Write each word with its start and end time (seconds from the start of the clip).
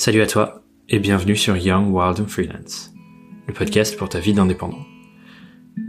Salut 0.00 0.22
à 0.22 0.26
toi 0.26 0.62
et 0.88 0.98
bienvenue 0.98 1.36
sur 1.36 1.58
Young, 1.58 1.92
Wild 1.92 2.20
and 2.20 2.28
Freelance, 2.28 2.94
le 3.46 3.52
podcast 3.52 3.98
pour 3.98 4.08
ta 4.08 4.18
vie 4.18 4.32
d'indépendant. 4.32 4.86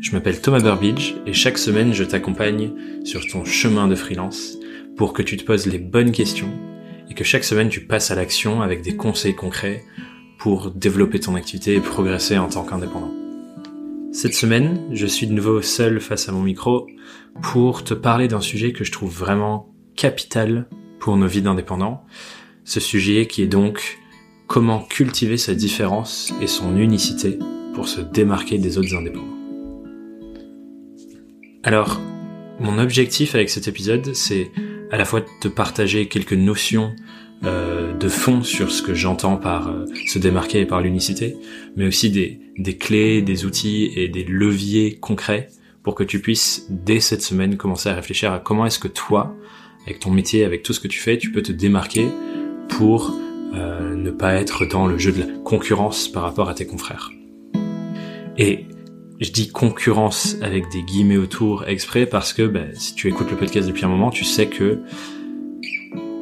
Je 0.02 0.12
m'appelle 0.12 0.42
Thomas 0.42 0.60
Burbidge 0.60 1.14
et 1.26 1.32
chaque 1.32 1.58
semaine 1.58 1.94
je 1.94 2.04
t'accompagne 2.04 2.74
sur 3.06 3.26
ton 3.26 3.46
chemin 3.46 3.88
de 3.88 3.96
freelance 3.96 4.58
pour 4.98 5.14
que 5.14 5.22
tu 5.22 5.38
te 5.38 5.46
poses 5.46 5.66
les 5.66 5.80
bonnes 5.80 6.12
questions 6.12 6.52
et 7.10 7.14
que 7.14 7.24
chaque 7.24 7.46
semaine 7.46 7.70
tu 7.70 7.86
passes 7.86 8.12
à 8.12 8.16
l'action 8.16 8.62
avec 8.62 8.82
des 8.82 8.98
conseils 8.98 9.34
concrets 9.34 9.86
pour 10.38 10.72
développer 10.72 11.22
ton 11.22 11.36
activité 11.36 11.76
et 11.76 11.80
progresser 11.80 12.38
en 12.38 12.50
tant 12.50 12.66
qu'indépendant. 12.66 13.14
Cette 14.12 14.36
semaine, 14.36 14.90
je 14.92 15.06
suis 15.06 15.28
de 15.28 15.32
nouveau 15.32 15.62
seul 15.62 16.02
face 16.02 16.28
à 16.28 16.34
mon 16.34 16.44
micro 16.44 16.86
pour 17.42 17.86
te 17.86 17.94
parler 17.94 18.28
d'un 18.28 18.42
sujet 18.42 18.74
que 18.74 18.84
je 18.84 18.92
trouve 18.92 19.18
vraiment 19.18 19.74
capital 19.96 20.68
pour 21.00 21.16
nos 21.16 21.28
vies 21.28 21.42
d'indépendants. 21.42 22.04
Ce 22.66 22.82
sujet 22.82 23.26
qui 23.26 23.42
est 23.42 23.48
donc 23.48 24.01
comment 24.52 24.82
cultiver 24.82 25.38
sa 25.38 25.56
différence 25.56 26.34
et 26.42 26.48
son 26.48 26.76
unicité 26.76 27.40
pour 27.74 27.88
se 27.88 28.02
démarquer 28.02 28.58
des 28.58 28.78
autres 28.78 28.94
indépendants. 28.94 29.38
Alors, 31.64 32.02
mon 32.60 32.78
objectif 32.78 33.34
avec 33.34 33.50
cet 33.50 33.70
épisode, 33.70 34.14
c'est 34.14 34.52
à 34.92 34.98
la 34.98 35.06
fois 35.06 35.22
de 35.22 35.28
te 35.40 35.48
partager 35.48 36.10
quelques 36.10 36.34
notions 36.34 36.94
euh, 37.46 37.98
de 37.98 38.10
fond 38.10 38.44
sur 38.44 38.72
ce 38.72 38.82
que 38.82 38.94
j'entends 38.94 39.38
par 39.38 39.70
euh, 39.70 39.86
se 40.06 40.20
démarquer 40.20 40.60
et 40.60 40.66
par 40.66 40.82
l'unicité, 40.82 41.38
mais 41.78 41.88
aussi 41.88 42.10
des, 42.10 42.42
des 42.58 42.76
clés, 42.76 43.22
des 43.22 43.46
outils 43.46 43.94
et 43.96 44.10
des 44.10 44.26
leviers 44.26 44.98
concrets 45.00 45.48
pour 45.82 45.96
que 45.96 46.04
tu 46.04 46.20
puisses, 46.20 46.68
dès 46.70 47.00
cette 47.00 47.22
semaine, 47.22 47.56
commencer 47.56 47.88
à 47.88 47.94
réfléchir 47.94 48.34
à 48.34 48.40
comment 48.40 48.66
est-ce 48.66 48.80
que 48.80 48.90
toi, 48.90 49.34
avec 49.86 50.02
ton 50.02 50.12
métier, 50.12 50.44
avec 50.44 50.62
tout 50.62 50.74
ce 50.74 50.82
que 50.82 50.90
tu 50.90 51.00
fais, 51.00 51.18
tu 51.18 51.32
peux 51.32 51.42
te 51.42 51.54
démarquer 51.54 52.10
pour 52.68 53.18
euh, 53.54 53.96
ne 53.96 54.12
pas 54.12 54.34
être 54.36 54.66
dans 54.66 54.88
le 54.88 54.98
jeu 54.98 55.12
de 55.12 55.20
la 55.20 55.28
concurrence 55.44 56.08
par 56.08 56.24
rapport 56.24 56.50
à 56.50 56.54
tes 56.54 56.66
confrères. 56.66 57.12
Et 58.38 58.66
je 59.20 59.32
dis 59.32 59.50
concurrence 59.50 60.38
avec 60.42 60.70
des 60.72 60.82
guillemets 60.84 61.18
autour 61.18 61.68
exprès 61.68 62.06
parce 62.06 62.34
que 62.34 62.44
bah, 62.48 62.66
si 62.74 62.96
tu 62.96 63.08
écoutes 63.08 63.30
le 63.30 63.38
podcast 63.38 63.68
depuis 63.68 63.86
un 63.86 63.90
moment, 63.90 64.10
tu 64.10 64.24
sais 64.24 64.48
que 64.48 64.80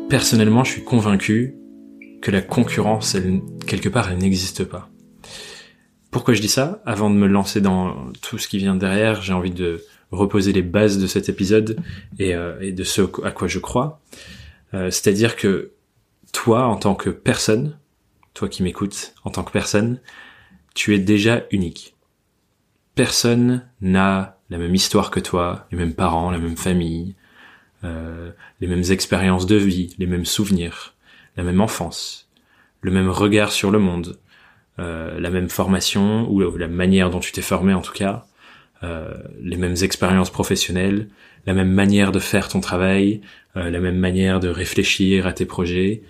personnellement, 0.09 0.63
je 0.63 0.71
suis 0.71 0.83
convaincu 0.83 1.55
que 2.21 2.31
la 2.31 2.41
concurrence, 2.41 3.15
elle, 3.15 3.41
quelque 3.65 3.89
part, 3.89 4.11
elle 4.11 4.17
n'existe 4.17 4.65
pas. 4.65 4.89
Pourquoi 6.11 6.33
je 6.33 6.41
dis 6.41 6.49
ça? 6.49 6.81
Avant 6.85 7.09
de 7.09 7.15
me 7.15 7.27
lancer 7.27 7.61
dans 7.61 8.11
tout 8.21 8.37
ce 8.37 8.47
qui 8.47 8.57
vient 8.57 8.75
derrière, 8.75 9.21
j'ai 9.21 9.33
envie 9.33 9.51
de 9.51 9.83
reposer 10.11 10.51
les 10.51 10.63
bases 10.63 10.97
de 10.97 11.07
cet 11.07 11.29
épisode 11.29 11.77
et, 12.17 12.33
euh, 12.33 12.71
de 12.71 12.83
ce 12.83 13.01
à 13.23 13.31
quoi 13.31 13.47
je 13.47 13.59
crois. 13.59 14.01
Euh, 14.73 14.89
C'est-à-dire 14.89 15.35
que 15.35 15.71
toi, 16.31 16.65
en 16.65 16.77
tant 16.77 16.95
que 16.95 17.09
personne, 17.09 17.77
toi 18.33 18.49
qui 18.49 18.63
m'écoutes, 18.63 19.13
en 19.23 19.29
tant 19.29 19.43
que 19.43 19.51
personne, 19.51 19.99
tu 20.75 20.95
es 20.95 20.99
déjà 20.99 21.43
unique. 21.51 21.95
Personne 22.95 23.67
n'a 23.81 24.37
la 24.49 24.57
même 24.57 24.75
histoire 24.75 25.11
que 25.11 25.19
toi, 25.19 25.67
les 25.71 25.77
mêmes 25.77 25.93
parents, 25.93 26.31
la 26.31 26.37
même 26.37 26.57
famille, 26.57 27.15
euh, 27.83 28.31
les 28.59 28.67
mêmes 28.67 28.83
expériences 28.89 29.45
de 29.45 29.55
vie, 29.55 29.95
les 29.99 30.07
mêmes 30.07 30.25
souvenirs, 30.25 30.95
la 31.37 31.43
même 31.43 31.61
enfance, 31.61 32.29
le 32.81 32.91
même 32.91 33.09
regard 33.09 33.51
sur 33.51 33.71
le 33.71 33.79
monde, 33.79 34.19
euh, 34.79 35.19
la 35.19 35.29
même 35.29 35.49
formation 35.49 36.29
ou 36.29 36.39
la 36.39 36.67
manière 36.67 37.09
dont 37.09 37.19
tu 37.19 37.31
t'es 37.31 37.41
formé 37.41 37.73
en 37.73 37.81
tout 37.81 37.93
cas, 37.93 38.25
euh, 38.81 39.13
les 39.41 39.57
mêmes 39.57 39.75
expériences 39.81 40.29
professionnelles, 40.29 41.09
la 41.45 41.53
même 41.53 41.71
manière 41.71 42.13
de 42.13 42.19
faire 42.19 42.47
ton 42.47 42.61
travail, 42.61 43.19
euh, 43.57 43.69
la 43.69 43.79
même 43.81 43.97
manière 43.97 44.39
de 44.39 44.47
réfléchir 44.47 45.27
à 45.27 45.33
tes 45.33 45.45
projets, 45.45 46.03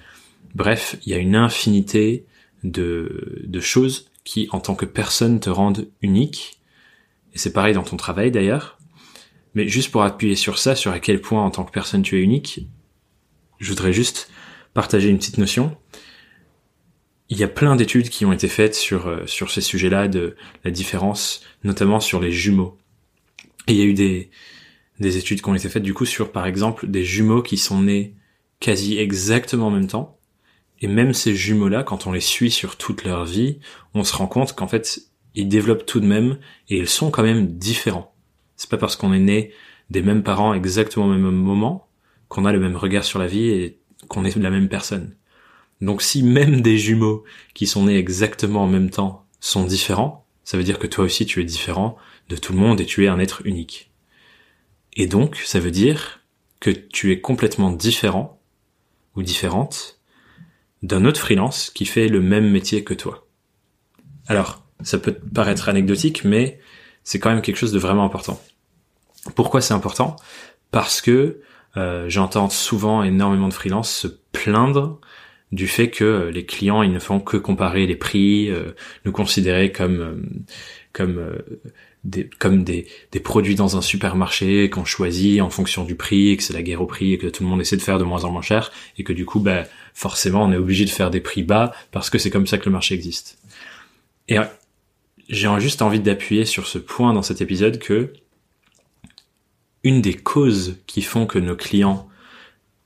Bref, 0.59 0.97
il 1.05 1.13
y 1.13 1.15
a 1.15 1.17
une 1.19 1.37
infinité 1.37 2.25
de, 2.65 3.59
choses 3.61 4.11
qui, 4.25 4.49
en 4.51 4.59
tant 4.59 4.75
que 4.75 4.83
personne, 4.83 5.39
te 5.39 5.49
rendent 5.49 5.87
unique. 6.01 6.59
Et 7.33 7.37
c'est 7.37 7.53
pareil 7.53 7.73
dans 7.73 7.83
ton 7.83 7.95
travail 7.95 8.29
d'ailleurs. 8.29 8.77
Mais 9.55 9.69
juste 9.69 9.89
pour 9.89 10.03
appuyer 10.03 10.35
sur 10.35 10.59
ça, 10.59 10.75
sur 10.75 10.91
à 10.91 10.99
quel 10.99 11.21
point 11.21 11.41
en 11.41 11.49
tant 11.49 11.63
que 11.63 11.71
personne 11.71 12.01
tu 12.01 12.19
es 12.19 12.21
unique, 12.21 12.67
je 13.59 13.69
voudrais 13.69 13.93
juste 13.93 14.29
partager 14.73 15.07
une 15.07 15.17
petite 15.17 15.37
notion. 15.37 15.77
Il 17.29 17.37
y 17.37 17.43
a 17.43 17.47
plein 17.47 17.77
d'études 17.77 18.09
qui 18.09 18.25
ont 18.25 18.33
été 18.33 18.49
faites 18.49 18.75
sur, 18.75 19.07
euh, 19.07 19.25
sur 19.27 19.51
ces 19.51 19.61
sujets-là 19.61 20.09
de 20.09 20.35
la 20.65 20.71
différence, 20.71 21.41
notamment 21.63 22.01
sur 22.01 22.19
les 22.19 22.33
jumeaux. 22.33 22.77
Et 23.67 23.73
il 23.73 23.77
y 23.77 23.81
a 23.81 23.85
eu 23.85 23.93
des, 23.93 24.29
des 24.99 25.15
études 25.15 25.41
qui 25.41 25.47
ont 25.47 25.55
été 25.55 25.69
faites 25.69 25.83
du 25.83 25.93
coup 25.93 26.05
sur, 26.05 26.33
par 26.33 26.45
exemple, 26.45 26.85
des 26.85 27.05
jumeaux 27.05 27.43
qui 27.43 27.55
sont 27.55 27.81
nés 27.81 28.13
quasi 28.59 28.97
exactement 28.97 29.67
en 29.67 29.71
même 29.71 29.87
temps, 29.87 30.18
et 30.81 30.87
même 30.87 31.13
ces 31.13 31.35
jumeaux-là, 31.35 31.83
quand 31.83 32.07
on 32.07 32.11
les 32.11 32.21
suit 32.21 32.51
sur 32.51 32.77
toute 32.77 33.03
leur 33.03 33.25
vie, 33.25 33.59
on 33.93 34.03
se 34.03 34.15
rend 34.15 34.27
compte 34.27 34.53
qu'en 34.53 34.67
fait, 34.67 35.01
ils 35.35 35.47
développent 35.47 35.85
tout 35.85 35.99
de 35.99 36.05
même 36.05 36.39
et 36.69 36.77
ils 36.77 36.89
sont 36.89 37.11
quand 37.11 37.23
même 37.23 37.47
différents. 37.47 38.13
C'est 38.55 38.69
pas 38.69 38.77
parce 38.77 38.95
qu'on 38.95 39.13
est 39.13 39.19
né 39.19 39.53
des 39.89 40.01
mêmes 40.01 40.23
parents 40.23 40.53
exactement 40.53 41.05
au 41.05 41.09
même 41.09 41.21
moment 41.31 41.87
qu'on 42.27 42.45
a 42.45 42.53
le 42.53 42.59
même 42.59 42.75
regard 42.75 43.03
sur 43.03 43.19
la 43.19 43.27
vie 43.27 43.49
et 43.49 43.79
qu'on 44.07 44.23
est 44.23 44.35
la 44.35 44.49
même 44.51 44.69
personne. 44.69 45.15
Donc 45.81 46.01
si 46.01 46.23
même 46.23 46.61
des 46.61 46.77
jumeaux 46.77 47.23
qui 47.53 47.67
sont 47.67 47.85
nés 47.85 47.97
exactement 47.97 48.63
en 48.63 48.67
même 48.67 48.89
temps 48.89 49.25
sont 49.39 49.65
différents, 49.65 50.25
ça 50.43 50.57
veut 50.57 50.63
dire 50.63 50.79
que 50.79 50.87
toi 50.87 51.05
aussi 51.05 51.25
tu 51.25 51.41
es 51.41 51.45
différent 51.45 51.97
de 52.27 52.35
tout 52.35 52.53
le 52.53 52.59
monde 52.59 52.81
et 52.81 52.85
tu 52.85 53.05
es 53.05 53.07
un 53.07 53.19
être 53.19 53.45
unique. 53.45 53.91
Et 54.95 55.07
donc 55.07 55.37
ça 55.37 55.59
veut 55.59 55.71
dire 55.71 56.21
que 56.59 56.69
tu 56.69 57.11
es 57.11 57.21
complètement 57.21 57.71
différent 57.71 58.41
ou 59.15 59.23
différente 59.23 59.98
d'un 60.83 61.05
autre 61.05 61.19
freelance 61.19 61.69
qui 61.69 61.85
fait 61.85 62.07
le 62.07 62.21
même 62.21 62.49
métier 62.49 62.83
que 62.83 62.93
toi. 62.93 63.27
Alors, 64.27 64.63
ça 64.81 64.97
peut 64.97 65.13
paraître 65.13 65.69
anecdotique, 65.69 66.23
mais 66.23 66.59
c'est 67.03 67.19
quand 67.19 67.29
même 67.29 67.41
quelque 67.41 67.57
chose 67.57 67.71
de 67.71 67.79
vraiment 67.79 68.05
important. 68.05 68.39
Pourquoi 69.35 69.61
c'est 69.61 69.73
important? 69.73 70.15
Parce 70.71 71.01
que 71.01 71.41
euh, 71.77 72.05
j'entends 72.07 72.49
souvent 72.49 73.03
énormément 73.03 73.47
de 73.47 73.53
freelances 73.53 73.91
se 73.91 74.07
plaindre 74.31 74.99
du 75.51 75.67
fait 75.67 75.89
que 75.89 76.29
les 76.33 76.45
clients 76.45 76.83
ils 76.83 76.91
ne 76.91 76.99
font 76.99 77.19
que 77.19 77.37
comparer 77.37 77.87
les 77.87 77.95
prix, 77.95 78.49
euh, 78.49 78.71
nous 79.05 79.11
considérer 79.11 79.71
comme 79.71 79.99
euh, 79.99 80.15
comme 80.93 81.35
des, 82.03 82.29
comme 82.39 82.63
des, 82.63 82.87
des 83.11 83.19
produits 83.19 83.55
dans 83.55 83.77
un 83.77 83.81
supermarché 83.81 84.69
qu'on 84.69 84.85
choisit 84.85 85.41
en 85.41 85.49
fonction 85.49 85.83
du 85.83 85.95
prix, 85.95 86.37
que 86.37 86.43
c'est 86.43 86.53
la 86.53 86.61
guerre 86.61 86.81
au 86.81 86.85
prix 86.85 87.13
et 87.13 87.17
que 87.17 87.27
tout 87.27 87.43
le 87.43 87.49
monde 87.49 87.61
essaie 87.61 87.77
de 87.77 87.81
faire 87.81 87.99
de 87.99 88.03
moins 88.03 88.23
en 88.23 88.31
moins 88.31 88.41
cher 88.41 88.71
et 88.97 89.03
que 89.03 89.13
du 89.13 89.25
coup 89.25 89.39
bah 89.39 89.65
forcément 89.93 90.43
on 90.43 90.51
est 90.51 90.57
obligé 90.57 90.85
de 90.85 90.89
faire 90.89 91.09
des 91.09 91.19
prix 91.19 91.43
bas 91.43 91.73
parce 91.91 92.09
que 92.09 92.17
c'est 92.17 92.29
comme 92.29 92.47
ça 92.47 92.57
que 92.57 92.65
le 92.65 92.71
marché 92.71 92.95
existe. 92.95 93.37
Et 94.27 94.37
j'ai 95.27 95.49
juste 95.59 95.81
envie 95.81 95.99
d'appuyer 95.99 96.45
sur 96.45 96.67
ce 96.67 96.77
point 96.77 97.13
dans 97.13 97.21
cet 97.21 97.41
épisode 97.41 97.79
que 97.79 98.13
une 99.83 100.01
des 100.01 100.13
causes 100.13 100.77
qui 100.87 101.01
font 101.01 101.25
que 101.25 101.39
nos 101.39 101.55
clients, 101.55 102.07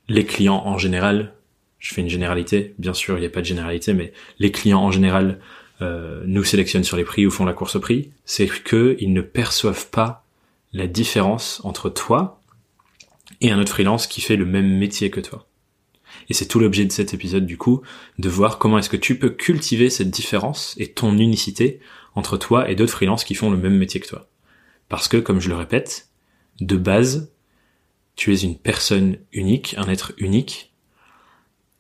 les 0.08 0.26
clients 0.26 0.62
en 0.66 0.78
général, 0.78 1.34
je 1.80 1.94
fais 1.94 2.02
une 2.02 2.10
généralité, 2.10 2.76
bien 2.80 2.94
sûr 2.94 3.18
il 3.18 3.22
n'y 3.22 3.28
a 3.28 3.30
pas 3.30 3.42
de 3.42 3.46
généralité, 3.46 3.94
mais 3.94 4.14
les 4.40 4.52
clients 4.52 4.82
en 4.82 4.92
général 4.92 5.40
euh, 5.82 6.24
nous 6.26 6.44
sélectionnent 6.44 6.84
sur 6.84 6.98
les 6.98 7.04
prix 7.04 7.26
ou 7.26 7.32
font 7.32 7.46
la 7.46 7.54
course 7.54 7.76
au 7.76 7.80
prix, 7.80 8.12
c'est 8.26 8.50
qu'ils 8.64 9.14
ne 9.14 9.22
perçoivent 9.22 9.90
pas 9.90 10.26
la 10.72 10.88
différence 10.88 11.62
entre 11.64 11.90
toi 11.90 12.42
et 13.42 13.52
un 13.52 13.60
autre 13.60 13.72
freelance 13.72 14.08
qui 14.08 14.22
fait 14.22 14.36
le 14.36 14.46
même 14.46 14.78
métier 14.78 15.10
que 15.10 15.20
toi. 15.20 15.48
Et 16.30 16.34
c'est 16.34 16.48
tout 16.48 16.60
l'objet 16.60 16.86
de 16.86 16.92
cet 16.92 17.14
épisode 17.14 17.46
du 17.46 17.58
coup, 17.58 17.82
de 18.20 18.30
voir 18.30 18.58
comment 18.58 18.78
est-ce 18.78 18.90
que 18.90 18.98
tu 18.98 19.18
peux 19.18 19.30
cultiver 19.30 19.90
cette 19.90 20.10
différence 20.10 20.76
et 20.78 20.92
ton 20.92 21.18
unicité 21.18 21.80
entre 22.16 22.38
toi 22.38 22.70
et 22.70 22.76
d'autres 22.76 22.94
freelances 22.94 23.24
qui 23.24 23.36
font 23.36 23.50
le 23.50 23.58
même 23.58 23.78
métier 23.78 24.00
que 24.00 24.08
toi. 24.08 24.30
Parce 24.90 25.08
que, 25.08 25.18
comme 25.18 25.40
je 25.40 25.50
le 25.50 25.56
répète, 25.56 26.10
de 26.62 26.78
base, 26.78 27.32
tu 28.16 28.34
es 28.34 28.38
une 28.38 28.58
personne 28.58 29.18
unique, 29.32 29.76
un 29.78 29.90
être 29.90 30.14
unique, 30.18 30.73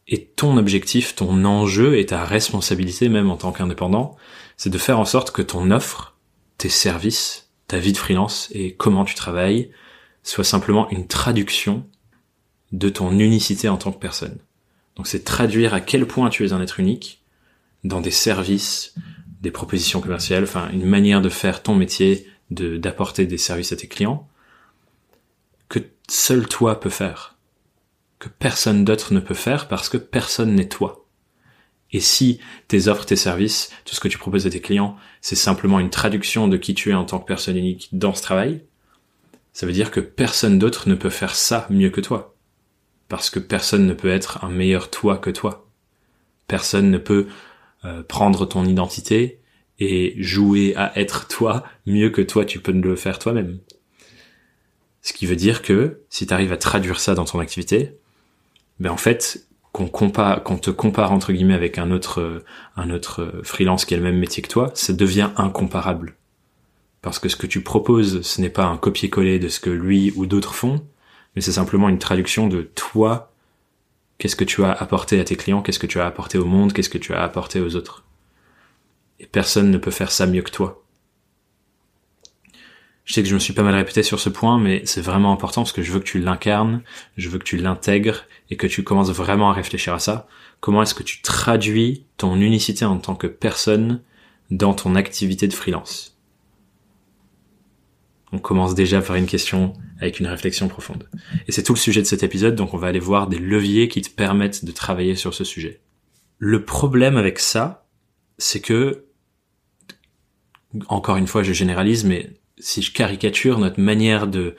et 0.07 0.25
ton 0.25 0.57
objectif, 0.57 1.15
ton 1.15 1.45
enjeu 1.45 1.97
et 1.97 2.05
ta 2.05 2.25
responsabilité 2.25 3.09
même 3.09 3.29
en 3.29 3.37
tant 3.37 3.51
qu'indépendant, 3.51 4.15
c'est 4.57 4.69
de 4.69 4.77
faire 4.77 4.99
en 4.99 5.05
sorte 5.05 5.31
que 5.31 5.41
ton 5.41 5.71
offre, 5.71 6.17
tes 6.57 6.69
services, 6.69 7.49
ta 7.67 7.79
vie 7.79 7.93
de 7.93 7.97
freelance 7.97 8.49
et 8.51 8.73
comment 8.73 9.05
tu 9.05 9.15
travailles 9.15 9.71
soit 10.23 10.43
simplement 10.43 10.89
une 10.89 11.07
traduction 11.07 11.85
de 12.71 12.89
ton 12.89 13.17
unicité 13.19 13.69
en 13.69 13.77
tant 13.77 13.91
que 13.91 13.99
personne. 13.99 14.37
Donc 14.95 15.07
c'est 15.07 15.23
traduire 15.23 15.73
à 15.73 15.81
quel 15.81 16.07
point 16.07 16.29
tu 16.29 16.45
es 16.45 16.53
un 16.53 16.61
être 16.61 16.79
unique 16.79 17.23
dans 17.83 18.01
des 18.01 18.11
services, 18.11 18.93
des 19.41 19.51
propositions 19.51 20.01
commerciales, 20.01 20.43
enfin 20.43 20.69
une 20.71 20.85
manière 20.85 21.21
de 21.21 21.29
faire 21.29 21.63
ton 21.63 21.75
métier, 21.75 22.27
de 22.51 22.77
d'apporter 22.77 23.25
des 23.25 23.37
services 23.37 23.71
à 23.71 23.75
tes 23.75 23.87
clients 23.87 24.27
que 25.69 25.79
seul 26.07 26.47
toi 26.47 26.79
peux 26.79 26.89
faire, 26.89 27.32
que 28.23 28.29
personne 28.29 28.85
d'autre 28.85 29.13
ne 29.13 29.19
peut 29.19 29.33
faire 29.33 29.67
parce 29.67 29.89
que 29.89 29.97
personne 29.97 30.55
n'est 30.55 30.69
toi. 30.69 31.05
Et 31.91 31.99
si 31.99 32.39
tes 32.69 32.87
offres, 32.87 33.05
tes 33.05 33.17
services, 33.17 33.69
tout 33.83 33.95
ce 33.95 33.99
que 33.99 34.07
tu 34.07 34.17
proposes 34.17 34.47
à 34.47 34.49
tes 34.49 34.61
clients, 34.61 34.95
c'est 35.19 35.35
simplement 35.35 35.79
une 35.79 35.89
traduction 35.89 36.47
de 36.47 36.55
qui 36.55 36.73
tu 36.73 36.91
es 36.91 36.93
en 36.93 37.03
tant 37.03 37.19
que 37.19 37.27
personne 37.27 37.57
unique 37.57 37.89
dans 37.91 38.13
ce 38.13 38.21
travail, 38.21 38.63
ça 39.51 39.65
veut 39.65 39.73
dire 39.73 39.91
que 39.91 39.99
personne 39.99 40.57
d'autre 40.57 40.87
ne 40.87 40.95
peut 40.95 41.09
faire 41.09 41.35
ça 41.35 41.67
mieux 41.69 41.89
que 41.89 42.01
toi 42.01 42.35
parce 43.09 43.29
que 43.29 43.39
personne 43.39 43.85
ne 43.85 43.93
peut 43.93 44.09
être 44.09 44.43
un 44.43 44.49
meilleur 44.49 44.89
toi 44.89 45.17
que 45.17 45.29
toi. 45.29 45.69
personne 46.47 46.89
ne 46.89 46.97
peut 46.97 47.27
euh, 47.83 48.03
prendre 48.03 48.45
ton 48.45 48.65
identité 48.65 49.41
et 49.79 50.15
jouer 50.17 50.73
à 50.77 50.97
être 50.97 51.27
toi 51.27 51.63
mieux 51.85 52.09
que 52.09 52.21
toi 52.21 52.45
tu 52.45 52.59
peux 52.59 52.71
le 52.71 52.95
faire 52.95 53.19
toi-même. 53.19 53.59
Ce 55.01 55.11
qui 55.11 55.25
veut 55.25 55.35
dire 55.35 55.61
que 55.61 56.01
si 56.09 56.25
tu 56.25 56.33
arrives 56.33 56.53
à 56.53 56.57
traduire 56.57 56.99
ça 57.01 57.13
dans 57.13 57.25
ton 57.25 57.39
activité, 57.39 57.97
ben 58.79 58.91
en 58.91 58.97
fait, 58.97 59.47
qu'on 59.73 59.87
compare, 59.87 60.43
qu'on 60.43 60.57
te 60.57 60.69
compare 60.69 61.11
entre 61.11 61.33
guillemets 61.33 61.55
avec 61.55 61.77
un 61.77 61.91
autre, 61.91 62.21
euh, 62.21 62.45
un 62.77 62.91
autre 62.91 63.23
euh, 63.23 63.43
freelance 63.43 63.85
qui 63.85 63.95
a 63.95 63.97
le 63.97 64.03
même 64.03 64.19
métier 64.19 64.43
que 64.43 64.47
toi, 64.47 64.71
ça 64.75 64.93
devient 64.93 65.31
incomparable. 65.35 66.15
Parce 67.01 67.19
que 67.19 67.27
ce 67.27 67.35
que 67.35 67.47
tu 67.47 67.61
proposes, 67.61 68.21
ce 68.21 68.39
n'est 68.39 68.49
pas 68.49 68.65
un 68.65 68.77
copier-coller 68.77 69.39
de 69.39 69.49
ce 69.49 69.59
que 69.59 69.71
lui 69.71 70.13
ou 70.15 70.25
d'autres 70.25 70.53
font, 70.53 70.85
mais 71.35 71.41
c'est 71.41 71.51
simplement 71.51 71.89
une 71.89 71.97
traduction 71.97 72.47
de 72.47 72.61
toi. 72.61 73.33
Qu'est-ce 74.19 74.35
que 74.35 74.45
tu 74.45 74.63
as 74.63 74.71
apporté 74.71 75.19
à 75.19 75.23
tes 75.23 75.35
clients, 75.35 75.63
qu'est-ce 75.63 75.79
que 75.79 75.87
tu 75.87 75.99
as 75.99 76.05
apporté 76.05 76.37
au 76.37 76.45
monde, 76.45 76.71
qu'est-ce 76.71 76.89
que 76.89 76.99
tu 76.99 77.13
as 77.13 77.23
apporté 77.23 77.59
aux 77.59 77.75
autres? 77.75 78.05
Et 79.19 79.25
personne 79.25 79.71
ne 79.71 79.77
peut 79.79 79.91
faire 79.91 80.11
ça 80.11 80.27
mieux 80.27 80.43
que 80.43 80.51
toi. 80.51 80.82
Je 83.05 83.13
sais 83.13 83.21
que 83.21 83.27
je 83.27 83.33
me 83.33 83.39
suis 83.39 83.53
pas 83.53 83.63
mal 83.63 83.75
répété 83.75 84.01
sur 84.01 84.19
ce 84.19 84.29
point, 84.29 84.57
mais 84.57 84.81
c'est 84.85 85.01
vraiment 85.01 85.33
important 85.33 85.61
parce 85.61 85.73
que 85.73 85.81
je 85.81 85.91
veux 85.91 85.99
que 85.99 86.05
tu 86.05 86.19
l'incarnes, 86.19 86.81
je 87.17 87.27
veux 87.29 87.37
que 87.37 87.43
tu 87.43 87.57
l'intègres 87.57 88.25
et 88.49 88.55
que 88.55 88.67
tu 88.67 88.83
commences 88.83 89.11
vraiment 89.11 89.49
à 89.49 89.53
réfléchir 89.53 89.93
à 89.93 89.99
ça. 89.99 90.27
Comment 90.61 90.81
est-ce 90.81 90.93
que 90.93 91.03
tu 91.03 91.21
traduis 91.21 92.05
ton 92.15 92.39
unicité 92.39 92.85
en 92.85 92.97
tant 92.97 93.15
que 93.15 93.27
personne 93.27 94.01
dans 94.51 94.73
ton 94.73 94.95
activité 94.95 95.47
de 95.47 95.53
freelance? 95.53 96.17
On 98.31 98.39
commence 98.39 98.73
déjà 98.73 99.01
par 99.01 99.17
une 99.17 99.25
question 99.25 99.73
avec 99.99 100.19
une 100.19 100.27
réflexion 100.27 100.67
profonde. 100.67 101.07
Et 101.47 101.51
c'est 101.51 101.61
tout 101.61 101.73
le 101.73 101.79
sujet 101.79 102.01
de 102.01 102.07
cet 102.07 102.23
épisode, 102.23 102.55
donc 102.55 102.73
on 102.73 102.77
va 102.77 102.87
aller 102.87 102.99
voir 102.99 103.27
des 103.27 103.37
leviers 103.37 103.89
qui 103.89 104.01
te 104.01 104.09
permettent 104.09 104.65
de 104.65 104.71
travailler 104.71 105.15
sur 105.15 105.33
ce 105.33 105.43
sujet. 105.43 105.81
Le 106.39 106.63
problème 106.63 107.17
avec 107.17 107.37
ça, 107.37 107.85
c'est 108.37 108.59
que, 108.59 109.05
encore 110.87 111.17
une 111.17 111.27
fois, 111.27 111.43
je 111.43 111.53
généralise, 111.53 112.05
mais 112.05 112.33
si 112.63 112.81
je 112.81 112.91
caricature 112.91 113.59
notre 113.59 113.79
manière 113.79 114.27
de 114.27 114.55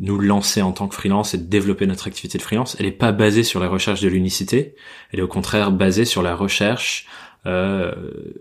nous 0.00 0.18
lancer 0.18 0.62
en 0.62 0.72
tant 0.72 0.88
que 0.88 0.94
freelance 0.94 1.34
et 1.34 1.38
de 1.38 1.44
développer 1.44 1.86
notre 1.86 2.06
activité 2.06 2.38
de 2.38 2.42
freelance, 2.42 2.76
elle 2.78 2.86
n'est 2.86 2.92
pas 2.92 3.12
basée 3.12 3.44
sur 3.44 3.60
la 3.60 3.68
recherche 3.68 4.00
de 4.00 4.08
l'unicité, 4.08 4.74
elle 5.12 5.20
est 5.20 5.22
au 5.22 5.28
contraire 5.28 5.70
basée 5.70 6.04
sur 6.04 6.22
la 6.22 6.34
recherche 6.34 7.06
euh, 7.46 7.92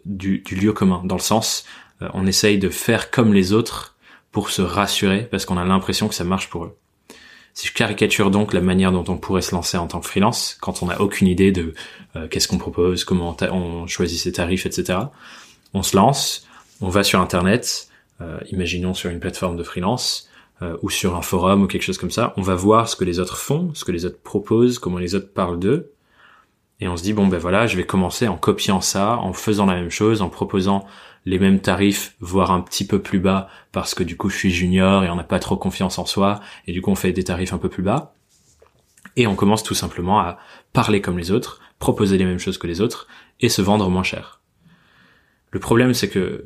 du, 0.05 0.39
du, 0.39 0.55
lieu 0.55 0.71
commun, 0.71 1.01
dans 1.03 1.17
le 1.17 1.21
sens, 1.21 1.65
euh, 2.01 2.07
on 2.13 2.25
essaye 2.25 2.57
de 2.57 2.69
faire 2.69 3.11
comme 3.11 3.33
les 3.33 3.53
autres 3.53 3.95
pour 4.31 4.49
se 4.49 4.61
rassurer, 4.61 5.27
parce 5.29 5.45
qu'on 5.45 5.57
a 5.57 5.65
l'impression 5.65 6.07
que 6.07 6.15
ça 6.15 6.23
marche 6.23 6.49
pour 6.49 6.65
eux. 6.65 6.77
Si 7.53 7.67
je 7.67 7.73
caricature 7.73 8.31
donc 8.31 8.53
la 8.53 8.61
manière 8.61 8.91
dont 8.91 9.05
on 9.09 9.17
pourrait 9.17 9.43
se 9.43 9.53
lancer 9.53 9.77
en 9.77 9.85
tant 9.85 9.99
que 9.99 10.07
freelance, 10.07 10.57
quand 10.59 10.81
on 10.81 10.87
n'a 10.87 11.01
aucune 11.01 11.27
idée 11.27 11.51
de 11.51 11.75
euh, 12.15 12.27
qu'est-ce 12.27 12.47
qu'on 12.47 12.57
propose, 12.57 13.03
comment 13.03 13.35
on 13.51 13.85
choisit 13.85 14.19
ses 14.19 14.31
tarifs, 14.31 14.65
etc., 14.65 14.99
on 15.75 15.83
se 15.83 15.95
lance, 15.95 16.47
on 16.81 16.89
va 16.89 17.03
sur 17.03 17.19
Internet, 17.19 17.89
imaginons 18.51 18.93
sur 18.93 19.09
une 19.09 19.19
plateforme 19.19 19.57
de 19.57 19.63
freelance 19.63 20.29
euh, 20.61 20.77
ou 20.81 20.89
sur 20.89 21.15
un 21.15 21.21
forum 21.21 21.63
ou 21.63 21.67
quelque 21.67 21.83
chose 21.83 21.97
comme 21.97 22.11
ça, 22.11 22.33
on 22.37 22.41
va 22.41 22.55
voir 22.55 22.87
ce 22.87 22.95
que 22.95 23.03
les 23.03 23.19
autres 23.19 23.37
font, 23.37 23.71
ce 23.73 23.83
que 23.85 23.91
les 23.91 24.05
autres 24.05 24.21
proposent, 24.21 24.79
comment 24.79 24.99
les 24.99 25.15
autres 25.15 25.33
parlent 25.33 25.59
d'eux, 25.59 25.93
et 26.79 26.87
on 26.87 26.97
se 26.97 27.03
dit 27.03 27.13
bon 27.13 27.27
ben 27.27 27.37
voilà, 27.37 27.65
je 27.65 27.77
vais 27.77 27.85
commencer 27.85 28.27
en 28.27 28.37
copiant 28.37 28.81
ça, 28.81 29.17
en 29.17 29.33
faisant 29.33 29.65
la 29.65 29.75
même 29.75 29.89
chose, 29.89 30.21
en 30.21 30.29
proposant 30.29 30.85
les 31.25 31.39
mêmes 31.39 31.59
tarifs, 31.59 32.15
voire 32.19 32.51
un 32.51 32.61
petit 32.61 32.85
peu 32.85 33.01
plus 33.01 33.19
bas, 33.19 33.47
parce 33.71 33.95
que 33.95 34.03
du 34.03 34.17
coup 34.17 34.29
je 34.29 34.37
suis 34.37 34.51
junior 34.51 35.03
et 35.03 35.09
on 35.09 35.15
n'a 35.15 35.23
pas 35.23 35.39
trop 35.39 35.57
confiance 35.57 35.97
en 35.97 36.05
soi, 36.05 36.39
et 36.67 36.73
du 36.73 36.81
coup 36.81 36.91
on 36.91 36.95
fait 36.95 37.13
des 37.13 37.23
tarifs 37.23 37.53
un 37.53 37.57
peu 37.57 37.69
plus 37.69 37.83
bas. 37.83 38.13
Et 39.15 39.27
on 39.27 39.35
commence 39.35 39.63
tout 39.63 39.75
simplement 39.75 40.19
à 40.19 40.39
parler 40.73 40.99
comme 40.99 41.17
les 41.17 41.31
autres, 41.31 41.61
proposer 41.79 42.17
les 42.17 42.25
mêmes 42.25 42.39
choses 42.39 42.57
que 42.57 42.67
les 42.67 42.81
autres, 42.81 43.07
et 43.39 43.49
se 43.49 43.61
vendre 43.61 43.89
moins 43.89 44.03
cher. 44.03 44.41
Le 45.51 45.59
problème 45.59 45.93
c'est 45.93 46.09
que 46.09 46.45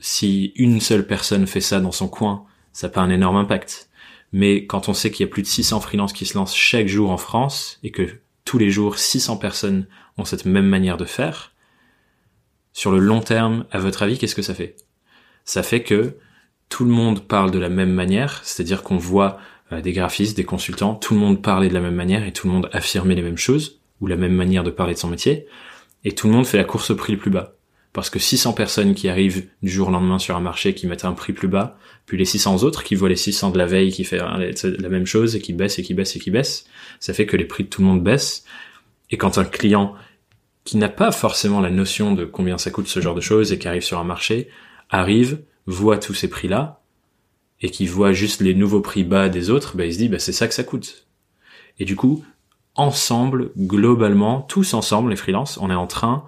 si 0.00 0.52
une 0.56 0.80
seule 0.80 1.06
personne 1.06 1.46
fait 1.46 1.60
ça 1.60 1.80
dans 1.80 1.92
son 1.92 2.08
coin, 2.08 2.44
ça 2.72 2.86
n'a 2.86 2.92
pas 2.92 3.00
un 3.00 3.10
énorme 3.10 3.36
impact. 3.36 3.90
Mais 4.32 4.66
quand 4.66 4.88
on 4.88 4.94
sait 4.94 5.10
qu'il 5.10 5.26
y 5.26 5.28
a 5.28 5.32
plus 5.32 5.42
de 5.42 5.46
600 5.46 5.80
freelances 5.80 6.12
qui 6.12 6.26
se 6.26 6.36
lancent 6.36 6.56
chaque 6.56 6.86
jour 6.86 7.10
en 7.10 7.16
France 7.16 7.78
et 7.82 7.90
que 7.90 8.20
tous 8.44 8.58
les 8.58 8.70
jours 8.70 8.98
600 8.98 9.38
personnes 9.38 9.86
ont 10.16 10.24
cette 10.24 10.44
même 10.44 10.66
manière 10.66 10.96
de 10.96 11.04
faire, 11.04 11.52
sur 12.72 12.92
le 12.92 12.98
long 12.98 13.20
terme, 13.20 13.66
à 13.70 13.78
votre 13.78 14.02
avis, 14.02 14.18
qu'est-ce 14.18 14.34
que 14.34 14.42
ça 14.42 14.54
fait? 14.54 14.76
Ça 15.44 15.62
fait 15.62 15.82
que 15.82 16.16
tout 16.68 16.84
le 16.84 16.90
monde 16.90 17.26
parle 17.26 17.50
de 17.50 17.58
la 17.58 17.68
même 17.68 17.92
manière, 17.92 18.40
c'est-à-dire 18.44 18.82
qu'on 18.82 18.98
voit 18.98 19.38
euh, 19.72 19.80
des 19.80 19.92
graphistes, 19.92 20.36
des 20.36 20.44
consultants, 20.44 20.94
tout 20.94 21.14
le 21.14 21.20
monde 21.20 21.42
parler 21.42 21.68
de 21.68 21.74
la 21.74 21.80
même 21.80 21.94
manière 21.94 22.24
et 22.24 22.32
tout 22.32 22.46
le 22.46 22.52
monde 22.52 22.68
affirmer 22.72 23.14
les 23.14 23.22
mêmes 23.22 23.38
choses, 23.38 23.80
ou 24.00 24.06
la 24.06 24.16
même 24.16 24.34
manière 24.34 24.62
de 24.62 24.70
parler 24.70 24.94
de 24.94 24.98
son 24.98 25.08
métier, 25.08 25.46
et 26.04 26.12
tout 26.12 26.28
le 26.28 26.34
monde 26.34 26.46
fait 26.46 26.58
la 26.58 26.64
course 26.64 26.90
au 26.90 26.96
prix 26.96 27.14
le 27.14 27.18
plus 27.18 27.30
bas 27.30 27.57
parce 27.98 28.10
que 28.10 28.20
600 28.20 28.52
personnes 28.52 28.94
qui 28.94 29.08
arrivent 29.08 29.48
du 29.60 29.70
jour 29.70 29.88
au 29.88 29.90
lendemain 29.90 30.20
sur 30.20 30.36
un 30.36 30.40
marché 30.40 30.72
qui 30.72 30.86
mettent 30.86 31.04
un 31.04 31.14
prix 31.14 31.32
plus 31.32 31.48
bas, 31.48 31.76
puis 32.06 32.16
les 32.16 32.24
600 32.24 32.62
autres 32.62 32.84
qui 32.84 32.94
voient 32.94 33.08
les 33.08 33.16
600 33.16 33.50
de 33.50 33.58
la 33.58 33.66
veille 33.66 33.90
qui 33.90 34.04
fait 34.04 34.18
la 34.18 34.88
même 34.88 35.04
chose 35.04 35.34
et 35.34 35.40
qui 35.40 35.52
baissent 35.52 35.80
et 35.80 35.82
qui 35.82 35.94
baissent 35.94 36.14
et 36.14 36.20
qui 36.20 36.30
baissent, 36.30 36.66
ça 37.00 37.12
fait 37.12 37.26
que 37.26 37.36
les 37.36 37.44
prix 37.44 37.64
de 37.64 37.68
tout 37.68 37.80
le 37.80 37.88
monde 37.88 38.04
baissent. 38.04 38.44
Et 39.10 39.16
quand 39.16 39.36
un 39.36 39.44
client 39.44 39.94
qui 40.62 40.76
n'a 40.76 40.88
pas 40.88 41.10
forcément 41.10 41.60
la 41.60 41.70
notion 41.70 42.14
de 42.14 42.24
combien 42.24 42.56
ça 42.56 42.70
coûte 42.70 42.86
ce 42.86 43.00
genre 43.00 43.16
de 43.16 43.20
choses 43.20 43.50
et 43.50 43.58
qui 43.58 43.66
arrive 43.66 43.82
sur 43.82 43.98
un 43.98 44.04
marché, 44.04 44.48
arrive, 44.90 45.40
voit 45.66 45.98
tous 45.98 46.14
ces 46.14 46.28
prix-là, 46.28 46.80
et 47.60 47.70
qui 47.70 47.88
voit 47.88 48.12
juste 48.12 48.42
les 48.42 48.54
nouveaux 48.54 48.80
prix 48.80 49.02
bas 49.02 49.28
des 49.28 49.50
autres, 49.50 49.76
bah, 49.76 49.86
il 49.86 49.92
se 49.92 49.98
dit, 49.98 50.08
bah, 50.08 50.20
c'est 50.20 50.32
ça 50.32 50.46
que 50.46 50.54
ça 50.54 50.62
coûte. 50.62 51.08
Et 51.80 51.84
du 51.84 51.96
coup, 51.96 52.24
ensemble, 52.76 53.50
globalement, 53.58 54.42
tous 54.42 54.74
ensemble, 54.74 55.10
les 55.10 55.16
freelances, 55.16 55.58
on 55.60 55.68
est 55.68 55.74
en 55.74 55.88
train 55.88 56.24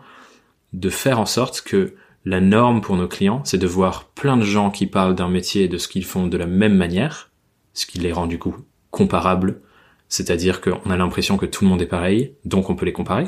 de 0.73 0.91
faire 0.91 1.19
en 1.19 1.27
sorte 1.27 1.63
que 1.63 1.95
la 2.25 2.41
norme 2.41 2.81
pour 2.81 2.97
nos 2.97 3.09
clients, 3.09 3.43
c'est 3.45 3.59
de 3.59 3.67
voir 3.67 4.07
plein 4.09 4.37
de 4.37 4.45
gens 4.45 4.71
qui 4.71 4.87
parlent 4.87 5.15
d'un 5.15 5.29
métier 5.29 5.65
et 5.65 5.69
de 5.69 5.79
ce 5.79 5.89
qu'ils 5.89 6.05
font 6.05 6.27
de 6.27 6.37
la 6.37 6.47
même 6.47 6.77
manière, 6.77 7.31
ce 7.73 7.87
qui 7.87 7.99
les 7.99 8.13
rend 8.13 8.27
du 8.27 8.39
coup 8.39 8.55
comparables, 8.91 9.63
c'est-à-dire 10.09 10.61
qu'on 10.61 10.91
a 10.91 10.97
l'impression 10.97 11.37
que 11.37 11.47
tout 11.47 11.65
le 11.65 11.71
monde 11.71 11.81
est 11.81 11.87
pareil, 11.87 12.35
donc 12.45 12.69
on 12.69 12.75
peut 12.75 12.85
les 12.85 12.93
comparer. 12.93 13.27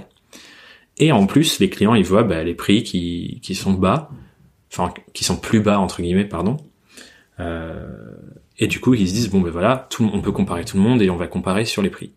Et 0.99 1.11
en 1.11 1.27
plus, 1.27 1.59
les 1.59 1.71
clients, 1.71 1.94
ils 1.94 2.05
voient 2.05 2.25
bah, 2.25 2.44
les 2.44 2.55
prix 2.55 2.83
qui, 2.83 3.55
sont 3.55 3.73
bas, 3.73 4.11
enfin 4.71 4.93
qui 5.15 5.25
sont 5.25 5.37
plus 5.37 5.61
bas 5.61 5.79
entre 5.79 6.03
guillemets, 6.03 6.27
pardon. 6.27 6.59
Euh, 7.41 7.87
et 8.59 8.67
du 8.67 8.79
coup, 8.81 8.94
ils 8.94 9.09
se 9.09 9.15
disent 9.15 9.31
bon 9.31 9.41
ben 9.41 9.50
voilà, 9.50 9.87
tout, 9.91 10.11
on 10.12 10.21
peut 10.21 10.33
comparer 10.33 10.65
tout 10.65 10.77
le 10.77 10.83
monde 10.83 11.00
et 11.00 11.09
on 11.09 11.17
va 11.17 11.29
comparer 11.29 11.65
sur 11.65 11.83
les 11.83 11.91
prix. 11.91 12.12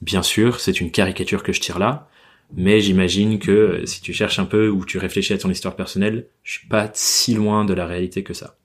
Bien 0.00 0.22
sûr, 0.22 0.60
c'est 0.60 0.80
une 0.80 0.90
caricature 0.90 1.42
que 1.42 1.52
je 1.52 1.60
tire 1.60 1.78
là, 1.78 2.08
mais 2.52 2.80
j'imagine 2.80 3.38
que 3.38 3.50
euh, 3.50 3.86
si 3.86 4.00
tu 4.00 4.12
cherches 4.12 4.38
un 4.38 4.44
peu 4.44 4.68
ou 4.68 4.84
tu 4.84 4.98
réfléchis 4.98 5.32
à 5.32 5.38
ton 5.38 5.50
histoire 5.50 5.76
personnelle, 5.76 6.26
je 6.42 6.58
suis 6.58 6.68
pas 6.68 6.90
si 6.94 7.34
loin 7.34 7.64
de 7.64 7.74
la 7.74 7.86
réalité 7.86 8.22
que 8.22 8.34
ça. 8.34 8.56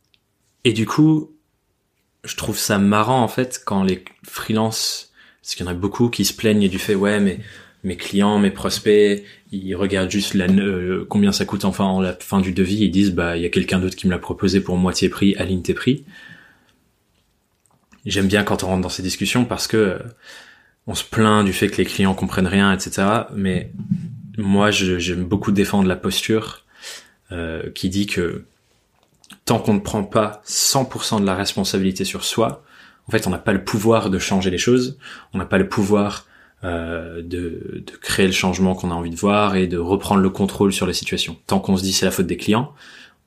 Et 0.64 0.74
du 0.74 0.86
coup, 0.86 1.36
je 2.24 2.36
trouve 2.36 2.58
ça 2.58 2.78
marrant 2.78 3.24
en 3.24 3.28
fait 3.28 3.62
quand 3.66 3.84
les 3.84 4.04
freelances, 4.24 5.12
parce 5.42 5.56
qu'il 5.56 5.66
y 5.66 5.70
en 5.70 5.72
a 5.72 5.76
beaucoup 5.76 6.10
qui 6.10 6.26
se 6.26 6.34
plaignent 6.34 6.68
du 6.68 6.80
fait 6.80 6.96
ouais 6.96 7.20
mais 7.20 7.40
mes 7.84 7.96
clients, 7.96 8.40
mes 8.40 8.52
prospects, 8.52 9.24
ils 9.52 9.74
regardent 9.76 10.12
juste 10.12 10.34
la, 10.34 10.48
euh, 10.48 11.06
combien 11.10 11.32
ça 11.32 11.46
coûte 11.46 11.64
enfin 11.64 11.86
en 11.86 12.02
la 12.02 12.14
fin 12.14 12.42
du 12.42 12.52
devis, 12.52 12.84
ils 12.84 12.92
disent 12.92 13.14
bah 13.14 13.38
il 13.38 13.44
y 13.44 13.46
a 13.46 13.50
quelqu'un 13.50 13.80
d'autre 13.80 13.96
qui 13.96 14.06
me 14.08 14.12
l'a 14.12 14.20
proposé 14.20 14.60
pour 14.62 14.78
moitié 14.78 15.10
prix, 15.10 15.36
aligne 15.36 15.62
tes 15.62 15.74
prix. 15.74 16.04
J'aime 18.06 18.28
bien 18.28 18.44
quand 18.44 18.64
on 18.64 18.68
rentre 18.68 18.82
dans 18.82 18.90
ces 18.90 19.04
discussions 19.04 19.46
parce 19.46 19.68
que 19.68 20.00
on 20.88 20.96
se 20.96 21.04
plaint 21.04 21.46
du 21.46 21.54
fait 21.54 21.70
que 21.70 21.78
les 21.78 21.86
clients 21.86 22.14
comprennent 22.14 22.48
rien, 22.48 22.74
etc. 22.74 23.08
Mais 23.36 23.72
moi, 24.38 24.72
j'aime 24.72 25.24
beaucoup 25.24 25.52
défendre 25.52 25.88
la 25.88 25.96
posture 25.96 26.66
euh, 27.32 27.70
qui 27.72 27.90
dit 27.90 28.08
que 28.08 28.46
tant 29.46 29.60
qu'on 29.60 29.74
ne 29.74 29.80
prend 29.80 30.04
pas 30.04 30.42
100% 30.48 31.22
de 31.22 31.26
la 31.26 31.36
responsabilité 31.36 32.06
sur 32.06 32.24
soi, 32.24 32.64
en 33.08 33.12
fait, 33.12 33.28
on 33.28 33.30
n'a 33.30 33.38
pas 33.40 33.54
le 33.54 33.64
pouvoir 33.64 34.10
de 34.10 34.20
changer 34.20 34.50
les 34.50 34.58
choses, 34.58 34.98
on 35.34 35.38
n'a 35.38 35.46
pas 35.46 35.58
le 35.58 35.68
pouvoir 35.68 36.28
euh, 36.64 37.22
de, 37.22 37.84
de, 37.86 37.98
créer 38.02 38.28
le 38.28 38.34
changement 38.34 38.76
qu'on 38.76 38.92
a 38.92 38.94
envie 38.94 39.10
de 39.10 39.16
voir 39.16 39.56
et 39.56 39.66
de 39.68 39.78
reprendre 39.78 40.22
le 40.22 40.30
contrôle 40.30 40.74
sur 40.74 40.86
la 40.86 40.94
situation. 40.94 41.38
Tant 41.48 41.60
qu'on 41.60 41.78
se 41.78 41.84
dit 41.84 41.94
c'est 41.94 42.06
la 42.06 42.12
faute 42.12 42.28
des 42.28 42.38
clients, 42.38 42.74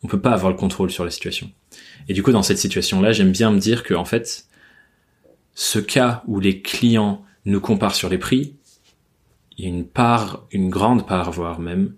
on 0.03 0.09
peut 0.09 0.21
pas 0.21 0.33
avoir 0.33 0.51
le 0.51 0.59
contrôle 0.59 0.91
sur 0.91 1.05
la 1.05 1.11
situation. 1.11 1.51
Et 2.09 2.15
du 2.15 2.23
coup, 2.23 2.33
dans 2.33 2.43
cette 2.43 2.59
situation-là, 2.59 3.13
j'aime 3.13 3.33
bien 3.33 3.51
me 3.51 3.59
dire 3.59 3.85
que 3.85 3.95
en 3.95 4.05
fait, 4.05 4.47
ce 5.55 5.79
cas 5.79 6.23
où 6.27 6.41
les 6.41 6.61
clients 6.61 7.25
nous 7.45 7.61
compare 7.61 7.95
sur 7.95 8.09
les 8.09 8.19
prix, 8.19 8.57
il 9.57 9.65
y 9.65 9.67
a 9.67 9.71
une 9.71 9.87
part, 9.87 10.47
une 10.51 10.71
grande 10.71 11.07
part, 11.07 11.31
voire 11.33 11.61
même, 11.61 11.95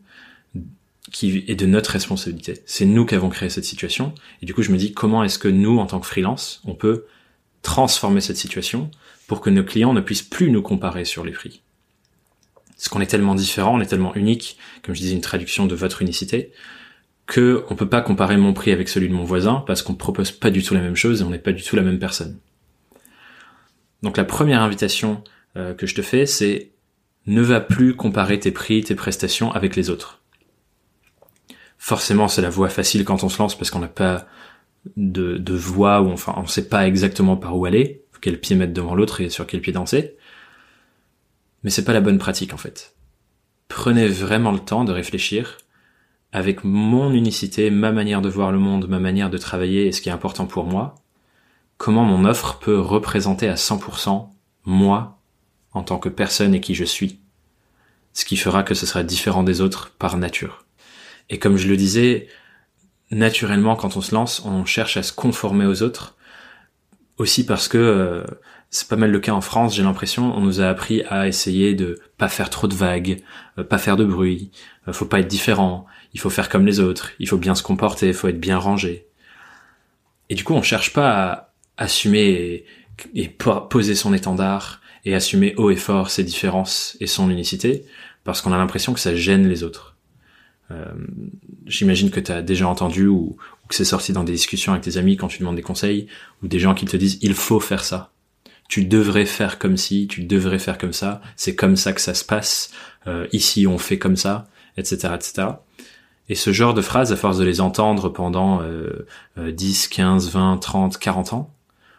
qui 1.12 1.44
est 1.46 1.54
de 1.54 1.66
notre 1.66 1.90
responsabilité. 1.90 2.62
C'est 2.66 2.86
nous 2.86 3.06
qui 3.06 3.14
avons 3.14 3.28
créé 3.28 3.48
cette 3.48 3.64
situation. 3.64 4.14
Et 4.42 4.46
du 4.46 4.54
coup, 4.54 4.62
je 4.62 4.72
me 4.72 4.76
dis, 4.76 4.92
comment 4.92 5.22
est-ce 5.22 5.38
que 5.38 5.48
nous, 5.48 5.78
en 5.78 5.86
tant 5.86 6.00
que 6.00 6.06
freelance, 6.06 6.60
on 6.64 6.74
peut 6.74 7.06
transformer 7.62 8.20
cette 8.20 8.36
situation 8.36 8.90
pour 9.26 9.40
que 9.40 9.50
nos 9.50 9.64
clients 9.64 9.92
ne 9.92 10.00
puissent 10.00 10.22
plus 10.22 10.50
nous 10.50 10.62
comparer 10.62 11.04
sur 11.04 11.24
les 11.24 11.32
prix? 11.32 11.62
Parce 12.70 12.88
qu'on 12.88 13.00
est 13.00 13.06
tellement 13.06 13.34
différent, 13.34 13.76
on 13.76 13.80
est 13.80 13.86
tellement 13.86 14.14
unique, 14.14 14.58
comme 14.82 14.94
je 14.94 15.00
disais, 15.00 15.14
une 15.14 15.20
traduction 15.20 15.66
de 15.66 15.74
votre 15.74 16.02
unicité, 16.02 16.52
que 17.26 17.64
on 17.70 17.76
peut 17.76 17.88
pas 17.88 18.00
comparer 18.00 18.36
mon 18.36 18.52
prix 18.52 18.72
avec 18.72 18.88
celui 18.88 19.08
de 19.08 19.14
mon 19.14 19.24
voisin 19.24 19.64
parce 19.66 19.82
qu'on 19.82 19.94
propose 19.94 20.30
pas 20.30 20.50
du 20.50 20.62
tout 20.62 20.74
la 20.74 20.80
même 20.80 20.96
chose 20.96 21.20
et 21.20 21.24
on 21.24 21.30
n'est 21.30 21.38
pas 21.38 21.52
du 21.52 21.62
tout 21.62 21.76
la 21.76 21.82
même 21.82 21.98
personne. 21.98 22.38
Donc 24.02 24.16
la 24.16 24.24
première 24.24 24.60
invitation 24.60 25.22
euh, 25.56 25.74
que 25.74 25.86
je 25.86 25.94
te 25.94 26.02
fais, 26.02 26.26
c'est 26.26 26.72
ne 27.26 27.42
va 27.42 27.60
plus 27.60 27.96
comparer 27.96 28.38
tes 28.38 28.50
prix, 28.50 28.82
tes 28.82 28.94
prestations 28.94 29.52
avec 29.52 29.76
les 29.76 29.90
autres. 29.90 30.20
Forcément, 31.78 32.28
c'est 32.28 32.42
la 32.42 32.50
voie 32.50 32.68
facile 32.68 33.04
quand 33.04 33.24
on 33.24 33.28
se 33.28 33.38
lance 33.38 33.56
parce 33.56 33.70
qu'on 33.70 33.78
n'a 33.78 33.88
pas 33.88 34.26
de, 34.96 35.38
de 35.38 35.54
voie 35.54 36.02
ou 36.02 36.10
enfin 36.10 36.34
on 36.36 36.46
sait 36.46 36.68
pas 36.68 36.86
exactement 36.86 37.36
par 37.36 37.56
où 37.56 37.64
aller, 37.64 38.04
quel 38.24 38.40
pied 38.40 38.56
mettre 38.56 38.72
devant 38.72 38.94
l'autre 38.94 39.20
et 39.20 39.28
sur 39.28 39.46
quel 39.46 39.60
pied 39.60 39.74
danser. 39.74 40.16
Mais 41.62 41.68
c'est 41.68 41.84
pas 41.84 41.92
la 41.92 42.00
bonne 42.00 42.16
pratique 42.16 42.54
en 42.54 42.56
fait. 42.56 42.96
Prenez 43.68 44.08
vraiment 44.08 44.50
le 44.50 44.60
temps 44.60 44.84
de 44.84 44.92
réfléchir 44.92 45.58
avec 46.32 46.64
mon 46.64 47.12
unicité, 47.12 47.70
ma 47.70 47.92
manière 47.92 48.22
de 48.22 48.30
voir 48.30 48.50
le 48.50 48.58
monde, 48.58 48.88
ma 48.88 48.98
manière 48.98 49.28
de 49.28 49.36
travailler 49.36 49.86
et 49.86 49.92
ce 49.92 50.00
qui 50.00 50.08
est 50.08 50.12
important 50.12 50.46
pour 50.46 50.64
moi, 50.64 50.94
comment 51.76 52.04
mon 52.04 52.24
offre 52.24 52.58
peut 52.58 52.80
représenter 52.80 53.46
à 53.46 53.56
100% 53.56 54.30
moi 54.64 55.13
en 55.74 55.82
tant 55.82 55.98
que 55.98 56.08
personne 56.08 56.54
et 56.54 56.60
qui 56.60 56.74
je 56.74 56.84
suis. 56.84 57.18
Ce 58.12 58.24
qui 58.24 58.36
fera 58.36 58.62
que 58.62 58.74
ce 58.74 58.86
sera 58.86 59.02
différent 59.02 59.42
des 59.42 59.60
autres 59.60 59.90
par 59.98 60.16
nature. 60.16 60.64
Et 61.30 61.38
comme 61.38 61.56
je 61.56 61.68
le 61.68 61.76
disais, 61.76 62.28
naturellement, 63.10 63.76
quand 63.76 63.96
on 63.96 64.00
se 64.00 64.14
lance, 64.14 64.42
on 64.44 64.64
cherche 64.64 64.96
à 64.96 65.02
se 65.02 65.12
conformer 65.12 65.66
aux 65.66 65.82
autres. 65.82 66.16
Aussi 67.16 67.46
parce 67.46 67.68
que 67.68 67.78
euh, 67.78 68.24
c'est 68.70 68.88
pas 68.88 68.96
mal 68.96 69.10
le 69.10 69.20
cas 69.20 69.32
en 69.32 69.40
France, 69.40 69.76
j'ai 69.76 69.84
l'impression, 69.84 70.36
on 70.36 70.40
nous 70.40 70.60
a 70.60 70.68
appris 70.68 71.02
à 71.04 71.28
essayer 71.28 71.74
de 71.74 72.00
pas 72.18 72.28
faire 72.28 72.50
trop 72.50 72.66
de 72.66 72.74
vagues, 72.74 73.22
euh, 73.58 73.62
pas 73.62 73.78
faire 73.78 73.96
de 73.96 74.04
bruit, 74.04 74.50
euh, 74.88 74.92
faut 74.92 75.04
pas 75.04 75.20
être 75.20 75.28
différent, 75.28 75.86
il 76.12 76.18
faut 76.18 76.30
faire 76.30 76.48
comme 76.48 76.66
les 76.66 76.80
autres, 76.80 77.12
il 77.20 77.28
faut 77.28 77.36
bien 77.36 77.54
se 77.54 77.62
comporter, 77.62 78.08
il 78.08 78.14
faut 78.14 78.26
être 78.26 78.40
bien 78.40 78.58
rangé. 78.58 79.06
Et 80.28 80.34
du 80.34 80.42
coup, 80.42 80.54
on 80.54 80.62
cherche 80.62 80.92
pas 80.92 81.10
à 81.30 81.52
assumer 81.76 82.24
et, 82.24 82.66
et 83.14 83.28
poser 83.28 83.94
son 83.94 84.12
étendard 84.12 84.80
et 85.04 85.14
assumer 85.14 85.54
haut 85.56 85.70
et 85.70 85.76
fort 85.76 86.10
ses 86.10 86.24
différences 86.24 86.96
et 87.00 87.06
son 87.06 87.30
unicité, 87.30 87.84
parce 88.24 88.40
qu'on 88.40 88.52
a 88.52 88.58
l'impression 88.58 88.94
que 88.94 89.00
ça 89.00 89.14
gêne 89.14 89.48
les 89.48 89.62
autres. 89.62 89.96
Euh, 90.70 90.84
j'imagine 91.66 92.10
que 92.10 92.20
tu 92.20 92.32
as 92.32 92.42
déjà 92.42 92.66
entendu 92.68 93.06
ou, 93.06 93.36
que 93.68 93.74
c'est 93.74 93.84
sorti 93.84 94.12
dans 94.12 94.24
des 94.24 94.32
discussions 94.32 94.72
avec 94.72 94.84
tes 94.84 94.96
amis 94.96 95.16
quand 95.16 95.28
tu 95.28 95.38
demandes 95.38 95.56
des 95.56 95.62
conseils, 95.62 96.06
ou 96.42 96.48
des 96.48 96.58
gens 96.58 96.74
qui 96.74 96.86
te 96.86 96.96
disent 96.96 97.18
il 97.22 97.34
faut 97.34 97.60
faire 97.60 97.84
ça. 97.84 98.12
Tu 98.68 98.84
devrais 98.84 99.26
faire 99.26 99.58
comme 99.58 99.76
si, 99.76 100.06
tu 100.06 100.24
devrais 100.24 100.58
faire 100.58 100.78
comme 100.78 100.92
ça, 100.92 101.20
c'est 101.36 101.54
comme 101.54 101.76
ça 101.76 101.92
que 101.92 102.00
ça 102.00 102.14
se 102.14 102.24
passe, 102.24 102.70
euh, 103.06 103.26
ici 103.32 103.66
on 103.66 103.78
fait 103.78 103.98
comme 103.98 104.16
ça, 104.16 104.46
etc., 104.76 105.08
etc. 105.14 105.48
Et 106.30 106.34
ce 106.34 106.52
genre 106.52 106.72
de 106.72 106.80
phrases, 106.80 107.12
à 107.12 107.16
force 107.16 107.36
de 107.36 107.44
les 107.44 107.60
entendre 107.60 108.08
pendant 108.08 108.62
euh, 108.62 109.06
10, 109.36 109.88
15, 109.88 110.30
20, 110.30 110.56
30, 110.56 110.98
40 110.98 111.32
ans, 111.34 111.54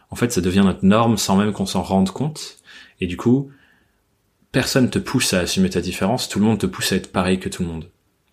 en 0.10 0.16
fait 0.16 0.32
ça 0.32 0.42
devient 0.42 0.64
notre 0.66 0.84
norme 0.84 1.18
sans 1.18 1.36
même 1.36 1.52
qu'on 1.52 1.68
s'en 1.68 1.84
rende 1.84 2.10
compte. 2.10 2.58
Et 3.02 3.08
du 3.08 3.18
coup, 3.18 3.52
personne 4.52 4.90
te 4.90 5.00
pousse 5.00 5.34
à 5.34 5.40
assumer 5.40 5.70
ta 5.70 5.82
différence, 5.82 6.30
tout 6.30 6.40
le 6.40 6.46
monde 6.46 6.60
te 6.60 6.66
pousse 6.66 6.92
à 6.92 6.96
être 6.96 7.12
pareil 7.12 7.40
que 7.40 7.50
tout 7.50 7.64
le 7.64 7.70
monde. 7.70 7.90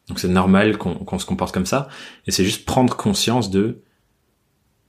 Donc 0.08 0.18
c'est 0.18 0.28
normal 0.28 0.78
qu'on 0.78 1.18
se 1.18 1.26
comporte 1.26 1.54
comme 1.54 1.66
ça. 1.66 1.88
Et 2.26 2.30
c'est 2.30 2.44
juste 2.44 2.64
prendre 2.64 2.96
conscience 2.96 3.50
de 3.50 3.82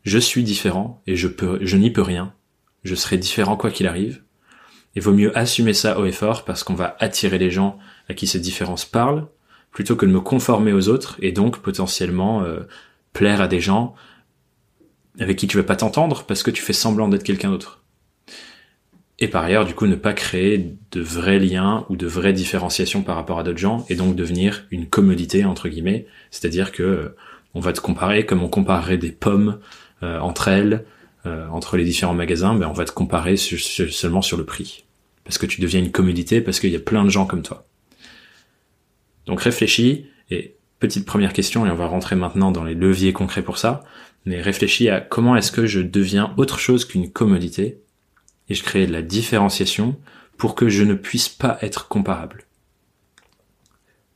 je 0.04 0.18
suis 0.18 0.44
différent 0.44 1.02
et 1.08 1.16
je 1.16 1.28
peux, 1.28 1.60
je 1.62 1.78
n'y 1.78 1.92
peux 1.92 2.02
rien. 2.02 2.34
Je 2.84 2.96
serai 2.96 3.18
différent 3.18 3.56
quoi 3.56 3.72
qu'il 3.72 3.88
arrive. 3.88 4.22
Et 4.96 5.00
vaut 5.00 5.14
mieux 5.14 5.36
assumer 5.38 5.74
ça 5.74 6.00
haut 6.00 6.06
et 6.06 6.12
fort 6.12 6.46
parce 6.46 6.64
qu'on 6.64 6.76
va 6.76 6.96
attirer 7.00 7.38
les 7.38 7.52
gens 7.52 7.80
à 8.10 8.14
qui 8.14 8.28
ces 8.28 8.40
différences 8.40 8.86
parlent 8.86 9.28
plutôt 9.72 9.96
que 9.96 10.06
de 10.06 10.12
me 10.12 10.22
conformer 10.22 10.72
aux 10.72 10.88
autres 10.88 11.18
et 11.20 11.32
donc 11.32 11.60
potentiellement 11.60 12.44
euh, 12.44 12.62
plaire 13.12 13.42
à 13.42 13.48
des 13.48 13.60
gens 13.60 13.96
avec 15.20 15.38
qui 15.38 15.48
tu 15.48 15.58
veux 15.58 15.66
pas 15.66 15.76
t'entendre 15.76 16.26
parce 16.26 16.44
que 16.44 16.52
tu 16.52 16.62
fais 16.62 16.74
semblant 16.74 17.08
d'être 17.08 17.24
quelqu'un 17.24 17.50
d'autre. 17.50 17.83
Et 19.24 19.30
par 19.30 19.46
ailleurs, 19.46 19.64
du 19.64 19.74
coup, 19.74 19.88
ne 19.88 19.96
pas 19.96 20.12
créer 20.12 20.76
de 20.92 21.00
vrais 21.00 21.40
liens 21.40 21.86
ou 21.88 21.96
de 21.96 22.06
vraies 22.06 22.34
différenciations 22.34 23.04
par 23.04 23.16
rapport 23.16 23.40
à 23.40 23.44
d'autres 23.44 23.58
gens, 23.58 23.86
et 23.88 23.96
donc 23.96 24.18
devenir 24.18 24.66
une 24.70 24.86
commodité 24.86 25.46
entre 25.46 25.70
guillemets, 25.70 26.08
c'est-à-dire 26.30 26.74
que 26.74 26.84
euh, 26.84 27.16
on 27.54 27.62
va 27.62 27.72
te 27.72 27.80
comparer 27.80 28.26
comme 28.26 28.44
on 28.44 28.50
comparerait 28.50 28.98
des 28.98 29.14
pommes 29.14 29.60
euh, 30.04 30.20
entre 30.20 30.50
elles, 30.50 30.84
euh, 31.26 31.48
entre 31.48 31.78
les 31.78 31.86
différents 31.86 32.14
magasins, 32.14 32.54
ben 32.54 32.68
on 32.68 32.74
va 32.74 32.84
te 32.84 32.92
comparer 32.92 33.38
seulement 33.38 34.22
sur 34.22 34.36
le 34.36 34.44
prix, 34.44 34.84
parce 35.24 35.38
que 35.38 35.46
tu 35.46 35.62
deviens 35.62 35.80
une 35.80 35.92
commodité, 35.92 36.42
parce 36.42 36.60
qu'il 36.60 36.72
y 36.72 36.76
a 36.76 36.82
plein 36.82 37.06
de 37.06 37.10
gens 37.10 37.26
comme 37.26 37.44
toi. 37.44 37.66
Donc 39.26 39.40
réfléchis, 39.40 40.06
et 40.32 40.58
petite 40.80 41.06
première 41.06 41.32
question, 41.32 41.66
et 41.66 41.72
on 41.72 41.76
va 41.76 41.88
rentrer 41.88 42.18
maintenant 42.18 42.52
dans 42.52 42.66
les 42.66 42.76
leviers 42.76 43.14
concrets 43.14 43.42
pour 43.42 43.58
ça, 43.58 43.86
mais 44.26 44.42
réfléchis 44.42 44.90
à 44.90 45.00
comment 45.00 45.38
est-ce 45.38 45.54
que 45.54 45.66
je 45.66 45.80
deviens 45.80 46.34
autre 46.36 46.60
chose 46.60 46.84
qu'une 46.84 47.10
commodité 47.10 47.83
et 48.50 48.56
je 48.56 48.64
crée 48.64 48.88
de 48.88 48.92
la 48.92 49.02
différenciation 49.02 50.00
pour 50.38 50.56
que 50.56 50.70
je 50.70 50.84
ne 50.84 50.94
puisse 50.94 51.30
pas 51.30 51.58
être 51.62 51.88
comparable. 51.88 52.46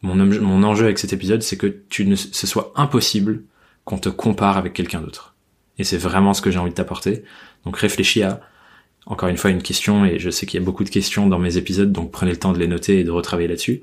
Mon, 0.02 0.64
enjeu 0.64 0.86
avec 0.86 1.00
cet 1.00 1.14
épisode, 1.14 1.42
c'est 1.42 1.58
que 1.58 1.68
tu 1.90 2.06
ne, 2.06 2.16
ce 2.16 2.48
soit 2.48 2.72
impossible 2.76 3.44
qu'on 3.84 3.98
te 3.98 4.10
compare 4.10 4.58
avec 4.58 4.74
quelqu'un 4.74 5.02
d'autre. 5.02 5.36
Et 5.80 5.84
c'est 5.84 5.98
vraiment 5.98 6.34
ce 6.34 6.42
que 6.42 6.52
j'ai 6.52 6.60
envie 6.60 6.70
de 6.70 6.76
t'apporter. 6.76 7.24
Donc 7.66 7.78
réfléchis 7.78 8.24
à, 8.24 8.42
encore 9.06 9.30
une 9.30 9.38
fois, 9.38 9.50
une 9.50 9.64
question, 9.64 10.06
et 10.06 10.20
je 10.20 10.30
sais 10.30 10.46
qu'il 10.46 10.60
y 10.60 10.64
a 10.64 10.66
beaucoup 10.66 10.84
de 10.84 10.90
questions 10.90 11.28
dans 11.28 11.40
mes 11.40 11.58
épisodes, 11.58 11.92
donc 11.92 12.12
prenez 12.12 12.32
le 12.32 12.38
temps 12.38 12.54
de 12.54 12.60
les 12.60 12.68
noter 12.68 13.00
et 13.00 13.04
de 13.04 13.12
retravailler 13.12 13.48
là-dessus. 13.48 13.82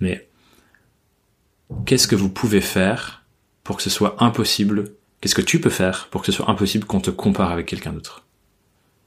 Mais 0.00 0.28
qu'est-ce 1.86 2.08
que 2.08 2.16
vous 2.16 2.28
pouvez 2.28 2.60
faire 2.60 3.24
pour 3.62 3.76
que 3.76 3.82
ce 3.82 3.90
soit 3.90 4.22
impossible 4.22 4.92
Qu'est-ce 5.20 5.34
que 5.34 5.40
tu 5.40 5.58
peux 5.58 5.70
faire 5.70 6.08
pour 6.10 6.20
que 6.20 6.26
ce 6.26 6.32
soit 6.32 6.50
impossible 6.50 6.84
qu'on 6.84 7.00
te 7.00 7.10
compare 7.10 7.50
avec 7.50 7.64
quelqu'un 7.64 7.94
d'autre? 7.94 8.26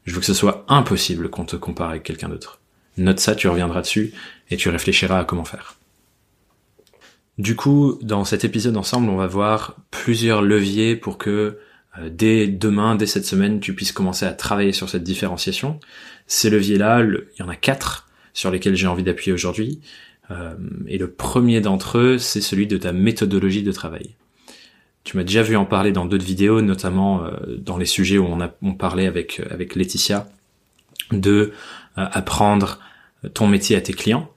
Je 0.08 0.14
veux 0.14 0.22
que 0.22 0.26
ce 0.26 0.34
soit 0.34 0.66
impossible 0.70 1.30
qu'on 1.30 1.46
te 1.46 1.58
compare 1.58 1.90
avec 1.90 2.04
quelqu'un 2.04 2.30
d'autre. 2.30 2.60
Note 2.98 3.20
ça, 3.20 3.36
tu 3.36 3.48
reviendras 3.48 3.82
dessus 3.82 4.14
et 4.50 4.58
tu 4.58 4.70
réfléchiras 4.70 5.20
à 5.20 5.26
comment 5.26 5.46
faire. 5.46 5.76
Du 7.38 7.56
coup, 7.56 8.00
dans 8.02 8.24
cet 8.24 8.44
épisode 8.46 8.78
ensemble, 8.78 9.10
on 9.10 9.18
va 9.18 9.28
voir 9.28 9.76
plusieurs 9.92 10.42
leviers 10.42 10.96
pour 10.96 11.20
que 11.20 11.60
euh, 12.00 12.10
dès 12.10 12.48
demain, 12.48 12.96
dès 12.96 13.06
cette 13.06 13.26
semaine, 13.26 13.60
tu 13.60 13.76
puisses 13.76 13.92
commencer 13.92 14.26
à 14.26 14.32
travailler 14.32 14.72
sur 14.72 14.90
cette 14.90 15.04
différenciation. 15.04 15.80
Ces 16.26 16.50
leviers-là, 16.50 17.04
il 17.04 17.40
y 17.40 17.44
en 17.44 17.50
a 17.50 17.56
quatre 17.56 18.08
sur 18.34 18.50
lesquels 18.50 18.76
j'ai 18.76 18.88
envie 18.88 19.04
d'appuyer 19.04 19.34
aujourd'hui. 19.34 19.82
Euh, 20.32 20.56
et 20.88 20.98
le 20.98 21.12
premier 21.12 21.62
d'entre 21.62 21.98
eux, 21.98 22.18
c'est 22.18 22.42
celui 22.42 22.66
de 22.66 22.78
ta 22.78 22.94
méthodologie 22.94 23.64
de 23.64 23.72
travail. 23.72 24.16
Tu 25.08 25.16
m'as 25.16 25.24
déjà 25.24 25.42
vu 25.42 25.56
en 25.56 25.64
parler 25.64 25.94
dans 25.94 26.06
d'autres 26.06 26.26
vidéos, 26.26 26.62
notamment 26.62 27.24
euh, 27.24 27.56
dans 27.60 27.78
les 27.78 27.86
sujets 27.86 28.18
où 28.18 28.26
on 28.26 28.42
a 28.42 28.54
on 28.62 28.74
parlait 28.74 29.08
avec 29.08 29.40
euh, 29.40 29.46
avec 29.52 29.74
Laetitia 29.74 30.28
de 31.14 31.54
euh, 31.98 32.08
apprendre 32.12 32.82
ton 33.34 33.48
métier 33.48 33.78
à 33.78 33.80
tes 33.80 33.94
clients, 33.94 34.30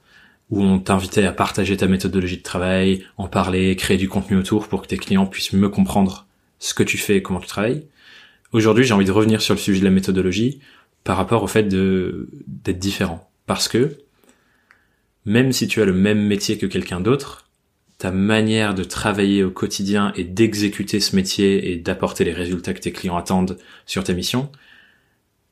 où 0.49 0.63
on 0.63 0.79
t'invitait 0.79 1.25
à 1.25 1.33
partager 1.33 1.75
ta 1.75 1.87
méthodologie 1.87 2.37
de 2.37 2.41
travail, 2.41 3.03
en 3.17 3.27
parler, 3.27 3.75
créer 3.75 3.97
du 3.97 4.07
contenu 4.07 4.37
autour 4.37 4.69
pour 4.69 4.81
que 4.81 4.87
tes 4.87 4.95
clients 4.95 5.25
puissent 5.25 5.51
mieux 5.51 5.67
comprendre 5.67 6.25
ce 6.59 6.73
que 6.73 6.83
tu 6.83 6.97
fais 6.97 7.17
et 7.17 7.21
comment 7.21 7.41
tu 7.41 7.47
travailles. 7.47 7.85
Aujourd'hui, 8.53 8.85
j'ai 8.85 8.93
envie 8.93 9.03
de 9.03 9.11
revenir 9.11 9.41
sur 9.41 9.53
le 9.53 9.59
sujet 9.59 9.81
de 9.81 9.85
la 9.85 9.91
méthodologie 9.91 10.61
par 11.03 11.17
rapport 11.17 11.43
au 11.43 11.47
fait 11.47 11.63
de 11.63 12.29
d'être 12.47 12.79
différent, 12.79 13.29
parce 13.45 13.67
que 13.67 13.97
même 15.25 15.51
si 15.51 15.67
tu 15.67 15.81
as 15.81 15.85
le 15.85 15.91
même 15.91 16.25
métier 16.25 16.57
que 16.57 16.65
quelqu'un 16.65 17.01
d'autre, 17.01 17.50
ta 18.01 18.09
manière 18.09 18.73
de 18.73 18.83
travailler 18.83 19.43
au 19.43 19.51
quotidien 19.51 20.11
et 20.15 20.23
d'exécuter 20.23 20.99
ce 20.99 21.15
métier 21.15 21.71
et 21.71 21.75
d'apporter 21.75 22.23
les 22.23 22.33
résultats 22.33 22.73
que 22.73 22.79
tes 22.79 22.91
clients 22.91 23.15
attendent 23.15 23.59
sur 23.85 24.03
ta 24.03 24.13
mission, 24.13 24.51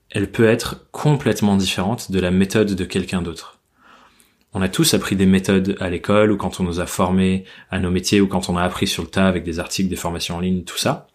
elle 0.10 0.32
peut 0.32 0.48
être 0.48 0.88
complètement 0.90 1.58
différente 1.58 2.12
de 2.12 2.20
la 2.20 2.32
méthode 2.32 2.74
de 2.74 2.86
quelqu'un 2.86 3.22
d'autre. 3.22 3.60
On 4.52 4.64
a 4.64 4.68
tous 4.68 4.96
appris 4.96 5.16
des 5.16 5.28
méthodes 5.28 5.78
à 5.80 5.92
l'école 5.92 6.32
ou 6.32 6.38
quand 6.38 6.60
on 6.60 6.64
nous 6.64 6.80
a 6.80 6.88
formés 6.88 7.44
à 7.70 7.78
nos 7.78 7.92
métiers 7.92 8.20
ou 8.20 8.26
quand 8.26 8.50
on 8.50 8.58
a 8.58 8.64
appris 8.64 8.88
sur 8.88 9.04
le 9.04 9.10
tas 9.10 9.28
avec 9.28 9.44
des 9.44 9.60
articles, 9.60 9.88
des 9.88 9.96
formations 9.96 10.38
en 10.38 10.40
ligne, 10.40 10.64
tout 10.64 10.80
ça. 10.80 11.06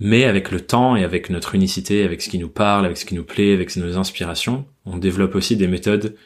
Mais 0.00 0.24
avec 0.24 0.50
le 0.50 0.62
temps 0.62 0.96
et 0.96 1.04
avec 1.04 1.30
notre 1.30 1.54
unicité, 1.54 2.02
avec 2.02 2.22
ce 2.22 2.28
qui 2.28 2.40
nous 2.40 2.48
parle, 2.48 2.86
avec 2.86 2.98
ce 2.98 3.04
qui 3.04 3.14
nous 3.14 3.22
plaît, 3.22 3.54
avec 3.54 3.76
nos 3.76 3.96
inspirations, 3.96 4.66
on 4.84 4.98
développe 4.98 5.36
aussi 5.36 5.56
des 5.56 5.68
méthodes 5.68 6.16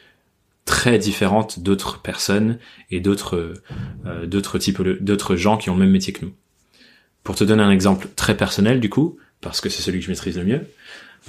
très 0.67 0.99
différentes 0.99 1.59
d'autres 1.59 1.99
personnes 2.01 2.59
et 2.91 2.99
d'autres 2.99 3.53
euh, 4.05 4.25
d'autres 4.27 4.59
types 4.59 4.81
d'autres 5.01 5.35
gens 5.35 5.57
qui 5.57 5.71
ont 5.71 5.73
le 5.73 5.79
même 5.79 5.91
métier 5.91 6.13
que 6.13 6.25
nous. 6.25 6.33
Pour 7.23 7.35
te 7.35 7.43
donner 7.43 7.63
un 7.63 7.71
exemple 7.71 8.07
très 8.15 8.37
personnel 8.37 8.79
du 8.79 8.89
coup, 8.89 9.17
parce 9.41 9.61
que 9.61 9.69
c'est 9.69 9.81
celui 9.81 9.99
que 9.99 10.05
je 10.05 10.11
maîtrise 10.11 10.37
le 10.37 10.43
mieux, 10.43 10.61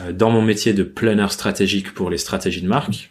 euh, 0.01 0.13
dans 0.13 0.31
mon 0.31 0.43
métier 0.43 0.75
de 0.75 0.83
planeur 0.83 1.33
stratégique 1.33 1.95
pour 1.95 2.11
les 2.11 2.19
stratégies 2.19 2.63
de 2.63 2.69
marque, 2.69 3.11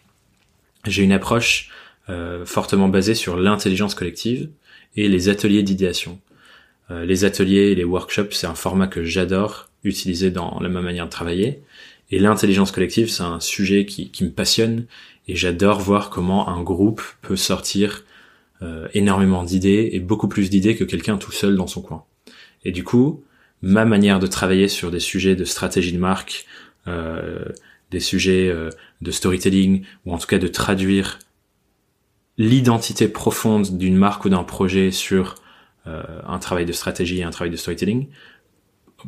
j'ai 0.86 1.04
une 1.04 1.12
approche 1.12 1.70
euh, 2.10 2.46
fortement 2.46 2.88
basée 2.88 3.16
sur 3.16 3.38
l'intelligence 3.38 3.96
collective 3.96 4.50
et 4.96 5.08
les 5.08 5.30
ateliers 5.30 5.64
d'idéation. 5.64 6.20
Euh, 6.90 7.06
les 7.06 7.26
ateliers 7.26 7.72
et 7.72 7.76
les 7.76 7.84
workshops, 7.84 8.32
c'est 8.32 8.48
un 8.48 8.56
format 8.56 8.88
que 8.88 9.04
j'adore 9.04 9.70
utiliser 9.84 10.32
dans 10.32 10.60
la 10.60 10.70
ma 10.70 10.82
manière 10.82 11.06
de 11.06 11.12
travailler. 11.12 11.62
Et 12.12 12.20
l'intelligence 12.20 12.72
collective, 12.72 13.10
c'est 13.10 13.24
un 13.24 13.40
sujet 13.40 13.86
qui, 13.86 14.10
qui 14.10 14.24
me 14.24 14.32
passionne 14.32 14.86
et 15.28 15.36
j'adore 15.36 15.80
voir 15.80 16.10
comment 16.10 16.50
un 16.50 16.62
groupe 16.62 17.02
peut 17.22 17.36
sortir 17.36 18.04
euh, 18.62 18.88
énormément 18.94 19.44
d'idées 19.44 19.90
et 19.92 20.00
beaucoup 20.00 20.28
plus 20.28 20.50
d'idées 20.50 20.76
que 20.76 20.84
quelqu'un 20.84 21.18
tout 21.18 21.32
seul 21.32 21.56
dans 21.56 21.68
son 21.68 21.82
coin. 21.82 22.06
Et 22.64 22.72
du 22.72 22.84
coup, 22.84 23.24
ma 23.62 23.86
manière 23.86 24.20
de 24.20 24.28
travailler 24.28 24.68
sur 24.68 24.90
des 24.90 25.00
sujets 25.00 25.36
de 25.36 25.46
stratégie 25.46 25.94
de 25.94 26.00
marque, 26.00 26.46
euh, 26.88 27.46
des 27.92 28.00
sujets 28.00 28.50
euh, 28.50 28.70
de 29.02 29.12
storytelling, 29.12 29.84
ou 30.06 30.14
en 30.14 30.18
tout 30.18 30.28
cas 30.28 30.40
de 30.40 30.48
traduire 30.48 31.20
l'identité 32.38 33.08
profonde 33.08 33.78
d'une 33.78 33.96
marque 33.96 34.26
ou 34.26 34.30
d'un 34.30 34.44
projet 34.44 34.92
sur 34.92 35.36
un 35.86 36.38
travail 36.38 36.66
de 36.66 36.74
stratégie 36.74 37.20
et 37.20 37.24
un 37.24 37.30
travail 37.30 37.50
de 37.50 37.56
storytelling 37.56 38.08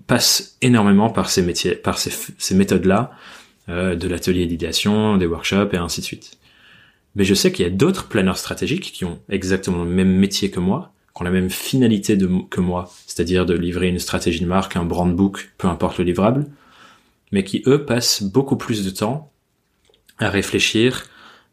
passe 0.08 0.58
énormément 0.62 1.10
par 1.10 1.30
ces 1.30 1.42
métiers, 1.42 1.76
par 1.76 1.98
ces 2.00 2.56
méthodes-là, 2.56 3.12
euh, 3.70 3.96
de 3.96 4.08
l'atelier 4.08 4.48
d'idéation, 4.48 5.18
des 5.18 5.28
workshops 5.28 5.74
et 5.74 5.78
ainsi 5.78 6.02
de 6.02 6.06
suite. 6.06 6.40
Mais 7.16 7.24
je 7.24 7.34
sais 7.34 7.52
qu'il 7.52 7.64
y 7.64 7.68
a 7.68 7.72
d'autres 7.72 8.08
planeurs 8.08 8.38
stratégiques 8.38 8.92
qui 8.92 9.06
ont 9.06 9.20
exactement 9.30 9.84
le 9.84 9.90
même 9.90 10.12
métier 10.12 10.50
que 10.50 10.60
moi, 10.60 10.92
qui 11.16 11.22
ont 11.22 11.26
la 11.26 11.32
même 11.32 11.50
finalité 11.50 12.18
que 12.50 12.62
moi, 12.62 12.92
c'est-à-dire 13.06 13.46
de 13.46 13.54
livrer 13.54 13.88
une 13.88 14.00
stratégie 14.00 14.40
de 14.40 14.48
marque, 14.48 14.76
un 14.76 14.86
brand 14.86 15.16
book, 15.16 15.52
peu 15.58 15.68
importe 15.68 16.00
le 16.00 16.06
livrable, 16.06 16.48
mais 17.32 17.44
qui 17.44 17.62
eux 17.68 17.86
passent 17.86 18.24
beaucoup 18.24 18.58
plus 18.58 18.84
de 18.84 18.90
temps 18.90 19.32
à 20.18 20.30
réfléchir 20.30 21.06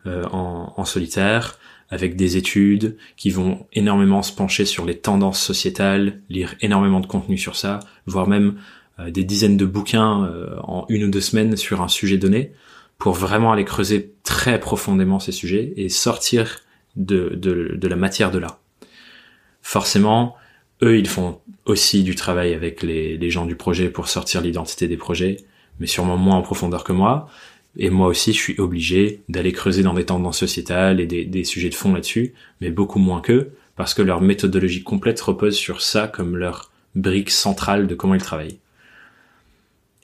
euh, 0.06 0.24
en, 0.32 0.72
en, 0.76 0.84
solitaire, 0.84 1.58
avec 1.90 2.16
des 2.16 2.36
études, 2.36 2.96
qui 3.16 3.30
vont 3.30 3.66
énormément 3.72 4.22
se 4.22 4.32
pencher 4.32 4.64
sur 4.64 4.84
les 4.86 4.96
tendances 4.96 5.40
sociétales, 5.40 6.20
lire 6.30 6.54
énormément 6.60 7.00
de 7.00 7.06
contenu 7.06 7.36
sur 7.36 7.56
ça, 7.56 7.80
voire 8.06 8.26
même 8.26 8.56
des 8.98 9.24
dizaines 9.24 9.56
de 9.56 9.66
bouquins 9.66 10.24
euh, 10.24 10.56
en 10.62 10.86
une 10.88 11.04
ou 11.04 11.10
deux 11.10 11.20
semaines 11.20 11.56
sur 11.56 11.82
un 11.82 11.88
sujet 11.88 12.18
donné, 12.18 12.52
pour 12.98 13.14
vraiment 13.14 13.52
aller 13.52 13.64
creuser 13.64 14.14
très 14.24 14.58
profondément 14.58 15.20
ces 15.20 15.32
sujets 15.32 15.74
et 15.76 15.88
sortir 15.88 16.60
de, 16.96 17.34
de, 17.34 17.76
de 17.76 17.88
la 17.88 17.96
matière 17.96 18.30
de 18.30 18.38
là. 18.38 18.58
Forcément, 19.60 20.34
eux, 20.82 20.98
ils 20.98 21.08
font 21.08 21.40
aussi 21.66 22.04
du 22.04 22.14
travail 22.14 22.54
avec 22.54 22.82
les, 22.82 23.18
les 23.18 23.30
gens 23.30 23.44
du 23.44 23.56
projet 23.56 23.90
pour 23.90 24.08
sortir 24.08 24.40
l'identité 24.40 24.88
des 24.88 24.96
projets, 24.96 25.36
mais 25.78 25.86
sûrement 25.86 26.16
moins 26.16 26.36
en 26.36 26.42
profondeur 26.42 26.84
que 26.84 26.92
moi. 26.92 27.28
Et 27.76 27.90
moi 27.90 28.06
aussi, 28.06 28.32
je 28.32 28.38
suis 28.38 28.58
obligé 28.58 29.20
d'aller 29.28 29.52
creuser 29.52 29.82
dans 29.82 29.92
des 29.92 30.06
tendances 30.06 30.38
sociétales 30.38 31.00
et 31.00 31.06
des, 31.06 31.26
des 31.26 31.44
sujets 31.44 31.68
de 31.68 31.74
fond 31.74 31.92
là-dessus, 31.92 32.32
mais 32.62 32.70
beaucoup 32.70 32.98
moins 32.98 33.20
qu'eux, 33.20 33.52
parce 33.74 33.92
que 33.92 34.00
leur 34.00 34.22
méthodologie 34.22 34.82
complète 34.82 35.20
repose 35.20 35.56
sur 35.56 35.82
ça 35.82 36.08
comme 36.08 36.36
leur 36.36 36.70
brique 36.94 37.30
centrale 37.30 37.86
de 37.86 37.94
comment 37.94 38.14
ils 38.14 38.22
travaillent. 38.22 38.58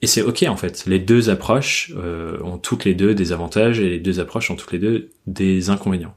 Et 0.02 0.08
c'est 0.08 0.22
ok 0.22 0.44
en 0.48 0.56
fait. 0.56 0.84
Les 0.86 0.98
deux 0.98 1.30
approches 1.30 1.92
euh, 1.96 2.40
ont 2.42 2.58
toutes 2.58 2.84
les 2.84 2.94
deux 2.94 3.14
des 3.14 3.32
avantages 3.32 3.78
et 3.78 3.88
les 3.88 4.00
deux 4.00 4.18
approches 4.18 4.50
ont 4.50 4.56
toutes 4.56 4.72
les 4.72 4.80
deux 4.80 5.10
des 5.28 5.70
inconvénients. 5.70 6.16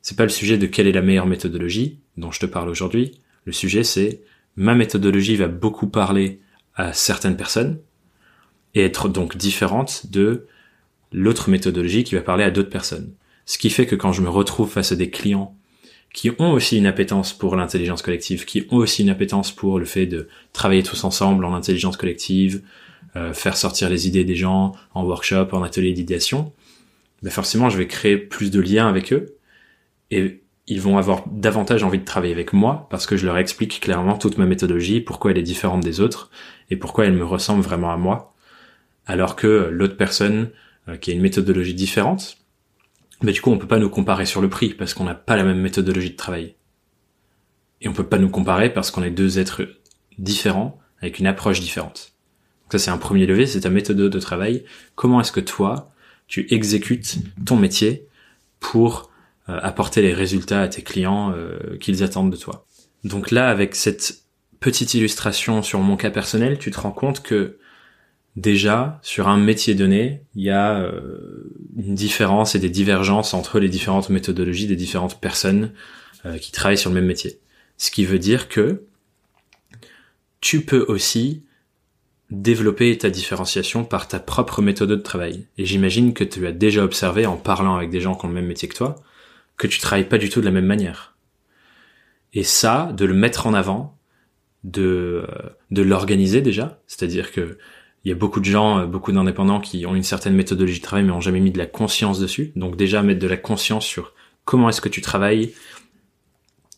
C'est 0.00 0.16
pas 0.16 0.24
le 0.24 0.30
sujet 0.30 0.56
de 0.56 0.66
quelle 0.66 0.86
est 0.86 0.92
la 0.92 1.02
meilleure 1.02 1.26
méthodologie 1.26 1.98
dont 2.16 2.32
je 2.32 2.40
te 2.40 2.46
parle 2.46 2.70
aujourd'hui. 2.70 3.20
Le 3.44 3.52
sujet 3.52 3.84
c'est 3.84 4.22
ma 4.56 4.74
méthodologie 4.74 5.36
va 5.36 5.46
beaucoup 5.46 5.88
parler 5.88 6.40
à 6.74 6.94
certaines 6.94 7.36
personnes 7.36 7.78
et 8.74 8.82
être 8.82 9.10
donc 9.10 9.36
différente 9.36 10.10
de 10.10 10.46
l'autre 11.12 11.50
méthodologie 11.50 12.04
qui 12.04 12.14
va 12.14 12.22
parler 12.22 12.44
à 12.44 12.50
d'autres 12.50 12.70
personnes. 12.70 13.12
Ce 13.44 13.58
qui 13.58 13.68
fait 13.68 13.86
que 13.86 13.96
quand 13.96 14.12
je 14.12 14.22
me 14.22 14.30
retrouve 14.30 14.70
face 14.70 14.92
à 14.92 14.96
des 14.96 15.10
clients 15.10 15.54
qui 16.12 16.30
ont 16.38 16.52
aussi 16.52 16.78
une 16.78 16.86
appétence 16.86 17.32
pour 17.32 17.56
l'intelligence 17.56 18.02
collective, 18.02 18.44
qui 18.44 18.66
ont 18.70 18.76
aussi 18.76 19.02
une 19.02 19.10
appétence 19.10 19.52
pour 19.52 19.78
le 19.78 19.84
fait 19.84 20.06
de 20.06 20.28
travailler 20.52 20.82
tous 20.82 21.04
ensemble 21.04 21.44
en 21.44 21.54
intelligence 21.54 21.96
collective, 21.96 22.62
euh, 23.16 23.32
faire 23.32 23.56
sortir 23.56 23.88
les 23.88 24.08
idées 24.08 24.24
des 24.24 24.34
gens 24.34 24.72
en 24.94 25.04
workshop, 25.04 25.48
en 25.52 25.62
atelier 25.62 25.92
d'idéation, 25.92 26.52
ben 27.22 27.30
forcément 27.30 27.68
je 27.70 27.76
vais 27.76 27.86
créer 27.86 28.16
plus 28.16 28.50
de 28.50 28.60
liens 28.60 28.88
avec 28.88 29.12
eux 29.12 29.36
et 30.10 30.42
ils 30.66 30.80
vont 30.80 30.98
avoir 30.98 31.24
davantage 31.28 31.82
envie 31.82 31.98
de 31.98 32.04
travailler 32.04 32.32
avec 32.32 32.52
moi 32.52 32.86
parce 32.90 33.06
que 33.06 33.16
je 33.16 33.26
leur 33.26 33.38
explique 33.38 33.80
clairement 33.80 34.16
toute 34.16 34.38
ma 34.38 34.46
méthodologie, 34.46 35.00
pourquoi 35.00 35.30
elle 35.30 35.38
est 35.38 35.42
différente 35.42 35.82
des 35.82 36.00
autres 36.00 36.30
et 36.70 36.76
pourquoi 36.76 37.06
elle 37.06 37.12
me 37.12 37.24
ressemble 37.24 37.62
vraiment 37.62 37.92
à 37.92 37.96
moi, 37.96 38.34
alors 39.06 39.36
que 39.36 39.68
l'autre 39.72 39.96
personne 39.96 40.50
euh, 40.88 40.96
qui 40.96 41.10
a 41.10 41.14
une 41.14 41.20
méthodologie 41.20 41.74
différente, 41.74 42.38
mais 43.22 43.32
du 43.32 43.40
coup, 43.40 43.50
on 43.50 43.58
peut 43.58 43.66
pas 43.66 43.78
nous 43.78 43.90
comparer 43.90 44.26
sur 44.26 44.40
le 44.40 44.48
prix 44.48 44.74
parce 44.74 44.94
qu'on 44.94 45.04
n'a 45.04 45.14
pas 45.14 45.36
la 45.36 45.44
même 45.44 45.60
méthodologie 45.60 46.10
de 46.10 46.16
travail. 46.16 46.54
Et 47.80 47.88
on 47.88 47.92
peut 47.92 48.06
pas 48.06 48.18
nous 48.18 48.30
comparer 48.30 48.72
parce 48.72 48.90
qu'on 48.90 49.02
est 49.02 49.10
deux 49.10 49.38
êtres 49.38 49.62
différents 50.18 50.78
avec 51.00 51.18
une 51.18 51.26
approche 51.26 51.60
différente. 51.60 52.12
Donc 52.64 52.72
ça, 52.72 52.78
c'est 52.78 52.90
un 52.90 52.98
premier 52.98 53.26
levier, 53.26 53.46
c'est 53.46 53.60
ta 53.60 53.70
méthode 53.70 53.96
de 53.96 54.20
travail. 54.20 54.64
Comment 54.94 55.20
est-ce 55.20 55.32
que 55.32 55.40
toi, 55.40 55.90
tu 56.28 56.46
exécutes 56.52 57.18
ton 57.44 57.56
métier 57.56 58.06
pour 58.58 59.10
euh, 59.48 59.58
apporter 59.62 60.02
les 60.02 60.14
résultats 60.14 60.62
à 60.62 60.68
tes 60.68 60.82
clients 60.82 61.32
euh, 61.34 61.76
qu'ils 61.78 62.02
attendent 62.02 62.30
de 62.30 62.36
toi? 62.36 62.66
Donc 63.04 63.30
là, 63.30 63.48
avec 63.48 63.74
cette 63.74 64.22
petite 64.60 64.92
illustration 64.94 65.62
sur 65.62 65.80
mon 65.80 65.96
cas 65.96 66.10
personnel, 66.10 66.58
tu 66.58 66.70
te 66.70 66.78
rends 66.78 66.92
compte 66.92 67.22
que 67.22 67.58
déjà 68.36 68.98
sur 69.02 69.28
un 69.28 69.36
métier 69.36 69.74
donné, 69.74 70.22
il 70.34 70.42
y 70.42 70.50
a 70.50 70.80
euh, 70.80 71.52
une 71.76 71.94
différence 71.94 72.54
et 72.54 72.58
des 72.58 72.70
divergences 72.70 73.34
entre 73.34 73.58
les 73.58 73.68
différentes 73.68 74.08
méthodologies 74.08 74.66
des 74.66 74.76
différentes 74.76 75.20
personnes 75.20 75.72
euh, 76.26 76.38
qui 76.38 76.52
travaillent 76.52 76.78
sur 76.78 76.90
le 76.90 76.94
même 76.94 77.06
métier. 77.06 77.38
Ce 77.76 77.90
qui 77.90 78.04
veut 78.04 78.18
dire 78.18 78.48
que 78.48 78.82
tu 80.40 80.64
peux 80.64 80.84
aussi 80.88 81.42
développer 82.30 82.96
ta 82.96 83.10
différenciation 83.10 83.84
par 83.84 84.06
ta 84.06 84.20
propre 84.20 84.62
méthode 84.62 84.90
de 84.90 84.96
travail. 84.96 85.46
Et 85.58 85.64
j'imagine 85.64 86.14
que 86.14 86.24
tu 86.24 86.46
as 86.46 86.52
déjà 86.52 86.84
observé 86.84 87.26
en 87.26 87.36
parlant 87.36 87.74
avec 87.74 87.90
des 87.90 88.00
gens 88.00 88.14
qui 88.14 88.24
ont 88.24 88.28
le 88.28 88.34
même 88.34 88.46
métier 88.46 88.68
que 88.68 88.76
toi, 88.76 88.96
que 89.56 89.66
tu 89.66 89.80
travailles 89.80 90.08
pas 90.08 90.18
du 90.18 90.28
tout 90.28 90.40
de 90.40 90.44
la 90.44 90.52
même 90.52 90.66
manière. 90.66 91.16
Et 92.32 92.44
ça, 92.44 92.92
de 92.96 93.04
le 93.04 93.14
mettre 93.14 93.46
en 93.48 93.54
avant, 93.54 93.98
de, 94.62 95.24
euh, 95.28 95.50
de 95.70 95.82
l'organiser 95.82 96.40
déjà, 96.40 96.80
c'est-à-dire 96.86 97.32
que 97.32 97.58
il 98.04 98.08
y 98.08 98.12
a 98.12 98.14
beaucoup 98.14 98.40
de 98.40 98.44
gens, 98.44 98.80
euh, 98.80 98.86
beaucoup 98.86 99.12
d'indépendants 99.12 99.60
qui 99.60 99.84
ont 99.86 99.94
une 99.94 100.02
certaine 100.02 100.34
méthodologie 100.34 100.78
de 100.78 100.84
travail 100.84 101.04
mais 101.04 101.12
ont 101.12 101.20
jamais 101.20 101.40
mis 101.40 101.50
de 101.50 101.58
la 101.58 101.66
conscience 101.66 102.18
dessus. 102.18 102.52
Donc 102.56 102.76
déjà 102.76 103.02
mettre 103.02 103.20
de 103.20 103.26
la 103.26 103.36
conscience 103.36 103.84
sur 103.86 104.14
comment 104.44 104.68
est-ce 104.68 104.80
que 104.80 104.88
tu 104.88 105.00
travailles 105.00 105.52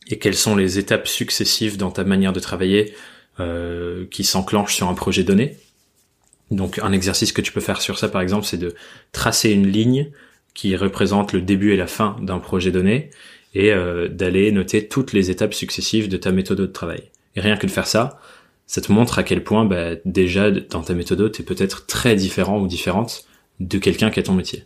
et 0.09 0.19
quelles 0.19 0.35
sont 0.35 0.57
les 0.57 0.79
étapes 0.79 1.07
successives 1.07 1.77
dans 1.77 1.91
ta 1.91 2.05
manière 2.05 2.33
de 2.33 2.41
travailler 2.41 2.95
euh, 3.41 4.07
qui 4.11 4.25
s'enclenchent 4.25 4.75
sur 4.75 4.89
un 4.89 4.95
projet 4.95 5.23
donné. 5.23 5.57
Donc 6.51 6.79
un 6.81 6.93
exercice 6.93 7.33
que 7.33 7.41
tu 7.41 7.53
peux 7.53 7.61
faire 7.61 7.81
sur 7.81 7.99
ça 7.99 8.09
par 8.09 8.21
exemple, 8.21 8.45
c'est 8.45 8.59
de 8.59 8.75
tracer 9.13 9.51
une 9.51 9.69
ligne 9.69 10.11
qui 10.55 10.77
représente 10.77 11.33
le 11.33 11.41
début 11.41 11.73
et 11.73 11.77
la 11.77 11.87
fin 11.87 12.17
d'un 12.21 12.39
projet 12.39 12.71
donné 12.71 13.11
et 13.55 13.73
euh, 13.73 14.09
d'aller 14.09 14.51
noter 14.53 14.89
toutes 14.89 15.13
les 15.13 15.31
étapes 15.31 15.55
successives 15.55 16.09
de 16.09 16.17
ta 16.17 16.33
méthode 16.33 16.59
de 16.59 16.67
travail. 16.67 17.11
Et 17.37 17.41
rien 17.41 17.57
que 17.57 17.67
de 17.67 17.71
faire 17.71 17.87
ça, 17.87 18.21
ça 18.73 18.81
te 18.81 18.91
montre 18.91 19.19
à 19.19 19.23
quel 19.23 19.45
point 19.45 19.67
bah, 19.67 19.97
déjà 20.07 20.51
dans 20.51 20.81
ta 20.81 20.95
méthode 20.95 21.31
tu 21.31 21.43
es 21.43 21.45
peut-être 21.45 21.85
très 21.85 22.17
différent 22.17 22.59
ou 22.59 22.67
différente 22.67 23.27
de 23.61 23.77
quelqu'un 23.77 24.11
qui 24.11 24.19
a 24.19 24.23
ton 24.23 24.33
métier. 24.33 24.65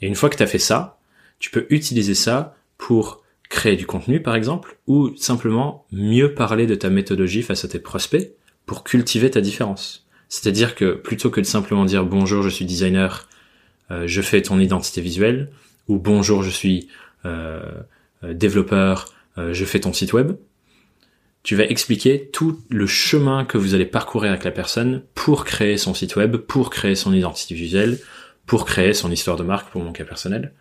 Et 0.00 0.06
une 0.06 0.14
fois 0.14 0.30
que 0.30 0.36
tu 0.36 0.42
as 0.44 0.46
fait 0.46 0.60
ça, 0.60 1.00
tu 1.40 1.50
peux 1.50 1.66
utiliser 1.70 2.14
ça 2.14 2.54
pour 2.78 3.24
créer 3.50 3.74
du 3.74 3.86
contenu 3.86 4.22
par 4.22 4.36
exemple, 4.36 4.78
ou 4.86 5.16
simplement 5.16 5.84
mieux 5.90 6.34
parler 6.34 6.68
de 6.68 6.76
ta 6.76 6.90
méthodologie 6.90 7.42
face 7.42 7.64
à 7.64 7.68
tes 7.68 7.80
prospects 7.80 8.34
pour 8.66 8.84
cultiver 8.84 9.32
ta 9.32 9.40
différence. 9.40 10.06
C'est-à-dire 10.28 10.76
que 10.76 10.94
plutôt 10.94 11.30
que 11.30 11.40
de 11.40 11.46
simplement 11.46 11.84
dire 11.84 12.04
bonjour 12.04 12.44
je 12.44 12.50
suis 12.50 12.66
designer, 12.66 13.28
euh, 13.90 14.04
je 14.06 14.22
fais 14.22 14.42
ton 14.42 14.60
identité 14.60 15.00
visuelle, 15.00 15.50
ou 15.88 15.98
bonjour 15.98 16.44
je 16.44 16.50
suis 16.50 16.86
euh, 17.24 17.64
euh 18.22 18.32
développeur, 18.32 19.12
je 19.36 19.64
fais 19.64 19.80
ton 19.80 19.92
site 19.92 20.12
web, 20.12 20.36
tu 21.42 21.56
vas 21.56 21.64
expliquer 21.64 22.28
tout 22.32 22.60
le 22.70 22.86
chemin 22.86 23.44
que 23.44 23.58
vous 23.58 23.74
allez 23.74 23.84
parcourir 23.84 24.30
avec 24.30 24.44
la 24.44 24.52
personne 24.52 25.02
pour 25.14 25.44
créer 25.44 25.76
son 25.76 25.92
site 25.92 26.16
web, 26.16 26.36
pour 26.36 26.70
créer 26.70 26.94
son 26.94 27.12
identité 27.12 27.54
visuelle, 27.54 27.98
pour 28.46 28.64
créer 28.64 28.94
son 28.94 29.10
histoire 29.10 29.36
de 29.36 29.42
marque 29.42 29.70
pour 29.70 29.82
mon 29.82 29.92
cas 29.92 30.04
personnel. 30.04 30.52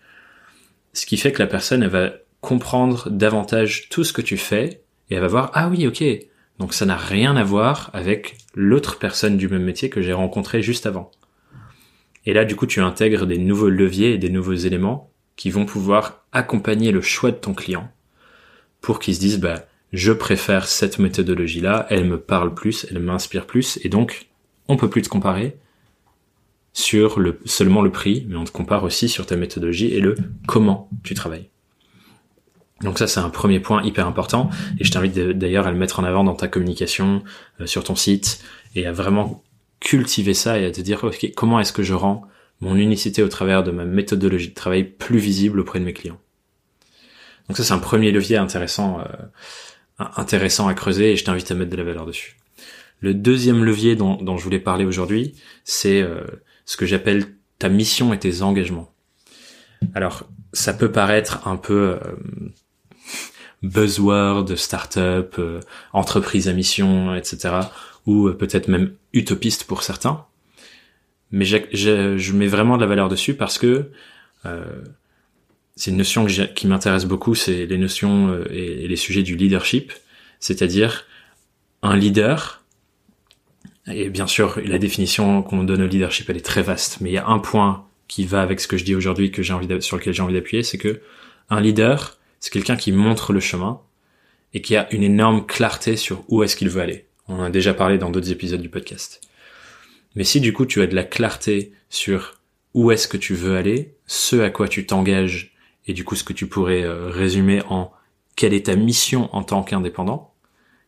Ce 0.93 1.05
qui 1.05 1.17
fait 1.17 1.31
que 1.31 1.41
la 1.41 1.47
personne, 1.47 1.83
elle 1.83 1.89
va 1.89 2.13
comprendre 2.41 3.09
davantage 3.09 3.89
tout 3.89 4.03
ce 4.03 4.13
que 4.13 4.21
tu 4.21 4.37
fais 4.37 4.81
et 5.09 5.15
elle 5.15 5.21
va 5.21 5.27
voir, 5.27 5.51
ah 5.53 5.69
oui, 5.69 5.85
ok, 5.85 6.03
donc 6.57 6.73
ça 6.73 6.85
n'a 6.85 6.97
rien 6.97 7.35
à 7.35 7.43
voir 7.43 7.91
avec 7.93 8.37
l'autre 8.55 8.97
personne 8.97 9.37
du 9.37 9.47
même 9.47 9.63
métier 9.63 9.89
que 9.89 10.01
j'ai 10.01 10.13
rencontré 10.13 10.61
juste 10.61 10.85
avant. 10.85 11.11
Et 12.25 12.33
là, 12.33 12.45
du 12.45 12.55
coup, 12.55 12.67
tu 12.67 12.81
intègres 12.81 13.25
des 13.25 13.37
nouveaux 13.37 13.69
leviers 13.69 14.13
et 14.13 14.17
des 14.17 14.29
nouveaux 14.29 14.53
éléments 14.53 15.11
qui 15.35 15.49
vont 15.49 15.65
pouvoir 15.65 16.25
accompagner 16.31 16.91
le 16.91 17.01
choix 17.01 17.31
de 17.31 17.37
ton 17.37 17.53
client 17.53 17.91
pour 18.79 18.99
qu'il 18.99 19.15
se 19.15 19.19
dise, 19.19 19.39
bah, 19.39 19.65
je 19.91 20.11
préfère 20.11 20.67
cette 20.67 20.99
méthodologie-là, 20.99 21.87
elle 21.89 22.05
me 22.05 22.19
parle 22.19 22.53
plus, 22.53 22.87
elle 22.89 22.99
m'inspire 22.99 23.45
plus, 23.45 23.79
et 23.83 23.89
donc 23.89 24.27
on 24.67 24.77
peut 24.77 24.89
plus 24.89 25.01
te 25.01 25.09
comparer 25.09 25.57
sur 26.73 27.19
le, 27.19 27.39
seulement 27.45 27.81
le 27.81 27.91
prix, 27.91 28.25
mais 28.29 28.37
on 28.37 28.45
te 28.45 28.51
compare 28.51 28.83
aussi 28.83 29.09
sur 29.09 29.25
ta 29.25 29.35
méthodologie 29.35 29.93
et 29.93 29.99
le 29.99 30.15
comment 30.47 30.89
tu 31.03 31.13
travailles. 31.13 31.49
Donc 32.81 32.97
ça 32.97 33.07
c'est 33.07 33.19
un 33.19 33.29
premier 33.29 33.59
point 33.59 33.83
hyper 33.83 34.07
important 34.07 34.49
et 34.79 34.83
je 34.83 34.91
t'invite 34.91 35.13
d'ailleurs 35.13 35.67
à 35.67 35.71
le 35.71 35.77
mettre 35.77 35.99
en 35.99 36.03
avant 36.03 36.23
dans 36.23 36.33
ta 36.33 36.47
communication, 36.47 37.23
euh, 37.59 37.65
sur 37.67 37.83
ton 37.83 37.95
site 37.95 38.41
et 38.75 38.87
à 38.87 38.91
vraiment 38.91 39.43
cultiver 39.79 40.33
ça 40.33 40.59
et 40.59 40.65
à 40.65 40.71
te 40.71 40.81
dire 40.81 41.01
comment 41.35 41.59
est-ce 41.59 41.73
que 41.73 41.83
je 41.83 41.93
rends 41.93 42.23
mon 42.59 42.75
unicité 42.75 43.23
au 43.23 43.27
travers 43.27 43.63
de 43.63 43.71
ma 43.71 43.85
méthodologie 43.85 44.49
de 44.49 44.53
travail 44.53 44.83
plus 44.83 45.19
visible 45.19 45.59
auprès 45.59 45.79
de 45.79 45.85
mes 45.85 45.93
clients? 45.93 46.19
Donc 47.47 47.57
ça 47.57 47.63
c'est 47.63 47.73
un 47.73 47.79
premier 47.79 48.11
levier 48.11 48.37
intéressant 48.37 48.99
euh, 49.01 49.03
intéressant 50.15 50.67
à 50.67 50.73
creuser 50.73 51.11
et 51.11 51.15
je 51.15 51.23
t'invite 51.23 51.51
à 51.51 51.55
mettre 51.55 51.71
de 51.71 51.77
la 51.77 51.83
valeur 51.83 52.05
dessus. 52.05 52.37
Le 52.99 53.13
deuxième 53.13 53.63
levier 53.63 53.95
dont, 53.95 54.37
je 54.37 54.43
voulais 54.43 54.59
parler 54.59 54.85
aujourd'hui, 54.85 55.33
c'est 55.63 56.01
euh, 56.01 56.23
ce 56.65 56.77
que 56.77 56.85
j'appelle 56.85 57.25
ta 57.57 57.69
mission 57.69 58.13
et 58.13 58.19
tes 58.19 58.41
engagements. 58.41 58.93
Alors, 59.95 60.23
ça 60.53 60.73
peut 60.73 60.91
paraître 60.91 61.47
un 61.47 61.57
peu 61.57 61.97
euh, 62.03 62.15
buzzword, 63.63 64.55
startup, 64.55 65.35
euh, 65.39 65.59
entreprise 65.93 66.47
à 66.47 66.53
mission, 66.53 67.15
etc. 67.15 67.55
Ou 68.05 68.27
euh, 68.27 68.37
peut-être 68.37 68.67
même 68.67 68.93
utopiste 69.13 69.65
pour 69.65 69.83
certains. 69.83 70.25
Mais 71.31 71.45
je 71.45 72.33
mets 72.33 72.47
vraiment 72.47 72.75
de 72.75 72.81
la 72.81 72.87
valeur 72.87 73.07
dessus 73.07 73.35
parce 73.35 73.57
que 73.57 73.89
c'est 75.75 75.91
une 75.91 75.97
notion 75.97 76.25
qui 76.25 76.67
m'intéresse 76.67 77.05
beaucoup, 77.05 77.35
c'est 77.35 77.65
les 77.65 77.77
notions 77.77 78.43
et 78.49 78.87
les 78.87 78.95
sujets 78.95 79.23
du 79.23 79.35
leadership, 79.35 79.93
c'est-à-dire 80.39 81.05
un 81.81 81.95
leader. 81.95 82.63
Et 83.87 84.09
bien 84.09 84.27
sûr, 84.27 84.59
la 84.63 84.77
définition 84.77 85.41
qu'on 85.41 85.63
donne 85.63 85.81
au 85.81 85.87
leadership, 85.87 86.29
elle 86.29 86.37
est 86.37 86.45
très 86.45 86.61
vaste, 86.61 86.99
mais 87.01 87.09
il 87.09 87.13
y 87.13 87.17
a 87.17 87.27
un 87.27 87.39
point 87.39 87.87
qui 88.07 88.25
va 88.25 88.41
avec 88.41 88.59
ce 88.59 88.67
que 88.67 88.77
je 88.77 88.83
dis 88.83 88.93
aujourd'hui 88.93 89.31
que 89.31 89.41
j'ai 89.41 89.53
envie 89.53 89.81
sur 89.81 89.97
lequel 89.97 90.13
j'ai 90.13 90.21
envie 90.21 90.33
d'appuyer, 90.33 90.63
c'est 90.63 90.77
que 90.77 91.01
un 91.49 91.61
leader, 91.61 92.19
c'est 92.39 92.51
quelqu'un 92.51 92.75
qui 92.75 92.91
montre 92.91 93.33
le 93.33 93.39
chemin 93.39 93.79
et 94.53 94.61
qui 94.61 94.75
a 94.75 94.91
une 94.93 95.03
énorme 95.03 95.45
clarté 95.45 95.95
sur 95.95 96.23
où 96.27 96.43
est-ce 96.43 96.55
qu'il 96.55 96.69
veut 96.69 96.81
aller. 96.81 97.05
On 97.27 97.35
en 97.35 97.43
a 97.43 97.49
déjà 97.49 97.73
parlé 97.73 97.97
dans 97.97 98.09
d'autres 98.09 98.31
épisodes 98.31 98.61
du 98.61 98.69
podcast. 98.69 99.21
Mais 100.15 100.25
si 100.25 100.41
du 100.41 100.51
coup 100.51 100.65
tu 100.65 100.81
as 100.81 100.87
de 100.87 100.95
la 100.95 101.05
clarté 101.05 101.71
sur 101.89 102.39
où 102.73 102.91
est-ce 102.91 103.07
que 103.07 103.17
tu 103.17 103.33
veux 103.33 103.55
aller, 103.55 103.95
ce 104.07 104.41
à 104.41 104.49
quoi 104.49 104.67
tu 104.67 104.85
t'engages 104.85 105.50
et 105.91 105.93
du 105.93 106.05
coup 106.05 106.15
ce 106.15 106.23
que 106.23 106.31
tu 106.31 106.47
pourrais 106.47 106.83
euh, 106.83 107.09
résumer 107.09 107.61
en 107.69 107.91
quelle 108.37 108.53
est 108.53 108.67
ta 108.67 108.77
mission 108.77 109.29
en 109.35 109.43
tant 109.43 109.61
qu'indépendant, 109.61 110.33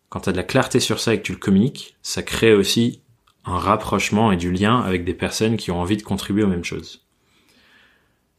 quand 0.07 0.21
tu 0.21 0.29
as 0.29 0.31
de 0.31 0.37
la 0.37 0.43
clarté 0.43 0.79
sur 0.79 1.01
ça 1.01 1.13
et 1.13 1.17
que 1.17 1.23
tu 1.23 1.33
le 1.33 1.39
communiques, 1.39 1.97
ça 2.01 2.23
crée 2.23 2.53
aussi 2.53 3.01
un 3.43 3.57
rapprochement 3.57 4.31
et 4.31 4.37
du 4.37 4.49
lien 4.49 4.79
avec 4.79 5.03
des 5.03 5.13
personnes 5.13 5.57
qui 5.57 5.71
ont 5.71 5.81
envie 5.81 5.97
de 5.97 6.03
contribuer 6.03 6.43
aux 6.43 6.47
mêmes 6.47 6.63
choses. 6.63 7.05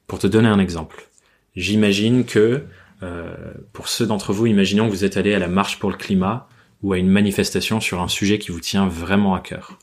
Pour 0.06 0.18
te 0.18 0.26
donner 0.26 0.48
un 0.48 0.58
exemple, 0.58 1.10
j'imagine 1.54 2.24
que 2.24 2.64
euh, 3.02 3.34
pour 3.74 3.88
ceux 3.88 4.06
d'entre 4.06 4.32
vous, 4.32 4.46
imaginons 4.46 4.86
que 4.86 4.92
vous 4.92 5.04
êtes 5.04 5.18
allé 5.18 5.34
à 5.34 5.38
la 5.38 5.48
marche 5.48 5.78
pour 5.78 5.90
le 5.90 5.98
climat 5.98 6.48
ou 6.82 6.94
à 6.94 6.98
une 6.98 7.10
manifestation 7.10 7.78
sur 7.78 8.00
un 8.00 8.08
sujet 8.08 8.38
qui 8.38 8.52
vous 8.52 8.60
tient 8.60 8.88
vraiment 8.88 9.34
à 9.34 9.40
cœur. 9.40 9.78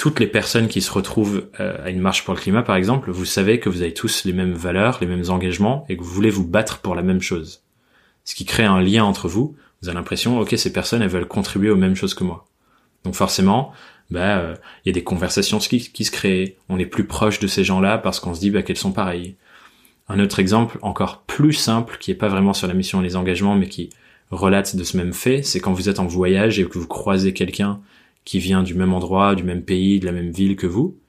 Toutes 0.00 0.18
les 0.18 0.26
personnes 0.26 0.68
qui 0.68 0.80
se 0.80 0.90
retrouvent 0.90 1.50
euh, 1.60 1.76
à 1.84 1.90
une 1.90 2.00
marche 2.00 2.24
pour 2.24 2.32
le 2.32 2.40
climat, 2.40 2.62
par 2.62 2.76
exemple, 2.76 3.10
vous 3.10 3.26
savez 3.26 3.60
que 3.60 3.68
vous 3.68 3.82
avez 3.82 3.92
tous 3.92 4.24
les 4.24 4.32
mêmes 4.32 4.54
valeurs, 4.54 4.96
les 5.02 5.06
mêmes 5.06 5.28
engagements 5.28 5.84
et 5.90 5.96
que 5.98 6.02
vous 6.02 6.08
voulez 6.08 6.30
vous 6.30 6.46
battre 6.46 6.78
pour 6.78 6.94
la 6.94 7.02
même 7.02 7.20
chose. 7.20 7.64
Ce 8.24 8.34
qui 8.34 8.46
crée 8.46 8.64
un 8.64 8.80
lien 8.80 9.04
entre 9.04 9.28
vous. 9.28 9.56
Vous 9.82 9.90
avez 9.90 9.98
l'impression, 9.98 10.40
ok, 10.40 10.54
ces 10.56 10.72
personnes, 10.72 11.02
elles 11.02 11.10
veulent 11.10 11.28
contribuer 11.28 11.68
aux 11.68 11.76
mêmes 11.76 11.96
choses 11.96 12.14
que 12.14 12.24
moi. 12.24 12.46
Donc 13.04 13.14
forcément, 13.14 13.74
bah 14.10 14.36
il 14.36 14.46
euh, 14.46 14.54
y 14.86 14.88
a 14.88 14.92
des 14.92 15.04
conversations 15.04 15.58
qui, 15.58 16.04
se 16.06 16.10
créent, 16.10 16.56
on 16.70 16.78
est 16.78 16.86
plus 16.86 17.04
proche 17.04 17.38
de 17.38 17.46
ces 17.46 17.62
gens-là 17.62 17.98
parce 17.98 18.20
qu'on 18.20 18.34
se 18.34 18.40
dit 18.40 18.48
bah 18.48 18.62
qu'elles 18.62 18.78
sont 18.78 18.92
pareilles. 18.92 19.36
Un 20.08 20.18
autre 20.18 20.38
exemple 20.38 20.78
encore 20.80 21.24
plus 21.26 21.52
simple 21.52 21.98
qui 22.00 22.10
est 22.10 22.14
pas 22.14 22.28
vraiment 22.28 22.54
sur 22.54 22.68
la 22.68 22.72
mission 22.72 23.02
et 23.02 23.04
les 23.04 23.16
engagements 23.16 23.54
mais 23.54 23.68
qui 23.68 23.90
relate 24.30 24.76
de 24.76 24.82
ce 24.82 24.96
même 24.96 25.12
fait, 25.12 25.42
c'est 25.42 25.60
quand 25.60 25.74
vous 25.74 25.90
êtes 25.90 25.98
en 25.98 26.06
voyage 26.06 26.58
et 26.58 26.64
que 26.64 26.78
vous 26.78 26.86
croisez 26.86 27.34
quelqu'un 27.34 27.82
qui 28.24 28.38
vient 28.38 28.62
du 28.62 28.74
même 28.74 28.92
endroit, 28.92 29.34
du 29.34 29.42
même 29.42 29.62
pays, 29.62 30.00
de 30.00 30.06
la 30.06 30.12
même 30.12 30.30
ville 30.30 30.56
que 30.56 30.66
vous, 30.66 31.00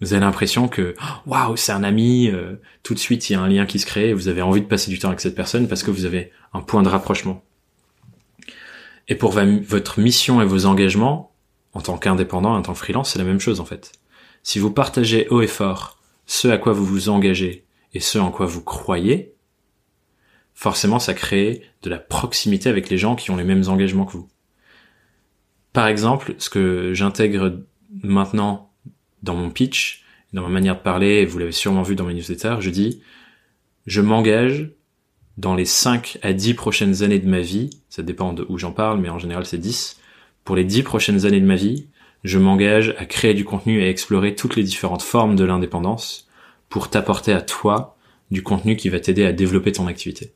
vous 0.00 0.12
avez 0.12 0.20
l'impression 0.20 0.68
que 0.68 0.94
waouh, 1.26 1.56
c'est 1.56 1.72
un 1.72 1.82
ami, 1.82 2.28
euh, 2.28 2.56
tout 2.82 2.94
de 2.94 2.98
suite 2.98 3.28
il 3.28 3.32
y 3.32 3.36
a 3.36 3.40
un 3.40 3.48
lien 3.48 3.66
qui 3.66 3.78
se 3.78 3.86
crée, 3.86 4.12
vous 4.12 4.28
avez 4.28 4.42
envie 4.42 4.60
de 4.60 4.66
passer 4.66 4.90
du 4.90 4.98
temps 4.98 5.08
avec 5.08 5.20
cette 5.20 5.34
personne 5.34 5.66
parce 5.66 5.82
que 5.82 5.90
vous 5.90 6.04
avez 6.04 6.30
un 6.52 6.60
point 6.60 6.82
de 6.82 6.88
rapprochement. 6.88 7.42
Et 9.08 9.14
pour 9.14 9.32
votre 9.32 10.00
mission 10.00 10.40
et 10.40 10.44
vos 10.44 10.66
engagements, 10.66 11.32
en 11.72 11.80
tant 11.80 11.98
qu'indépendant, 11.98 12.54
en 12.54 12.62
tant 12.62 12.74
que 12.74 12.78
freelance, 12.78 13.12
c'est 13.12 13.18
la 13.18 13.24
même 13.24 13.40
chose 13.40 13.60
en 13.60 13.64
fait. 13.64 13.92
Si 14.42 14.58
vous 14.58 14.70
partagez 14.70 15.26
haut 15.30 15.40
et 15.40 15.46
fort 15.46 15.98
ce 16.26 16.46
à 16.48 16.58
quoi 16.58 16.72
vous 16.72 16.84
vous 16.84 17.08
engagez 17.08 17.64
et 17.94 18.00
ce 18.00 18.18
en 18.18 18.30
quoi 18.30 18.46
vous 18.46 18.62
croyez, 18.62 19.34
forcément 20.54 20.98
ça 20.98 21.14
crée 21.14 21.62
de 21.82 21.90
la 21.90 21.98
proximité 21.98 22.68
avec 22.68 22.88
les 22.88 22.98
gens 22.98 23.16
qui 23.16 23.30
ont 23.30 23.36
les 23.36 23.44
mêmes 23.44 23.64
engagements 23.68 24.04
que 24.04 24.12
vous. 24.12 24.28
Par 25.72 25.86
exemple, 25.86 26.34
ce 26.38 26.50
que 26.50 26.92
j'intègre 26.94 27.60
maintenant 28.02 28.72
dans 29.22 29.34
mon 29.34 29.50
pitch, 29.50 30.04
dans 30.32 30.42
ma 30.42 30.48
manière 30.48 30.76
de 30.76 30.82
parler, 30.82 31.20
et 31.20 31.26
vous 31.26 31.38
l'avez 31.38 31.52
sûrement 31.52 31.82
vu 31.82 31.94
dans 31.94 32.04
mes 32.04 32.14
newsletters, 32.14 32.56
je 32.60 32.70
dis, 32.70 33.02
je 33.86 34.00
m'engage 34.00 34.70
dans 35.36 35.54
les 35.54 35.64
5 35.64 36.18
à 36.22 36.32
10 36.32 36.54
prochaines 36.54 37.02
années 37.02 37.18
de 37.18 37.28
ma 37.28 37.40
vie, 37.40 37.70
ça 37.88 38.02
dépend 38.02 38.32
de 38.32 38.44
où 38.48 38.58
j'en 38.58 38.72
parle, 38.72 39.00
mais 39.00 39.08
en 39.08 39.18
général 39.18 39.46
c'est 39.46 39.58
10, 39.58 39.98
pour 40.48 40.56
les 40.56 40.64
dix 40.64 40.82
prochaines 40.82 41.26
années 41.26 41.42
de 41.42 41.46
ma 41.46 41.56
vie, 41.56 41.88
je 42.24 42.38
m'engage 42.38 42.94
à 42.96 43.04
créer 43.04 43.34
du 43.34 43.44
contenu 43.44 43.82
et 43.82 43.84
à 43.84 43.90
explorer 43.90 44.34
toutes 44.34 44.56
les 44.56 44.62
différentes 44.62 45.02
formes 45.02 45.36
de 45.36 45.44
l'indépendance 45.44 46.26
pour 46.70 46.88
t'apporter 46.88 47.34
à 47.34 47.42
toi 47.42 47.98
du 48.30 48.42
contenu 48.42 48.76
qui 48.76 48.88
va 48.88 48.98
t'aider 48.98 49.26
à 49.26 49.32
développer 49.32 49.72
ton 49.72 49.86
activité. 49.86 50.32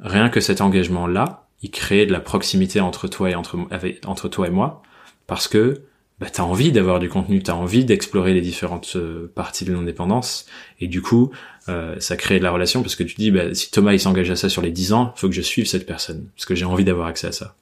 Rien 0.00 0.28
que 0.30 0.40
cet 0.40 0.60
engagement-là, 0.60 1.43
il 1.64 1.70
crée 1.70 2.04
de 2.04 2.12
la 2.12 2.20
proximité 2.20 2.80
entre 2.80 3.08
toi 3.08 3.30
et 3.30 3.34
entre, 3.34 3.58
entre 4.06 4.28
toi 4.28 4.46
et 4.46 4.50
moi, 4.50 4.82
parce 5.26 5.48
que 5.48 5.80
bah, 6.20 6.28
tu 6.28 6.42
as 6.42 6.44
envie 6.44 6.72
d'avoir 6.72 7.00
du 7.00 7.08
contenu, 7.08 7.42
tu 7.42 7.50
as 7.50 7.56
envie 7.56 7.86
d'explorer 7.86 8.34
les 8.34 8.42
différentes 8.42 8.92
euh, 8.96 9.32
parties 9.34 9.64
de 9.64 9.72
l'indépendance, 9.72 10.44
et 10.80 10.88
du 10.88 11.00
coup, 11.00 11.30
euh, 11.70 11.96
ça 12.00 12.18
crée 12.18 12.38
de 12.38 12.44
la 12.44 12.50
relation, 12.50 12.82
parce 12.82 12.96
que 12.96 13.02
tu 13.02 13.14
dis, 13.14 13.30
bah, 13.30 13.54
si 13.54 13.70
Thomas 13.70 13.94
il 13.94 13.98
s'engage 13.98 14.30
à 14.30 14.36
ça 14.36 14.50
sur 14.50 14.60
les 14.60 14.70
10 14.70 14.92
ans, 14.92 15.14
faut 15.16 15.26
que 15.26 15.34
je 15.34 15.40
suive 15.40 15.66
cette 15.66 15.86
personne, 15.86 16.28
parce 16.36 16.44
que 16.44 16.54
j'ai 16.54 16.66
envie 16.66 16.84
d'avoir 16.84 17.06
accès 17.06 17.28
à 17.28 17.32
ça. 17.32 17.56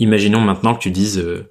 Imaginons 0.00 0.40
maintenant 0.40 0.74
que 0.74 0.80
tu 0.80 0.90
dises 0.90 1.20
euh, 1.20 1.48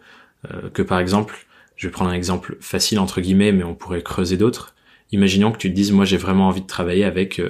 que 0.74 0.82
par 0.82 1.00
exemple, 1.00 1.48
je 1.78 1.88
vais 1.88 1.91
prendre 1.91 2.12
un 2.12 2.13
exemple 2.13 2.58
facile 2.60 3.00
entre 3.00 3.22
guillemets, 3.22 3.54
mais 3.54 3.63
on 3.63 3.74
pourrait 3.74 4.04
creuser 4.04 4.36
d'autres. 4.36 4.76
Imaginons 5.13 5.54
que 5.54 5.58
tu 5.58 5.69
te 5.69 5.76
dises, 5.76 5.93
moi 5.93 6.04
j'ai 6.04 6.17
vraiment 6.17 6.50
envie 6.50 6.62
de 6.62 6.67
travailler 6.67 7.06
avec 7.06 7.41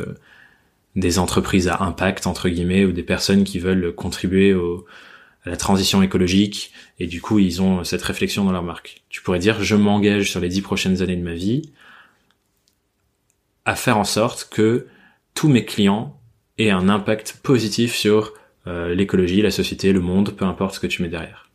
des 0.95 1.19
entreprises 1.19 1.67
à 1.67 1.82
impact 1.82 2.27
entre 2.27 2.49
guillemets 2.49 2.86
ou 2.86 2.91
des 2.91 3.03
personnes 3.03 3.43
qui 3.43 3.60
veulent 3.60 3.93
contribuer 3.95 4.53
à 5.45 5.49
la 5.49 5.58
transition 5.58 6.03
écologique 6.03 6.71
et 6.99 7.08
du 7.08 7.21
coup 7.21 7.39
ils 7.39 7.62
ont 7.62 7.84
cette 7.84 8.01
réflexion 8.03 8.45
dans 8.45 8.51
leur 8.51 8.63
marque. 8.63 9.03
Tu 9.10 9.21
pourrais 9.21 9.39
dire 9.39 9.63
je 9.63 9.75
m'engage 9.75 10.29
sur 10.29 10.39
les 10.39 10.49
dix 10.49 10.62
prochaines 10.62 11.01
années 11.01 11.15
de 11.15 11.23
ma 11.23 11.34
vie 11.34 11.71
à 13.65 13.75
faire 13.75 13.97
en 13.97 14.03
sorte 14.03 14.49
que 14.51 14.88
tous 15.34 15.47
mes 15.47 15.65
clients 15.65 16.19
aient 16.58 16.69
un 16.69 16.89
impact 16.89 17.39
positif 17.43 17.95
sur 17.95 18.34
euh, 18.67 18.93
l'écologie, 18.93 19.41
la 19.41 19.51
société, 19.51 19.91
le 19.91 19.99
monde, 19.99 20.32
peu 20.32 20.45
importe 20.45 20.75
ce 20.75 20.79
que 20.79 20.88
tu 20.88 21.01
mets 21.01 21.10
derrière. 21.10 21.49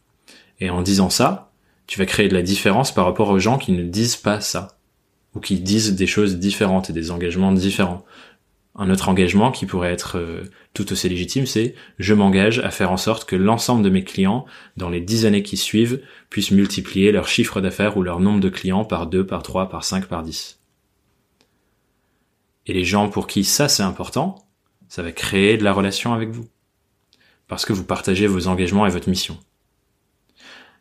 Et 0.61 0.71
en 0.71 0.83
disant 0.83 1.11
ça, 1.11 1.53
tu 1.87 1.99
vas 1.99 2.07
créer 2.07 2.29
de 2.29 2.35
la 2.35 2.43
différence 2.43 2.93
par 2.93 3.05
rapport 3.05 3.31
aux 3.31 3.39
gens 3.39 3.59
qui 3.59 3.73
ne 3.73 3.83
disent 3.83 4.17
pas 4.17 4.41
ça 4.41 4.79
ou 5.35 5.41
qui 5.41 5.61
disent 5.61 5.95
des 5.95 6.07
choses 6.07 6.37
différentes 6.37 6.91
et 6.91 6.93
des 6.93 7.11
engagements 7.11 7.53
différents. 7.53 8.05
Un 8.81 8.91
autre 8.91 9.09
engagement 9.09 9.51
qui 9.51 9.67
pourrait 9.67 9.93
être 9.93 10.19
euh, 10.19 10.45
tout 10.73 10.93
aussi 10.93 11.09
légitime, 11.09 11.47
c'est 11.47 11.75
je 11.99 12.15
m'engage 12.15 12.61
à 12.61 12.71
faire 12.71 12.93
en 12.93 12.97
sorte 12.97 13.29
que 13.29 13.35
l'ensemble 13.35 13.83
de 13.83 13.91
mes 13.91 14.05
clients, 14.05 14.47
dans 14.77 14.89
les 14.89 15.01
dix 15.01 15.27
années 15.27 15.43
qui 15.43 15.57
suivent, 15.57 16.01
puissent 16.31 16.53
multiplier 16.53 17.11
leur 17.11 17.27
chiffre 17.27 17.61
d'affaires 17.61 17.97
ou 17.97 18.05
leur 18.05 18.21
nombre 18.21 18.39
de 18.39 18.49
clients 18.49 18.85
par 18.85 19.09
2, 19.09 19.27
par 19.27 19.43
3, 19.43 19.69
par 19.69 19.83
5, 19.83 20.07
par 20.07 20.23
10. 20.23 20.61
Et 22.67 22.73
les 22.73 22.85
gens 22.85 23.09
pour 23.09 23.27
qui 23.27 23.43
ça 23.43 23.69
c'est 23.69 23.83
important, 23.83 24.47
ça 24.89 25.03
va 25.03 25.11
créer 25.11 25.59
de 25.59 25.65
la 25.65 25.73
relation 25.73 26.15
avec 26.15 26.31
vous. 26.31 26.49
Parce 27.49 27.65
que 27.65 27.73
vous 27.73 27.85
partagez 27.85 28.29
vos 28.29 28.47
engagements 28.47 28.87
et 28.87 28.91
votre 28.91 29.09
mission. 29.09 29.39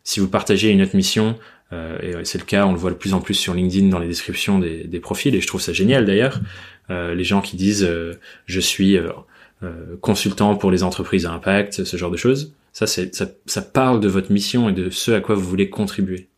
Si 0.04 0.20
vous 0.20 0.28
partagez 0.28 0.70
une 0.70 0.82
autre 0.82 0.94
mission, 0.96 1.36
euh, 1.72 2.20
et 2.20 2.24
c'est 2.24 2.38
le 2.38 2.44
cas, 2.44 2.66
on 2.66 2.72
le 2.72 2.78
voit 2.78 2.90
de 2.90 2.96
plus 2.96 3.14
en 3.14 3.20
plus 3.20 3.34
sur 3.34 3.54
LinkedIn 3.54 3.88
dans 3.88 3.98
les 3.98 4.08
descriptions 4.08 4.58
des, 4.58 5.00
profils, 5.00 5.34
et 5.34 5.40
je 5.40 5.46
trouve 5.46 5.60
ça 5.60 5.72
génial 5.72 6.06
d'ailleurs, 6.06 6.40
les 6.88 7.24
gens 7.24 7.40
qui 7.40 7.56
disent 7.56 7.84
euh, 7.84 8.14
je 8.46 8.60
suis 8.60 8.96
euh, 8.96 9.96
consultant 10.00 10.56
pour 10.56 10.70
les 10.70 10.82
entreprises 10.82 11.26
à 11.26 11.32
impact, 11.32 11.84
ce 11.84 11.96
genre 11.96 12.10
de 12.10 12.16
choses. 12.16 12.54
Ça, 12.72 12.86
ça 12.86 13.62
parle 13.62 14.00
de 14.00 14.08
votre 14.08 14.30
mission 14.30 14.68
et 14.68 14.72
de 14.72 14.88
ce 14.90 15.10
à 15.10 15.20
quoi 15.20 15.34
vous 15.34 15.48
voulez 15.48 15.68
contribuer. 15.68 16.28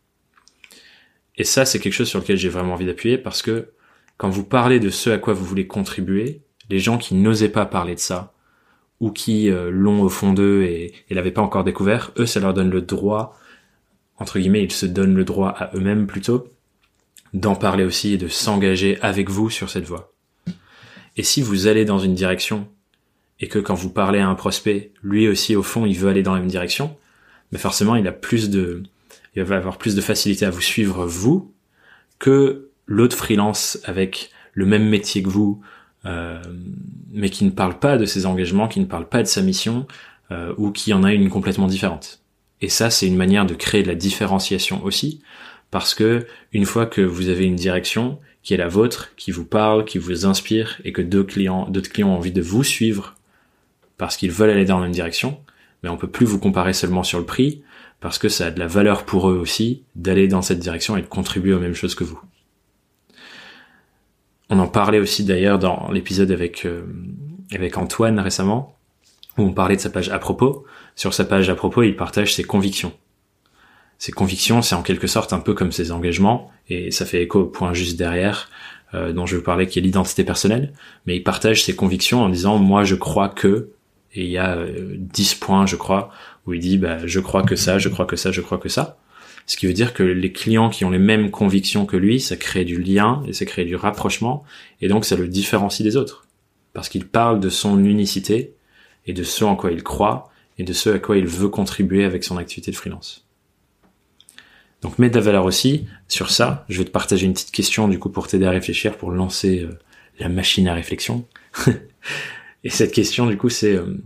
Et 1.37 1.43
ça, 1.43 1.65
c'est 1.65 1.79
quelque 1.79 1.93
chose 1.93 2.09
sur 2.09 2.19
lequel 2.19 2.37
j'ai 2.37 2.49
vraiment 2.49 2.73
envie 2.73 2.85
d'appuyer 2.85 3.17
parce 3.17 3.41
que 3.41 3.69
quand 4.17 4.29
vous 4.29 4.43
parlez 4.43 4.79
de 4.79 4.89
ce 4.89 5.09
à 5.11 5.17
quoi 5.17 5.33
vous 5.33 5.45
voulez 5.45 5.67
contribuer, 5.67 6.41
les 6.69 6.79
gens 6.79 6.97
qui 6.97 7.15
n'osaient 7.15 7.49
pas 7.49 7.65
parler 7.65 7.95
de 7.95 7.99
ça, 7.99 8.33
ou 8.99 9.11
qui 9.11 9.49
l'ont 9.49 10.03
au 10.03 10.09
fond 10.09 10.31
d'eux 10.31 10.61
et, 10.63 10.93
et 11.09 11.13
l'avaient 11.15 11.31
pas 11.31 11.41
encore 11.41 11.63
découvert, 11.63 12.11
eux, 12.17 12.27
ça 12.27 12.39
leur 12.39 12.53
donne 12.53 12.69
le 12.69 12.81
droit, 12.81 13.35
entre 14.21 14.37
guillemets, 14.37 14.63
ils 14.63 14.71
se 14.71 14.85
donnent 14.85 15.15
le 15.15 15.25
droit 15.25 15.49
à 15.49 15.75
eux-mêmes 15.75 16.05
plutôt, 16.05 16.47
d'en 17.33 17.55
parler 17.55 17.83
aussi 17.83 18.13
et 18.13 18.17
de 18.17 18.27
s'engager 18.27 18.99
avec 19.01 19.29
vous 19.29 19.49
sur 19.49 19.69
cette 19.69 19.85
voie. 19.85 20.13
Et 21.17 21.23
si 21.23 21.41
vous 21.41 21.67
allez 21.67 21.85
dans 21.85 21.99
une 21.99 22.15
direction 22.15 22.67
et 23.39 23.47
que 23.47 23.59
quand 23.59 23.73
vous 23.73 23.89
parlez 23.89 24.19
à 24.19 24.27
un 24.27 24.35
prospect, 24.35 24.91
lui 25.03 25.27
aussi 25.27 25.55
au 25.55 25.63
fond 25.63 25.85
il 25.85 25.97
veut 25.97 26.09
aller 26.09 26.23
dans 26.23 26.33
la 26.33 26.39
même 26.39 26.49
direction, 26.49 26.95
mais 27.51 27.57
forcément 27.57 27.95
il 27.95 28.07
a 28.07 28.11
plus 28.11 28.49
de, 28.49 28.83
il 29.35 29.43
va 29.43 29.57
avoir 29.57 29.77
plus 29.77 29.95
de 29.95 30.01
facilité 30.01 30.45
à 30.45 30.49
vous 30.49 30.61
suivre 30.61 31.05
vous 31.05 31.53
que 32.19 32.69
l'autre 32.85 33.15
freelance 33.15 33.79
avec 33.85 34.31
le 34.53 34.65
même 34.65 34.87
métier 34.87 35.23
que 35.23 35.29
vous, 35.29 35.61
euh, 36.05 36.41
mais 37.11 37.29
qui 37.29 37.45
ne 37.45 37.49
parle 37.49 37.79
pas 37.79 37.97
de 37.97 38.05
ses 38.05 38.25
engagements, 38.25 38.67
qui 38.67 38.79
ne 38.79 38.85
parle 38.85 39.07
pas 39.07 39.23
de 39.23 39.27
sa 39.27 39.41
mission, 39.41 39.87
euh, 40.31 40.53
ou 40.57 40.71
qui 40.71 40.93
en 40.93 41.03
a 41.03 41.13
une 41.13 41.29
complètement 41.29 41.67
différente. 41.67 42.21
Et 42.61 42.69
ça, 42.69 42.89
c'est 42.89 43.07
une 43.07 43.15
manière 43.15 43.45
de 43.45 43.53
créer 43.53 43.83
de 43.83 43.87
la 43.87 43.95
différenciation 43.95 44.83
aussi, 44.83 45.21
parce 45.71 45.95
que 45.95 46.27
une 46.53 46.65
fois 46.65 46.85
que 46.85 47.01
vous 47.01 47.29
avez 47.29 47.45
une 47.45 47.55
direction 47.55 48.19
qui 48.43 48.53
est 48.53 48.57
la 48.57 48.67
vôtre, 48.67 49.11
qui 49.15 49.31
vous 49.31 49.45
parle, 49.45 49.85
qui 49.85 49.97
vous 49.97 50.25
inspire 50.25 50.79
et 50.83 50.91
que 50.91 51.01
d'autres 51.01 51.33
clients, 51.33 51.67
d'autres 51.69 51.89
clients 51.89 52.09
ont 52.09 52.15
envie 52.15 52.31
de 52.31 52.41
vous 52.41 52.63
suivre 52.63 53.15
parce 53.97 54.17
qu'ils 54.17 54.31
veulent 54.31 54.49
aller 54.49 54.65
dans 54.65 54.77
la 54.77 54.83
même 54.83 54.91
direction, 54.91 55.39
mais 55.83 55.89
on 55.89 55.97
peut 55.97 56.09
plus 56.09 56.25
vous 56.25 56.39
comparer 56.39 56.73
seulement 56.73 57.03
sur 57.03 57.19
le 57.19 57.25
prix 57.25 57.63
parce 57.99 58.17
que 58.17 58.29
ça 58.29 58.47
a 58.47 58.51
de 58.51 58.59
la 58.59 58.67
valeur 58.67 59.05
pour 59.05 59.29
eux 59.29 59.37
aussi 59.37 59.83
d'aller 59.95 60.27
dans 60.27 60.41
cette 60.41 60.59
direction 60.59 60.97
et 60.97 61.01
de 61.01 61.07
contribuer 61.07 61.53
aux 61.53 61.59
mêmes 61.59 61.75
choses 61.75 61.95
que 61.95 62.03
vous. 62.03 62.19
On 64.49 64.59
en 64.59 64.67
parlait 64.67 64.99
aussi 64.99 65.23
d'ailleurs 65.23 65.59
dans 65.59 65.89
l'épisode 65.91 66.31
avec 66.31 66.65
euh, 66.65 66.83
avec 67.53 67.77
Antoine 67.77 68.19
récemment 68.19 68.75
où 69.37 69.43
on 69.43 69.53
parlait 69.53 69.75
de 69.75 69.81
sa 69.81 69.89
page 69.89 70.09
à 70.09 70.19
propos. 70.19 70.65
Sur 70.95 71.13
sa 71.13 71.23
page 71.23 71.49
à 71.49 71.55
propos, 71.55 71.83
il 71.83 71.95
partage 71.95 72.33
ses 72.35 72.43
convictions. 72.43 72.91
Ses 74.01 74.11
convictions, 74.11 74.63
c'est 74.63 74.73
en 74.73 74.81
quelque 74.81 75.05
sorte 75.05 75.31
un 75.31 75.37
peu 75.37 75.53
comme 75.53 75.71
ses 75.71 75.91
engagements, 75.91 76.49
et 76.69 76.89
ça 76.89 77.05
fait 77.05 77.21
écho 77.21 77.41
au 77.41 77.45
point 77.45 77.71
juste 77.75 77.99
derrière, 77.99 78.49
euh, 78.95 79.13
dont 79.13 79.27
je 79.27 79.35
veux 79.35 79.43
parler, 79.43 79.67
qui 79.67 79.77
est 79.77 79.83
l'identité 79.83 80.23
personnelle. 80.23 80.73
Mais 81.05 81.17
il 81.17 81.23
partage 81.23 81.63
ses 81.63 81.75
convictions 81.75 82.23
en 82.23 82.29
disant, 82.29 82.57
moi 82.57 82.83
je 82.83 82.95
crois 82.95 83.29
que, 83.29 83.69
et 84.15 84.23
il 84.23 84.31
y 84.31 84.39
a 84.39 84.57
10 84.97 85.33
euh, 85.33 85.45
points, 85.45 85.67
je 85.67 85.75
crois, 85.75 86.09
où 86.47 86.53
il 86.53 86.59
dit, 86.59 86.79
bah, 86.79 87.05
je 87.05 87.19
crois 87.19 87.43
que 87.43 87.55
ça, 87.55 87.77
je 87.77 87.89
crois 87.89 88.07
que 88.07 88.15
ça, 88.15 88.31
je 88.31 88.41
crois 88.41 88.57
que 88.57 88.69
ça. 88.69 88.97
Ce 89.45 89.55
qui 89.55 89.67
veut 89.67 89.73
dire 89.73 89.93
que 89.93 90.01
les 90.01 90.31
clients 90.31 90.71
qui 90.71 90.83
ont 90.83 90.89
les 90.89 90.97
mêmes 90.97 91.29
convictions 91.29 91.85
que 91.85 91.95
lui, 91.95 92.19
ça 92.19 92.37
crée 92.37 92.65
du 92.65 92.81
lien 92.81 93.21
et 93.27 93.33
ça 93.33 93.45
crée 93.45 93.65
du 93.65 93.75
rapprochement, 93.75 94.43
et 94.81 94.87
donc 94.87 95.05
ça 95.05 95.15
le 95.15 95.27
différencie 95.27 95.83
des 95.83 95.95
autres. 95.95 96.25
Parce 96.73 96.89
qu'il 96.89 97.05
parle 97.05 97.39
de 97.39 97.49
son 97.49 97.83
unicité, 97.85 98.55
et 99.05 99.13
de 99.13 99.21
ce 99.21 99.43
en 99.43 99.55
quoi 99.55 99.71
il 99.71 99.83
croit 99.83 100.31
et 100.57 100.63
de 100.63 100.73
ce 100.73 100.89
à 100.89 100.97
quoi 100.97 101.17
il 101.17 101.27
veut 101.27 101.49
contribuer 101.49 102.03
avec 102.03 102.23
son 102.23 102.37
activité 102.37 102.71
de 102.71 102.75
freelance. 102.75 103.27
Donc 104.81 104.97
mets 104.97 105.09
de 105.09 105.15
la 105.15 105.21
valeur 105.21 105.45
aussi 105.45 105.85
sur 106.07 106.31
ça. 106.31 106.65
Je 106.69 106.79
vais 106.79 106.85
te 106.85 106.91
partager 106.91 107.25
une 107.25 107.33
petite 107.33 107.51
question 107.51 107.87
du 107.87 107.99
coup 107.99 108.09
pour 108.09 108.27
t'aider 108.27 108.45
à 108.45 108.51
réfléchir, 108.51 108.97
pour 108.97 109.11
lancer 109.11 109.61
euh, 109.61 109.77
la 110.19 110.29
machine 110.29 110.67
à 110.67 110.73
réflexion. 110.73 111.25
et 112.63 112.69
cette 112.69 112.91
question 112.91 113.27
du 113.27 113.37
coup 113.37 113.49
c'est 113.49 113.75
euh, 113.75 113.97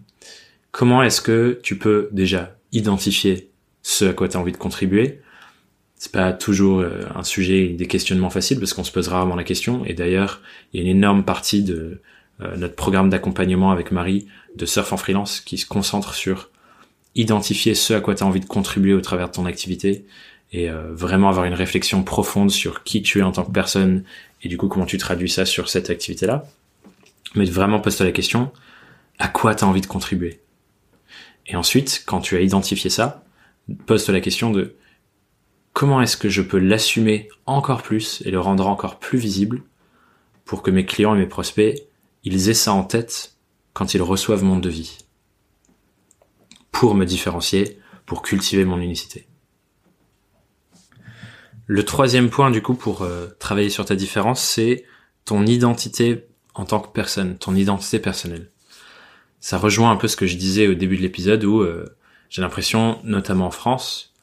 comment 0.72 1.02
est-ce 1.02 1.22
que 1.22 1.60
tu 1.64 1.78
peux 1.78 2.10
déjà 2.12 2.58
identifier 2.72 3.50
ce 3.84 4.06
à 4.06 4.14
quoi 4.14 4.28
tu 4.28 4.36
as 4.36 4.40
envie 4.40 4.52
de 4.52 4.58
contribuer? 4.58 5.22
C'est 5.96 6.12
pas 6.12 6.34
toujours 6.34 6.82
euh, 6.82 7.04
un 7.16 7.24
sujet 7.24 7.70
des 7.70 7.88
questionnements 7.88 8.30
faciles 8.30 8.60
parce 8.60 8.74
qu'on 8.74 8.84
se 8.84 8.92
pose 8.92 9.08
rarement 9.08 9.36
la 9.36 9.46
question 9.46 9.86
et 9.86 9.94
d'ailleurs 9.94 10.42
il 10.74 10.82
y 10.82 10.84
a 10.84 10.90
une 10.90 10.98
énorme 10.98 11.24
partie 11.24 11.64
de 11.64 12.02
notre 12.58 12.76
programme 12.76 13.10
d'accompagnement 13.10 13.72
avec 13.72 13.94
Marie 13.94 14.28
de 14.58 14.66
Surf 14.66 14.92
en 14.92 14.98
freelance 14.98 15.40
qui 15.40 15.58
se 15.58 15.66
concentre 15.66 16.14
sur 16.14 16.50
identifier 17.16 17.76
ce 17.76 17.94
à 17.94 18.02
quoi 18.02 18.14
tu 18.14 18.24
as 18.24 18.26
envie 18.26 18.42
de 18.42 18.46
contribuer 18.46 18.94
au 18.94 19.00
travers 19.00 19.30
de 19.30 19.34
ton 19.34 19.46
activité 19.46 20.06
et 20.56 20.70
euh, 20.70 20.94
vraiment 20.94 21.28
avoir 21.28 21.44
une 21.44 21.54
réflexion 21.54 22.02
profonde 22.02 22.50
sur 22.50 22.84
qui 22.84 23.02
tu 23.02 23.20
es 23.20 23.24
en 23.24 23.34
tant 23.34 23.44
que 23.44 23.52
personne 23.52 24.06
et 24.42 24.48
du 24.48 24.58
coup 24.58 24.70
comment 24.70 24.86
tu 24.86 24.98
traduis 24.98 25.30
ça 25.30 25.46
sur 25.46 25.68
cette 25.68 25.90
activité-là. 25.90 26.46
Mais 27.36 27.44
vraiment 27.44 27.82
pose-toi 27.82 28.06
la 28.06 28.14
question, 28.14 28.54
à 29.20 29.28
quoi 29.28 29.54
tu 29.54 29.66
as 29.66 29.68
envie 29.68 29.82
de 29.82 29.86
contribuer? 29.88 30.40
Et 31.46 31.58
ensuite, 31.58 32.04
quand 32.06 32.22
tu 32.22 32.38
as 32.38 32.40
identifié 32.40 32.90
ça, 32.90 33.26
pose-toi 33.86 34.14
la 34.14 34.22
question 34.22 34.50
de 34.50 34.76
comment 35.74 36.02
est-ce 36.02 36.16
que 36.16 36.30
je 36.30 36.42
peux 36.42 36.58
l'assumer 36.58 37.28
encore 37.46 37.82
plus 37.82 38.24
et 38.26 38.32
le 38.32 38.40
rendre 38.40 38.68
encore 38.68 38.98
plus 38.98 39.18
visible 39.18 39.62
pour 40.46 40.62
que 40.62 40.72
mes 40.72 40.86
clients 40.86 41.16
et 41.16 41.20
mes 41.20 41.26
prospects 41.26 41.84
ils 42.24 42.48
aient 42.50 42.54
ça 42.54 42.72
en 42.72 42.86
tête 42.86 43.36
quand 43.74 43.94
ils 43.94 44.02
reçoivent 44.02 44.44
mon 44.44 44.58
devis. 44.58 45.00
Pour 46.72 46.96
me 46.96 47.06
différencier, 47.06 47.78
pour 48.06 48.22
cultiver 48.22 48.64
mon 48.64 48.80
unicité. 48.80 49.28
Le 51.68 51.84
troisième 51.84 52.30
point, 52.30 52.52
du 52.52 52.62
coup, 52.62 52.76
pour 52.76 53.02
euh, 53.02 53.28
travailler 53.40 53.70
sur 53.70 53.86
ta 53.86 53.96
différence, 53.96 54.42
c'est 54.42 54.86
ton 55.26 55.46
identité 55.46 56.26
en 56.54 56.66
tant 56.66 56.80
que 56.80 56.90
personne, 56.90 57.38
ton 57.38 57.56
identité 57.56 58.00
personnelle. 58.00 58.52
Ça 59.40 59.58
rejoint 59.58 59.92
un 59.92 59.96
peu 59.96 60.08
ce 60.08 60.16
que 60.16 60.28
je 60.28 60.38
disais 60.38 60.68
au 60.68 60.76
début 60.76 60.98
de 60.98 61.02
l'épisode 61.02 61.44
où 61.44 61.62
euh, 61.62 61.86
j'ai 62.30 62.42
l'impression, 62.42 63.00
notamment 63.04 63.48
en 63.48 63.52
France, 63.52 64.14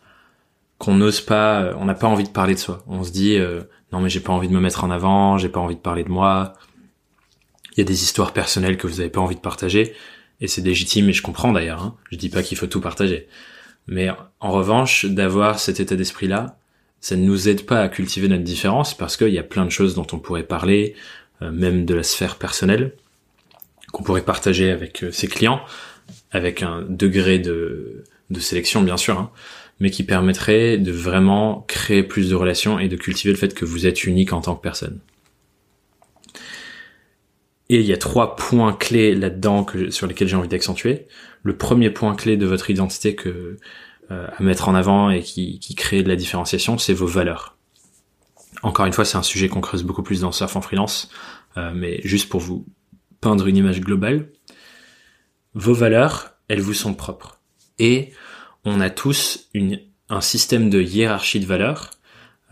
qu'on 0.78 0.94
n'ose 0.94 1.20
pas, 1.20 1.62
euh, 1.62 1.74
on 1.78 1.84
n'a 1.84 1.94
pas 1.94 2.06
envie 2.06 2.24
de 2.24 2.28
parler 2.28 2.54
de 2.54 2.60
soi. 2.60 2.84
On 2.86 3.02
se 3.02 3.10
dit 3.10 3.38
non 3.92 4.00
mais 4.00 4.08
j'ai 4.08 4.20
pas 4.20 4.32
envie 4.32 4.48
de 4.48 4.54
me 4.54 4.60
mettre 4.60 4.84
en 4.84 4.90
avant, 4.90 5.36
j'ai 5.36 5.48
pas 5.48 5.60
envie 5.60 5.76
de 5.76 5.80
parler 5.80 6.04
de 6.04 6.10
moi, 6.10 6.54
il 7.72 7.78
y 7.78 7.80
a 7.80 7.84
des 7.84 8.02
histoires 8.02 8.32
personnelles 8.32 8.76
que 8.76 8.86
vous 8.86 8.96
n'avez 8.96 9.10
pas 9.10 9.20
envie 9.20 9.36
de 9.36 9.40
partager, 9.40 9.94
et 10.40 10.48
c'est 10.48 10.60
légitime, 10.62 11.08
et 11.08 11.12
je 11.12 11.22
comprends 11.22 11.52
d'ailleurs. 11.52 11.82
Hein. 11.82 11.96
Je 12.10 12.16
dis 12.16 12.28
pas 12.28 12.42
qu'il 12.42 12.56
faut 12.56 12.66
tout 12.66 12.80
partager. 12.80 13.28
Mais 13.86 14.10
en 14.40 14.52
revanche, 14.52 15.06
d'avoir 15.06 15.58
cet 15.58 15.80
état 15.80 15.96
d'esprit-là, 15.96 16.58
ça 17.02 17.16
ne 17.16 17.24
nous 17.24 17.48
aide 17.48 17.66
pas 17.66 17.82
à 17.82 17.88
cultiver 17.88 18.28
notre 18.28 18.44
différence, 18.44 18.96
parce 18.96 19.18
qu'il 19.18 19.28
y 19.28 19.38
a 19.38 19.42
plein 19.42 19.66
de 19.66 19.70
choses 19.70 19.94
dont 19.94 20.06
on 20.12 20.18
pourrait 20.18 20.44
parler, 20.44 20.94
euh, 21.42 21.50
même 21.50 21.84
de 21.84 21.94
la 21.94 22.04
sphère 22.04 22.36
personnelle, 22.36 22.94
qu'on 23.92 24.04
pourrait 24.04 24.24
partager 24.24 24.70
avec 24.70 25.02
euh, 25.02 25.10
ses 25.10 25.26
clients, 25.26 25.60
avec 26.30 26.62
un 26.62 26.82
degré 26.88 27.40
de, 27.40 28.04
de 28.30 28.40
sélection 28.40 28.82
bien 28.82 28.96
sûr, 28.96 29.18
hein, 29.18 29.30
mais 29.80 29.90
qui 29.90 30.04
permettrait 30.04 30.78
de 30.78 30.92
vraiment 30.92 31.64
créer 31.66 32.04
plus 32.04 32.30
de 32.30 32.36
relations 32.36 32.78
et 32.78 32.88
de 32.88 32.96
cultiver 32.96 33.32
le 33.32 33.38
fait 33.38 33.52
que 33.52 33.64
vous 33.64 33.86
êtes 33.86 34.04
unique 34.04 34.32
en 34.32 34.40
tant 34.40 34.54
que 34.54 34.62
personne. 34.62 35.00
Et 37.68 37.80
il 37.80 37.86
y 37.86 37.92
a 37.92 37.96
trois 37.96 38.36
points 38.36 38.74
clés 38.74 39.14
là-dedans 39.14 39.66
sur 39.90 40.06
lesquels 40.06 40.28
j'ai 40.28 40.36
envie 40.36 40.48
d'accentuer. 40.48 41.06
Le 41.42 41.56
premier 41.56 41.90
point 41.90 42.14
clé 42.14 42.36
de 42.36 42.46
votre 42.46 42.70
identité 42.70 43.14
que 43.14 43.56
à 44.12 44.42
mettre 44.42 44.68
en 44.68 44.74
avant 44.74 45.10
et 45.10 45.22
qui, 45.22 45.58
qui 45.58 45.74
crée 45.74 46.02
de 46.02 46.08
la 46.08 46.16
différenciation, 46.16 46.78
c'est 46.78 46.94
vos 46.94 47.06
valeurs. 47.06 47.56
Encore 48.62 48.86
une 48.86 48.92
fois, 48.92 49.04
c'est 49.04 49.16
un 49.16 49.22
sujet 49.22 49.48
qu'on 49.48 49.60
creuse 49.60 49.82
beaucoup 49.82 50.02
plus 50.02 50.20
dans 50.20 50.32
Surf 50.32 50.54
en 50.56 50.60
freelance, 50.60 51.10
euh, 51.56 51.72
mais 51.74 52.00
juste 52.04 52.28
pour 52.28 52.40
vous 52.40 52.66
peindre 53.20 53.46
une 53.46 53.56
image 53.56 53.80
globale, 53.80 54.30
vos 55.54 55.74
valeurs, 55.74 56.34
elles 56.48 56.60
vous 56.60 56.74
sont 56.74 56.94
propres. 56.94 57.40
Et 57.78 58.12
on 58.64 58.80
a 58.80 58.90
tous 58.90 59.48
une, 59.54 59.80
un 60.08 60.20
système 60.20 60.70
de 60.70 60.80
hiérarchie 60.80 61.40
de 61.40 61.46
valeurs 61.46 61.90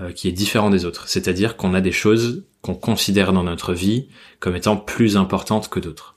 euh, 0.01 0.12
qui 0.12 0.29
est 0.29 0.33
différent 0.33 0.70
des 0.70 0.85
autres. 0.85 1.09
C'est-à-dire 1.09 1.57
qu'on 1.57 1.75
a 1.75 1.81
des 1.81 1.92
choses 1.92 2.44
qu'on 2.62 2.75
considère 2.75 3.33
dans 3.33 3.44
notre 3.44 3.73
vie 3.73 4.09
comme 4.38 4.57
étant 4.57 4.77
plus 4.77 5.16
importantes 5.16 5.68
que 5.68 5.81
d'autres. 5.81 6.16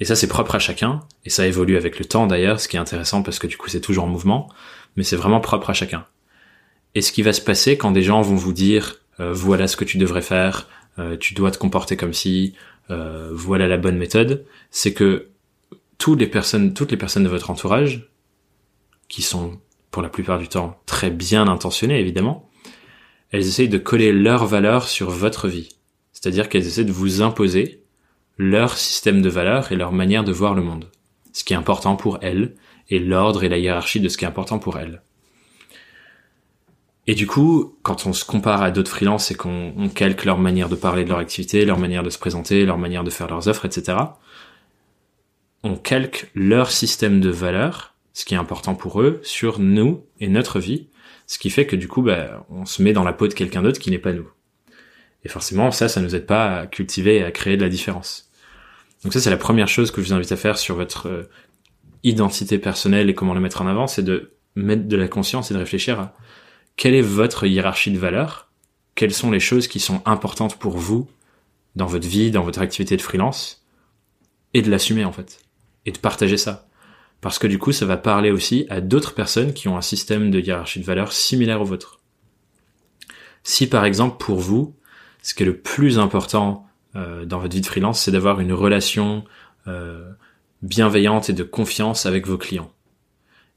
Et 0.00 0.04
ça, 0.04 0.16
c'est 0.16 0.26
propre 0.26 0.54
à 0.56 0.58
chacun, 0.58 1.00
et 1.24 1.30
ça 1.30 1.46
évolue 1.46 1.76
avec 1.76 1.98
le 1.98 2.04
temps 2.04 2.26
d'ailleurs, 2.26 2.60
ce 2.60 2.68
qui 2.68 2.76
est 2.76 2.80
intéressant 2.80 3.22
parce 3.22 3.38
que 3.38 3.46
du 3.46 3.56
coup, 3.56 3.68
c'est 3.68 3.80
toujours 3.80 4.04
en 4.04 4.08
mouvement, 4.08 4.48
mais 4.96 5.04
c'est 5.04 5.16
vraiment 5.16 5.40
propre 5.40 5.70
à 5.70 5.72
chacun. 5.72 6.04
Et 6.94 7.02
ce 7.02 7.12
qui 7.12 7.22
va 7.22 7.32
se 7.32 7.40
passer 7.40 7.76
quand 7.76 7.92
des 7.92 8.02
gens 8.02 8.20
vont 8.22 8.34
vous 8.34 8.52
dire 8.52 8.96
euh, 9.20 9.32
voilà 9.32 9.68
ce 9.68 9.76
que 9.76 9.84
tu 9.84 9.98
devrais 9.98 10.22
faire, 10.22 10.68
euh, 10.98 11.16
tu 11.16 11.34
dois 11.34 11.50
te 11.50 11.58
comporter 11.58 11.96
comme 11.96 12.12
si, 12.12 12.54
voilà 12.88 13.66
la 13.66 13.78
bonne 13.78 13.96
méthode, 13.96 14.44
c'est 14.70 14.92
que 14.92 15.28
toutes 15.96 16.20
les 16.20 16.26
personnes, 16.26 16.74
toutes 16.74 16.90
les 16.90 16.98
personnes 16.98 17.24
de 17.24 17.30
votre 17.30 17.50
entourage, 17.50 18.10
qui 19.08 19.22
sont 19.22 19.58
pour 19.90 20.02
la 20.02 20.08
plupart 20.08 20.38
du 20.38 20.48
temps 20.48 20.80
très 20.86 21.10
bien 21.10 21.46
intentionnées 21.46 22.00
évidemment, 22.00 22.50
elles 23.30 23.46
essayent 23.46 23.68
de 23.68 23.78
coller 23.78 24.12
leurs 24.12 24.44
valeurs 24.46 24.88
sur 24.88 25.10
votre 25.10 25.48
vie. 25.48 25.76
C'est-à-dire 26.12 26.48
qu'elles 26.48 26.66
essaient 26.66 26.84
de 26.84 26.92
vous 26.92 27.22
imposer 27.22 27.83
leur 28.36 28.76
système 28.76 29.22
de 29.22 29.28
valeurs 29.28 29.72
et 29.72 29.76
leur 29.76 29.92
manière 29.92 30.24
de 30.24 30.32
voir 30.32 30.54
le 30.54 30.62
monde. 30.62 30.90
Ce 31.32 31.44
qui 31.44 31.52
est 31.52 31.56
important 31.56 31.96
pour 31.96 32.18
elles, 32.22 32.54
et 32.90 32.98
l'ordre 32.98 33.44
et 33.44 33.48
la 33.48 33.58
hiérarchie 33.58 34.00
de 34.00 34.08
ce 34.08 34.18
qui 34.18 34.24
est 34.24 34.28
important 34.28 34.58
pour 34.58 34.78
elles. 34.78 35.02
Et 37.06 37.14
du 37.14 37.26
coup, 37.26 37.76
quand 37.82 38.06
on 38.06 38.12
se 38.12 38.24
compare 38.24 38.62
à 38.62 38.70
d'autres 38.70 38.90
freelances 38.90 39.30
et 39.30 39.34
qu'on 39.34 39.90
calque 39.94 40.24
leur 40.24 40.38
manière 40.38 40.68
de 40.68 40.74
parler 40.74 41.04
de 41.04 41.10
leur 41.10 41.18
activité, 41.18 41.64
leur 41.64 41.78
manière 41.78 42.02
de 42.02 42.10
se 42.10 42.18
présenter, 42.18 42.64
leur 42.64 42.78
manière 42.78 43.04
de 43.04 43.10
faire 43.10 43.28
leurs 43.28 43.48
offres, 43.48 43.66
etc., 43.66 43.98
on 45.62 45.76
calque 45.76 46.30
leur 46.34 46.70
système 46.70 47.20
de 47.20 47.30
valeurs, 47.30 47.94
ce 48.12 48.24
qui 48.24 48.34
est 48.34 48.38
important 48.38 48.74
pour 48.74 49.00
eux, 49.02 49.20
sur 49.22 49.58
nous 49.58 50.04
et 50.20 50.28
notre 50.28 50.60
vie, 50.60 50.88
ce 51.26 51.38
qui 51.38 51.50
fait 51.50 51.66
que 51.66 51.76
du 51.76 51.88
coup, 51.88 52.02
bah, 52.02 52.46
on 52.50 52.64
se 52.64 52.82
met 52.82 52.92
dans 52.92 53.04
la 53.04 53.12
peau 53.12 53.28
de 53.28 53.34
quelqu'un 53.34 53.62
d'autre 53.62 53.80
qui 53.80 53.90
n'est 53.90 53.98
pas 53.98 54.12
nous. 54.12 54.28
Et 55.24 55.28
forcément, 55.28 55.70
ça, 55.70 55.88
ça 55.88 56.00
nous 56.00 56.14
aide 56.14 56.26
pas 56.26 56.58
à 56.58 56.66
cultiver 56.66 57.16
et 57.16 57.24
à 57.24 57.30
créer 57.30 57.56
de 57.56 57.62
la 57.62 57.68
différence. 57.68 58.30
Donc 59.02 59.12
ça, 59.12 59.20
c'est 59.20 59.30
la 59.30 59.36
première 59.36 59.68
chose 59.68 59.90
que 59.90 60.02
je 60.02 60.08
vous 60.08 60.12
invite 60.12 60.32
à 60.32 60.36
faire 60.36 60.58
sur 60.58 60.76
votre 60.76 61.08
euh, 61.08 61.30
identité 62.02 62.58
personnelle 62.58 63.08
et 63.08 63.14
comment 63.14 63.34
la 63.34 63.40
mettre 63.40 63.62
en 63.62 63.66
avant, 63.66 63.86
c'est 63.86 64.02
de 64.02 64.32
mettre 64.56 64.86
de 64.86 64.96
la 64.96 65.08
conscience 65.08 65.50
et 65.50 65.54
de 65.54 65.58
réfléchir 65.58 65.98
à 66.00 66.16
quelle 66.76 66.94
est 66.94 67.02
votre 67.02 67.46
hiérarchie 67.46 67.90
de 67.90 67.98
valeurs, 67.98 68.50
quelles 68.94 69.12
sont 69.12 69.30
les 69.30 69.40
choses 69.40 69.68
qui 69.68 69.80
sont 69.80 70.02
importantes 70.04 70.56
pour 70.58 70.76
vous 70.76 71.08
dans 71.76 71.86
votre 71.86 72.06
vie, 72.06 72.30
dans 72.30 72.42
votre 72.42 72.60
activité 72.60 72.96
de 72.96 73.02
freelance, 73.02 73.64
et 74.52 74.62
de 74.62 74.70
l'assumer 74.70 75.04
en 75.04 75.12
fait, 75.12 75.40
et 75.86 75.92
de 75.92 75.98
partager 75.98 76.36
ça 76.36 76.68
parce 77.24 77.38
que 77.38 77.46
du 77.46 77.58
coup 77.58 77.72
ça 77.72 77.86
va 77.86 77.96
parler 77.96 78.30
aussi 78.30 78.66
à 78.68 78.82
d'autres 78.82 79.14
personnes 79.14 79.54
qui 79.54 79.66
ont 79.66 79.78
un 79.78 79.80
système 79.80 80.30
de 80.30 80.38
hiérarchie 80.38 80.78
de 80.78 80.84
valeurs 80.84 81.10
similaire 81.10 81.62
au 81.62 81.64
vôtre. 81.64 82.00
Si 83.44 83.66
par 83.66 83.86
exemple 83.86 84.22
pour 84.22 84.40
vous, 84.40 84.76
ce 85.24 85.32
qui 85.32 85.42
est 85.42 85.46
le 85.46 85.56
plus 85.56 85.98
important 85.98 86.66
euh, 86.96 87.24
dans 87.24 87.38
votre 87.38 87.54
vie 87.54 87.62
de 87.62 87.66
freelance, 87.66 88.02
c'est 88.02 88.12
d'avoir 88.12 88.40
une 88.40 88.52
relation 88.52 89.24
euh, 89.66 90.12
bienveillante 90.62 91.30
et 91.30 91.32
de 91.32 91.42
confiance 91.42 92.04
avec 92.04 92.26
vos 92.26 92.36
clients, 92.36 92.70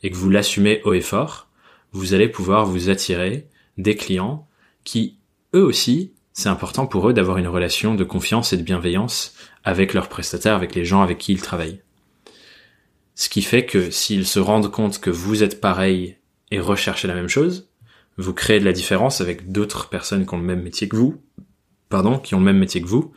et 0.02 0.10
que 0.10 0.16
vous 0.16 0.30
l'assumez 0.30 0.82
haut 0.86 0.94
et 0.94 1.02
fort, 1.02 1.50
vous 1.92 2.14
allez 2.14 2.30
pouvoir 2.30 2.66
vous 2.66 2.90
attirer 2.90 3.50
des 3.78 3.98
clients 3.98 4.48
qui, 4.86 5.20
eux 5.54 5.64
aussi, 5.64 6.14
c'est 6.32 6.48
important 6.48 6.88
pour 6.88 7.10
eux 7.10 7.14
d'avoir 7.14 7.38
une 7.38 7.50
relation 7.50 7.96
de 7.96 8.06
confiance 8.06 8.54
et 8.54 8.58
de 8.58 8.64
bienveillance 8.64 9.36
avec 9.66 9.94
leurs 9.94 10.08
prestataires, 10.08 10.56
avec 10.56 10.74
les 10.74 10.86
gens 10.86 11.02
avec 11.02 11.18
qui 11.18 11.34
ils 11.34 11.42
travaillent. 11.42 11.82
Ce 13.16 13.28
qui 13.28 13.42
fait 13.42 13.66
que 13.66 13.92
s'ils 13.92 14.28
se 14.28 14.40
rendent 14.40 14.72
compte 14.72 15.00
que 15.02 15.10
vous 15.10 15.44
êtes 15.44 15.60
pareil 15.60 16.16
et 16.50 16.62
recherchez 16.62 17.10
la 17.10 17.16
même 17.16 17.28
chose, 17.28 17.70
vous 18.18 18.34
créez 18.34 18.62
de 18.62 18.66
la 18.66 18.72
différence 18.72 19.20
avec 19.20 19.52
d'autres 19.52 19.90
personnes 19.90 20.26
qui 20.26 20.34
ont 20.34 20.38
le 20.38 20.44
même 20.44 20.62
métier 20.62 20.88
que 20.88 20.96
vous, 20.96 21.22
pardon, 21.90 22.20
qui 22.20 22.36
ont 22.36 22.40
le 22.40 22.46
même 22.46 22.58
métier 22.58 22.82
que 22.82 22.88
vous, 22.88 23.14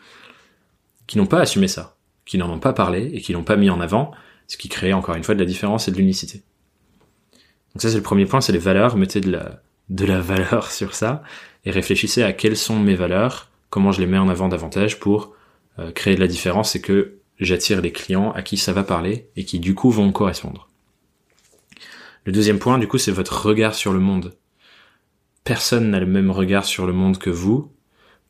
qui 1.06 1.18
n'ont 1.18 1.26
pas 1.26 1.40
assumé 1.40 1.68
ça, 1.68 1.96
qui 2.24 2.38
n'en 2.38 2.50
ont 2.50 2.59
pas 2.59 2.72
parlé 2.72 3.11
et 3.12 3.20
qui 3.20 3.33
l'ont 3.33 3.44
pas 3.44 3.56
mis 3.56 3.70
en 3.70 3.80
avant, 3.80 4.12
ce 4.46 4.56
qui 4.56 4.68
crée 4.68 4.92
encore 4.92 5.14
une 5.14 5.24
fois 5.24 5.35
de 5.35 5.40
la 5.40 5.46
différence 5.46 5.88
et 5.88 5.90
de 5.90 5.96
l'unicité. 5.96 6.42
Donc 7.74 7.83
ça 7.83 7.90
c'est 7.90 7.96
le 7.96 8.02
premier 8.02 8.26
point, 8.26 8.40
c'est 8.40 8.52
les 8.52 8.59
valeurs, 8.59 8.96
mettez 8.96 9.20
de 9.20 9.30
la, 9.30 9.62
de 9.88 10.04
la 10.04 10.20
valeur 10.20 10.70
sur 10.70 10.94
ça 10.94 11.22
et 11.64 11.70
réfléchissez 11.70 12.22
à 12.22 12.33
quelles 12.33 12.56
sont 12.56 12.78
mes 12.78 12.94
valeurs, 12.94 13.48
comment 13.68 13.92
je 13.92 14.00
les 14.00 14.06
mets 14.06 14.18
en 14.18 14.28
avant 14.28 14.48
davantage 14.48 14.98
pour 14.98 15.35
euh, 15.78 15.92
créer 15.92 16.14
de 16.14 16.20
la 16.20 16.26
différence 16.26 16.74
et 16.74 16.80
que 16.80 17.18
j'attire 17.38 17.80
les 17.80 17.92
clients 17.92 18.33
à 18.33 18.42
qui 18.42 18.56
ça 18.56 18.72
va 18.72 18.83
parler 18.83 19.28
et 19.37 19.44
qui 19.44 19.61
du 19.61 19.74
coup 19.74 19.90
vont 19.90 20.12
correspondre. 20.12 20.68
Le 22.24 22.33
deuxième 22.33 22.59
point, 22.59 22.78
du 22.78 22.87
coup, 22.87 22.98
c'est 22.98 23.12
votre 23.12 23.46
regard 23.46 23.74
sur 23.74 23.92
le 23.92 24.00
monde. 24.00 24.35
Personne 25.42 25.90
n'a 25.90 26.00
le 26.00 26.06
même 26.06 26.30
regard 26.30 26.66
sur 26.66 26.87
le 26.87 26.92
monde 26.92 27.18
que 27.18 27.30
vous, 27.30 27.72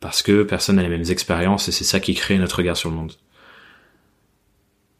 parce 0.00 0.22
que 0.22 0.42
personne 0.42 0.76
n'a 0.76 0.82
les 0.82 0.88
mêmes 0.88 1.10
expériences 1.10 1.68
et 1.68 1.72
c'est 1.72 1.84
ça 1.84 2.00
qui 2.00 2.14
crée 2.14 2.38
notre 2.38 2.56
regard 2.56 2.76
sur 2.76 2.90
le 2.90 2.96
monde. 2.96 3.12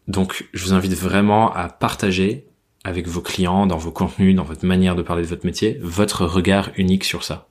Donc, 0.09 0.49
je 0.53 0.65
vous 0.65 0.73
invite 0.73 0.95
vraiment 0.95 1.53
à 1.55 1.69
partager 1.69 2.47
avec 2.85 3.07
vos 3.07 3.21
clients, 3.21 3.67
dans 3.67 3.77
vos 3.77 3.93
contenus, 3.93 4.35
dans 4.35 4.45
votre 4.45 4.67
manière 4.67 4.97
de 4.97 5.03
parler 5.03 5.23
de 5.23 5.29
votre 5.29 5.45
métier, 5.45 5.79
votre 5.83 6.25
regard 6.25 6.71
unique 6.77 7.05
sur 7.05 7.25
ça. 7.25 7.47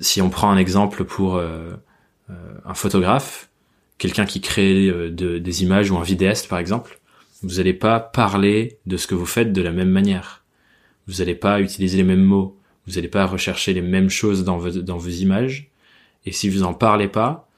Si 0.00 0.20
on 0.20 0.30
prend 0.30 0.50
un 0.50 0.56
exemple 0.56 1.04
pour 1.04 1.36
euh, 1.36 1.72
euh, 2.30 2.34
un 2.64 2.74
photographe, 2.74 3.50
quelqu'un 3.98 4.24
qui 4.24 4.40
crée 4.40 4.88
euh, 4.88 5.10
des 5.10 5.62
images 5.62 5.90
ou 5.90 5.98
un 5.98 6.02
vidéaste 6.02 6.48
par 6.48 6.58
exemple, 6.58 7.00
vous 7.42 7.56
n'allez 7.56 7.74
pas 7.74 8.00
parler 8.00 8.78
de 8.86 8.96
ce 8.96 9.06
que 9.06 9.14
vous 9.14 9.26
faites 9.26 9.52
de 9.52 9.62
la 9.62 9.72
même 9.72 9.90
manière. 9.90 10.44
Vous 11.06 11.14
n'allez 11.14 11.34
pas 11.34 11.60
utiliser 11.60 11.96
les 11.98 12.04
mêmes 12.04 12.22
mots. 12.22 12.56
Vous 12.86 12.94
n'allez 12.94 13.08
pas 13.08 13.26
rechercher 13.26 13.74
les 13.74 13.82
mêmes 13.82 14.10
choses 14.10 14.44
dans 14.44 14.58
vos, 14.58 14.70
dans 14.70 14.96
vos 14.96 15.08
images. 15.08 15.71
Et 16.24 16.32
si 16.32 16.48
vous 16.48 16.62
en 16.62 16.74
parlez 16.74 17.08
pas, 17.08 17.48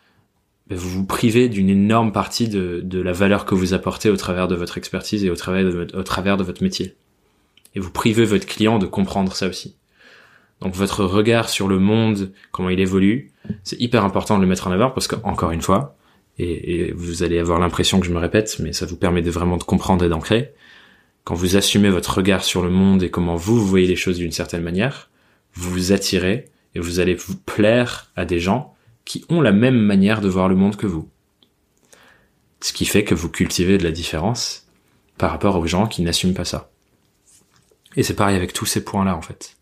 ben, 0.68 0.78
vous 0.78 0.88
vous 0.88 1.04
privez 1.04 1.48
d'une 1.48 1.68
énorme 1.68 2.12
partie 2.12 2.48
de, 2.48 2.80
de, 2.82 3.00
la 3.00 3.12
valeur 3.12 3.44
que 3.44 3.54
vous 3.54 3.74
apportez 3.74 4.08
au 4.08 4.16
travers 4.16 4.48
de 4.48 4.54
votre 4.54 4.78
expertise 4.78 5.24
et 5.24 5.30
au 5.30 5.36
travers 5.36 5.64
de, 5.64 6.44
votre 6.44 6.62
métier. 6.62 6.96
Et 7.74 7.80
vous 7.80 7.90
privez 7.90 8.24
votre 8.24 8.46
client 8.46 8.78
de 8.78 8.86
comprendre 8.86 9.34
ça 9.34 9.46
aussi. 9.48 9.76
Donc 10.60 10.74
votre 10.74 11.04
regard 11.04 11.48
sur 11.50 11.68
le 11.68 11.78
monde, 11.78 12.32
comment 12.50 12.70
il 12.70 12.80
évolue, 12.80 13.32
c'est 13.62 13.78
hyper 13.80 14.04
important 14.04 14.36
de 14.36 14.42
le 14.42 14.48
mettre 14.48 14.66
en 14.66 14.70
avant 14.70 14.90
parce 14.90 15.06
qu'encore 15.06 15.50
une 15.50 15.60
fois, 15.60 15.96
et, 16.38 16.86
et, 16.86 16.92
vous 16.92 17.22
allez 17.22 17.38
avoir 17.38 17.60
l'impression 17.60 18.00
que 18.00 18.06
je 18.06 18.12
me 18.12 18.18
répète, 18.18 18.56
mais 18.58 18.72
ça 18.72 18.86
vous 18.86 18.96
permet 18.96 19.22
de 19.22 19.30
vraiment 19.30 19.56
de 19.56 19.62
comprendre 19.62 20.04
et 20.04 20.08
d'ancrer. 20.08 20.54
Quand 21.24 21.34
vous 21.34 21.56
assumez 21.56 21.90
votre 21.90 22.16
regard 22.16 22.42
sur 22.42 22.62
le 22.62 22.70
monde 22.70 23.02
et 23.02 23.10
comment 23.10 23.36
vous, 23.36 23.58
vous 23.58 23.66
voyez 23.66 23.86
les 23.86 23.96
choses 23.96 24.16
d'une 24.16 24.32
certaine 24.32 24.62
manière, 24.62 25.10
vous 25.54 25.70
vous 25.70 25.92
attirez 25.92 26.46
et 26.74 26.80
vous 26.80 27.00
allez 27.00 27.14
vous 27.14 27.36
plaire 27.36 28.10
à 28.16 28.24
des 28.24 28.40
gens 28.40 28.74
qui 29.04 29.24
ont 29.28 29.40
la 29.40 29.52
même 29.52 29.78
manière 29.78 30.20
de 30.20 30.28
voir 30.28 30.48
le 30.48 30.56
monde 30.56 30.76
que 30.76 30.86
vous. 30.86 31.08
Ce 32.60 32.72
qui 32.72 32.86
fait 32.86 33.04
que 33.04 33.14
vous 33.14 33.28
cultivez 33.28 33.78
de 33.78 33.84
la 33.84 33.90
différence 33.90 34.66
par 35.18 35.30
rapport 35.30 35.56
aux 35.56 35.66
gens 35.66 35.86
qui 35.86 36.02
n'assument 36.02 36.34
pas 36.34 36.44
ça. 36.44 36.70
Et 37.96 38.02
c'est 38.02 38.16
pareil 38.16 38.36
avec 38.36 38.52
tous 38.52 38.66
ces 38.66 38.84
points-là, 38.84 39.16
en 39.16 39.22
fait. 39.22 39.56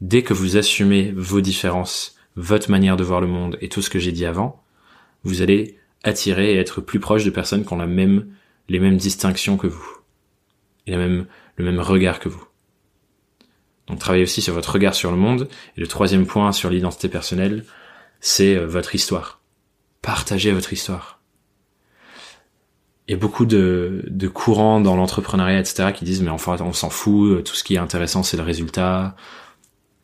Dès 0.00 0.22
que 0.22 0.34
vous 0.34 0.56
assumez 0.56 1.12
vos 1.16 1.40
différences, 1.40 2.16
votre 2.36 2.70
manière 2.70 2.96
de 2.96 3.04
voir 3.04 3.20
le 3.20 3.26
monde 3.26 3.56
et 3.60 3.68
tout 3.68 3.82
ce 3.82 3.90
que 3.90 3.98
j'ai 3.98 4.12
dit 4.12 4.26
avant, 4.26 4.62
vous 5.22 5.42
allez 5.42 5.78
attirer 6.02 6.54
et 6.54 6.58
être 6.58 6.80
plus 6.80 6.98
proche 6.98 7.24
de 7.24 7.30
personnes 7.30 7.64
qui 7.64 7.72
ont 7.72 7.76
la 7.76 7.86
même, 7.86 8.34
les 8.68 8.80
mêmes 8.80 8.96
distinctions 8.96 9.56
que 9.56 9.68
vous. 9.68 9.98
Et 10.86 10.96
même, 10.96 11.26
le 11.56 11.64
même 11.64 11.80
regard 11.80 12.18
que 12.18 12.28
vous. 12.28 12.44
Donc 13.88 13.98
travaillez 13.98 14.24
aussi 14.24 14.42
sur 14.42 14.54
votre 14.54 14.72
regard 14.72 14.94
sur 14.94 15.10
le 15.10 15.16
monde. 15.16 15.48
Et 15.76 15.80
le 15.80 15.86
troisième 15.86 16.26
point 16.26 16.52
sur 16.52 16.70
l'identité 16.70 17.08
personnelle, 17.08 17.64
c'est 18.20 18.56
euh, 18.56 18.66
votre 18.66 18.94
histoire. 18.94 19.40
Partagez 20.00 20.52
votre 20.52 20.72
histoire. 20.72 21.20
Il 23.08 23.12
y 23.12 23.14
a 23.14 23.18
beaucoup 23.18 23.46
de, 23.46 24.30
courants 24.32 24.80
dans 24.80 24.96
l'entrepreneuriat, 24.96 25.58
etc., 25.58 25.92
qui 25.92 26.04
disent 26.04 26.22
mais 26.22 26.30
enfin 26.30 26.56
on 26.60 26.72
s'en 26.72 26.88
fout, 26.88 27.44
tout 27.44 27.54
ce 27.54 27.64
qui 27.64 27.74
est 27.74 27.78
intéressant 27.78 28.22
c'est 28.22 28.36
le 28.36 28.44
résultat. 28.44 29.16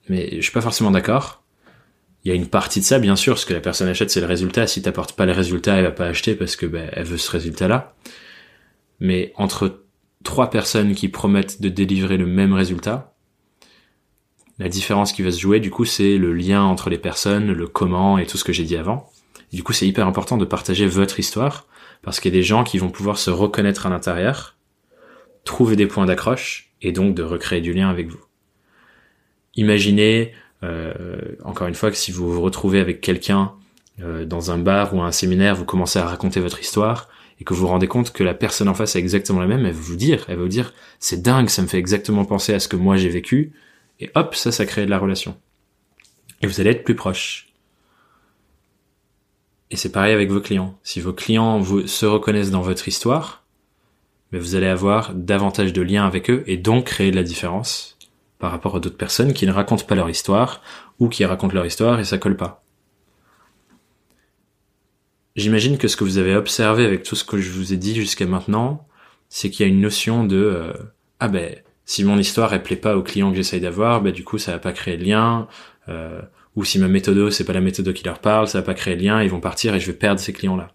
Mais 0.08 0.36
je 0.36 0.42
suis 0.42 0.52
pas 0.52 0.60
forcément 0.60 0.90
d'accord. 0.90 1.42
Il 2.24 2.28
y 2.28 2.32
a 2.32 2.34
une 2.34 2.48
partie 2.48 2.80
de 2.80 2.84
ça, 2.84 2.98
bien 2.98 3.14
sûr, 3.14 3.38
ce 3.38 3.46
que 3.46 3.54
la 3.54 3.60
personne 3.60 3.88
achète, 3.88 4.10
c'est 4.10 4.20
le 4.20 4.26
résultat. 4.26 4.66
Si 4.66 4.82
t'apportes 4.82 5.12
pas 5.12 5.24
le 5.24 5.32
résultat, 5.32 5.76
elle 5.76 5.84
va 5.84 5.92
pas 5.92 6.06
acheter 6.06 6.34
parce 6.34 6.56
que 6.56 6.66
ben, 6.66 6.90
elle 6.92 7.04
veut 7.04 7.18
ce 7.18 7.30
résultat-là. 7.30 7.94
Mais 9.00 9.32
entre 9.36 9.84
trois 10.24 10.50
personnes 10.50 10.94
qui 10.94 11.08
promettent 11.08 11.62
de 11.62 11.68
délivrer 11.68 12.16
le 12.16 12.26
même 12.26 12.52
résultat, 12.52 13.14
la 14.58 14.68
différence 14.68 15.12
qui 15.12 15.22
va 15.22 15.30
se 15.30 15.38
jouer, 15.38 15.60
du 15.60 15.70
coup, 15.70 15.84
c'est 15.84 16.18
le 16.18 16.32
lien 16.32 16.62
entre 16.62 16.90
les 16.90 16.98
personnes, 16.98 17.52
le 17.52 17.66
comment 17.66 18.18
et 18.18 18.26
tout 18.26 18.36
ce 18.36 18.44
que 18.44 18.52
j'ai 18.52 18.64
dit 18.64 18.76
avant. 18.76 19.10
du 19.52 19.62
coup, 19.62 19.72
c'est 19.72 19.86
hyper 19.86 20.06
important 20.06 20.36
de 20.36 20.44
partager 20.44 20.86
votre 20.86 21.20
histoire 21.20 21.66
parce 22.02 22.20
qu'il 22.20 22.32
y 22.32 22.36
a 22.36 22.38
des 22.38 22.44
gens 22.44 22.64
qui 22.64 22.78
vont 22.78 22.90
pouvoir 22.90 23.18
se 23.18 23.30
reconnaître 23.30 23.86
à 23.86 23.90
l'intérieur, 23.90 24.56
trouver 25.44 25.76
des 25.76 25.86
points 25.86 26.06
d'accroche 26.06 26.70
et 26.82 26.92
donc 26.92 27.14
de 27.14 27.22
recréer 27.22 27.60
du 27.60 27.72
lien 27.72 27.88
avec 27.88 28.08
vous. 28.08 28.20
Imaginez, 29.54 30.32
euh, 30.62 31.16
encore 31.44 31.66
une 31.66 31.74
fois, 31.74 31.90
que 31.90 31.96
si 31.96 32.12
vous 32.12 32.30
vous 32.32 32.40
retrouvez 32.40 32.80
avec 32.80 33.00
quelqu'un 33.00 33.52
euh, 34.00 34.24
dans 34.24 34.50
un 34.50 34.58
bar 34.58 34.94
ou 34.94 35.02
un 35.02 35.12
séminaire, 35.12 35.56
vous 35.56 35.64
commencez 35.64 35.98
à 35.98 36.06
raconter 36.06 36.40
votre 36.40 36.60
histoire 36.60 37.08
et 37.40 37.44
que 37.44 37.54
vous 37.54 37.60
vous 37.60 37.66
rendez 37.68 37.88
compte 37.88 38.12
que 38.12 38.24
la 38.24 38.34
personne 38.34 38.68
en 38.68 38.74
face 38.74 38.96
est 38.96 38.98
exactement 38.98 39.40
la 39.40 39.46
même, 39.46 39.64
elle 39.64 39.72
va 39.72 39.80
vous 39.80 39.96
dire, 39.96 40.24
elle 40.28 40.36
va 40.36 40.42
vous 40.42 40.48
dire, 40.48 40.72
c'est 40.98 41.22
dingue, 41.22 41.48
ça 41.48 41.62
me 41.62 41.68
fait 41.68 41.78
exactement 41.78 42.24
penser 42.24 42.52
à 42.52 42.60
ce 42.60 42.68
que 42.68 42.76
moi 42.76 42.96
j'ai 42.96 43.08
vécu, 43.08 43.52
et 44.00 44.10
hop, 44.14 44.34
ça, 44.34 44.52
ça 44.52 44.66
crée 44.66 44.84
de 44.84 44.90
la 44.90 44.98
relation. 44.98 45.36
Et 46.40 46.46
vous 46.46 46.60
allez 46.60 46.70
être 46.70 46.84
plus 46.84 46.94
proche. 46.94 47.48
Et 49.70 49.76
c'est 49.76 49.92
pareil 49.92 50.14
avec 50.14 50.30
vos 50.30 50.40
clients. 50.40 50.78
Si 50.82 51.00
vos 51.00 51.12
clients 51.12 51.62
se 51.86 52.06
reconnaissent 52.06 52.50
dans 52.50 52.62
votre 52.62 52.88
histoire, 52.88 53.44
mais 54.32 54.38
vous 54.38 54.54
allez 54.54 54.66
avoir 54.66 55.14
davantage 55.14 55.72
de 55.72 55.82
liens 55.82 56.06
avec 56.06 56.30
eux 56.30 56.42
et 56.46 56.56
donc 56.56 56.86
créer 56.86 57.10
de 57.10 57.16
la 57.16 57.22
différence 57.22 57.98
par 58.38 58.50
rapport 58.50 58.76
à 58.76 58.80
d'autres 58.80 58.96
personnes 58.96 59.32
qui 59.32 59.46
ne 59.46 59.52
racontent 59.52 59.84
pas 59.84 59.94
leur 59.94 60.08
histoire 60.08 60.62
ou 60.98 61.08
qui 61.08 61.24
racontent 61.24 61.54
leur 61.54 61.66
histoire 61.66 61.98
et 61.98 62.04
ça 62.04 62.18
colle 62.18 62.36
pas. 62.36 62.62
J'imagine 65.36 65.78
que 65.78 65.88
ce 65.88 65.96
que 65.96 66.04
vous 66.04 66.18
avez 66.18 66.34
observé 66.34 66.84
avec 66.84 67.02
tout 67.02 67.14
ce 67.14 67.24
que 67.24 67.38
je 67.38 67.50
vous 67.52 67.72
ai 67.72 67.76
dit 67.76 67.94
jusqu'à 67.94 68.26
maintenant, 68.26 68.86
c'est 69.28 69.50
qu'il 69.50 69.66
y 69.66 69.68
a 69.68 69.72
une 69.72 69.80
notion 69.80 70.24
de 70.24 70.36
euh, 70.36 70.72
ah 71.20 71.28
ben 71.28 71.56
si 71.88 72.04
mon 72.04 72.18
histoire 72.18 72.52
elle 72.52 72.62
plaît 72.62 72.76
pas 72.76 72.98
aux 72.98 73.02
clients 73.02 73.30
que 73.30 73.36
j'essaye 73.38 73.62
d'avoir, 73.62 74.02
bah 74.02 74.12
du 74.12 74.22
coup 74.22 74.36
ça 74.36 74.52
va 74.52 74.58
pas 74.58 74.72
créer 74.72 74.98
de 74.98 75.04
lien. 75.04 75.48
Euh, 75.88 76.20
ou 76.54 76.62
si 76.62 76.78
ma 76.78 76.86
méthode 76.86 77.30
c'est 77.30 77.44
pas 77.44 77.54
la 77.54 77.62
méthode 77.62 77.94
qui 77.94 78.04
leur 78.04 78.18
parle, 78.18 78.46
ça 78.46 78.58
va 78.58 78.62
pas 78.62 78.74
créer 78.74 78.94
de 78.94 79.02
lien, 79.02 79.22
ils 79.22 79.30
vont 79.30 79.40
partir 79.40 79.74
et 79.74 79.80
je 79.80 79.86
vais 79.86 79.96
perdre 79.96 80.20
ces 80.20 80.34
clients-là. 80.34 80.68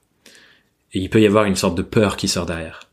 Et 0.92 1.00
il 1.00 1.12
peut 1.12 1.22
y 1.22 1.28
avoir 1.28 1.46
une 1.46 1.56
sorte 1.56 1.76
de 1.76 1.84
peur 1.84 2.18
qui 2.18 2.28
sort 2.28 2.48
derrière. 2.48 2.90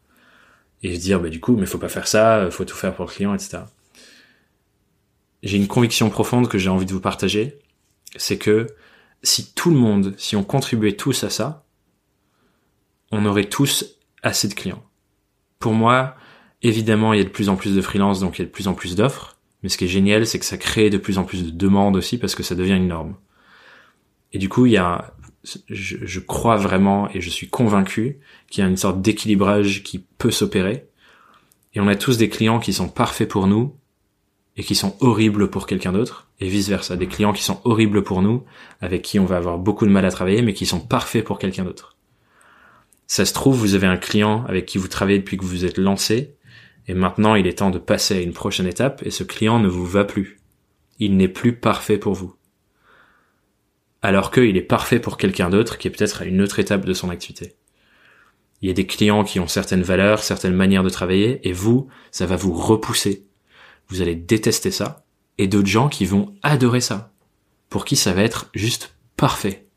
Et 0.82 0.96
se 0.96 1.00
dire 1.00 1.18
bah 1.18 1.30
du 1.30 1.40
coup 1.40 1.56
mais 1.56 1.64
faut 1.64 1.78
pas 1.78 1.88
faire 1.88 2.06
ça, 2.06 2.46
faut 2.50 2.66
tout 2.66 2.76
faire 2.76 2.94
pour 2.94 3.06
le 3.06 3.10
client, 3.10 3.34
etc. 3.34 3.60
J'ai 5.42 5.56
une 5.56 5.66
conviction 5.66 6.10
profonde 6.10 6.46
que 6.46 6.58
j'ai 6.58 6.68
envie 6.68 6.84
de 6.84 6.92
vous 6.92 7.00
partager, 7.00 7.58
c'est 8.16 8.36
que 8.36 8.66
si 9.22 9.54
tout 9.54 9.70
le 9.70 9.76
monde, 9.76 10.12
si 10.18 10.36
on 10.36 10.44
contribuait 10.44 10.92
tous 10.92 11.24
à 11.24 11.30
ça, 11.30 11.64
on 13.12 13.24
aurait 13.24 13.44
tous 13.44 13.96
assez 14.22 14.46
de 14.46 14.54
clients. 14.54 14.84
Pour 15.58 15.72
moi, 15.72 16.16
Évidemment, 16.62 17.12
il 17.12 17.18
y 17.18 17.22
a 17.22 17.24
de 17.24 17.30
plus 17.30 17.48
en 17.48 17.56
plus 17.56 17.74
de 17.74 17.80
freelance, 17.80 18.20
donc 18.20 18.38
il 18.38 18.42
y 18.42 18.44
a 18.44 18.46
de 18.46 18.50
plus 18.50 18.68
en 18.68 18.74
plus 18.74 18.96
d'offres. 18.96 19.36
Mais 19.62 19.68
ce 19.68 19.78
qui 19.78 19.84
est 19.84 19.88
génial, 19.88 20.26
c'est 20.26 20.38
que 20.38 20.44
ça 20.44 20.56
crée 20.56 20.90
de 20.90 20.98
plus 20.98 21.18
en 21.18 21.24
plus 21.24 21.44
de 21.44 21.50
demandes 21.50 21.96
aussi 21.96 22.18
parce 22.18 22.34
que 22.34 22.42
ça 22.42 22.54
devient 22.54 22.76
une 22.76 22.88
norme. 22.88 23.16
Et 24.32 24.38
du 24.38 24.48
coup, 24.48 24.66
il 24.66 24.72
y 24.72 24.78
a, 24.78 25.14
je, 25.68 25.96
je 26.00 26.20
crois 26.20 26.56
vraiment 26.56 27.10
et 27.10 27.20
je 27.20 27.30
suis 27.30 27.48
convaincu 27.48 28.20
qu'il 28.48 28.62
y 28.62 28.66
a 28.66 28.70
une 28.70 28.76
sorte 28.76 29.00
d'équilibrage 29.02 29.82
qui 29.82 29.98
peut 29.98 30.30
s'opérer. 30.30 30.86
Et 31.74 31.80
on 31.80 31.88
a 31.88 31.96
tous 31.96 32.16
des 32.16 32.28
clients 32.28 32.58
qui 32.58 32.72
sont 32.72 32.88
parfaits 32.88 33.28
pour 33.28 33.46
nous 33.46 33.74
et 34.56 34.62
qui 34.62 34.74
sont 34.74 34.96
horribles 35.00 35.48
pour 35.48 35.66
quelqu'un 35.66 35.92
d'autre, 35.92 36.28
et 36.40 36.48
vice 36.48 36.68
versa. 36.68 36.96
Des 36.96 37.06
clients 37.06 37.32
qui 37.32 37.42
sont 37.42 37.60
horribles 37.64 38.02
pour 38.02 38.20
nous, 38.20 38.44
avec 38.80 39.02
qui 39.02 39.18
on 39.18 39.24
va 39.24 39.36
avoir 39.36 39.58
beaucoup 39.58 39.86
de 39.86 39.90
mal 39.90 40.04
à 40.04 40.10
travailler, 40.10 40.42
mais 40.42 40.52
qui 40.52 40.66
sont 40.66 40.80
parfaits 40.80 41.24
pour 41.24 41.38
quelqu'un 41.38 41.64
d'autre. 41.64 41.96
Ça 43.06 43.24
se 43.24 43.32
trouve, 43.32 43.56
vous 43.56 43.74
avez 43.74 43.86
un 43.86 43.96
client 43.96 44.44
avec 44.46 44.66
qui 44.66 44.78
vous 44.78 44.88
travaillez 44.88 45.18
depuis 45.18 45.36
que 45.36 45.44
vous 45.44 45.50
vous 45.50 45.64
êtes 45.64 45.78
lancé, 45.78 46.36
et 46.90 46.94
maintenant, 46.94 47.36
il 47.36 47.46
est 47.46 47.58
temps 47.58 47.70
de 47.70 47.78
passer 47.78 48.16
à 48.16 48.20
une 48.20 48.32
prochaine 48.32 48.66
étape 48.66 49.06
et 49.06 49.12
ce 49.12 49.22
client 49.22 49.60
ne 49.60 49.68
vous 49.68 49.86
va 49.86 50.04
plus. 50.04 50.40
Il 50.98 51.16
n'est 51.16 51.28
plus 51.28 51.54
parfait 51.54 51.98
pour 51.98 52.14
vous. 52.14 52.34
Alors 54.02 54.32
qu'il 54.32 54.56
est 54.56 54.60
parfait 54.60 54.98
pour 54.98 55.16
quelqu'un 55.16 55.50
d'autre 55.50 55.78
qui 55.78 55.86
est 55.86 55.92
peut-être 55.92 56.22
à 56.22 56.24
une 56.24 56.42
autre 56.42 56.58
étape 56.58 56.84
de 56.84 56.92
son 56.92 57.08
activité. 57.08 57.54
Il 58.60 58.66
y 58.66 58.72
a 58.72 58.74
des 58.74 58.88
clients 58.88 59.22
qui 59.22 59.38
ont 59.38 59.46
certaines 59.46 59.84
valeurs, 59.84 60.24
certaines 60.24 60.56
manières 60.56 60.82
de 60.82 60.90
travailler 60.90 61.48
et 61.48 61.52
vous, 61.52 61.86
ça 62.10 62.26
va 62.26 62.34
vous 62.34 62.54
repousser. 62.54 63.24
Vous 63.86 64.02
allez 64.02 64.16
détester 64.16 64.72
ça 64.72 65.04
et 65.38 65.46
d'autres 65.46 65.68
gens 65.68 65.88
qui 65.88 66.06
vont 66.06 66.34
adorer 66.42 66.80
ça, 66.80 67.12
pour 67.68 67.84
qui 67.84 67.94
ça 67.94 68.14
va 68.14 68.22
être 68.22 68.50
juste 68.52 68.96
parfait. 69.16 69.68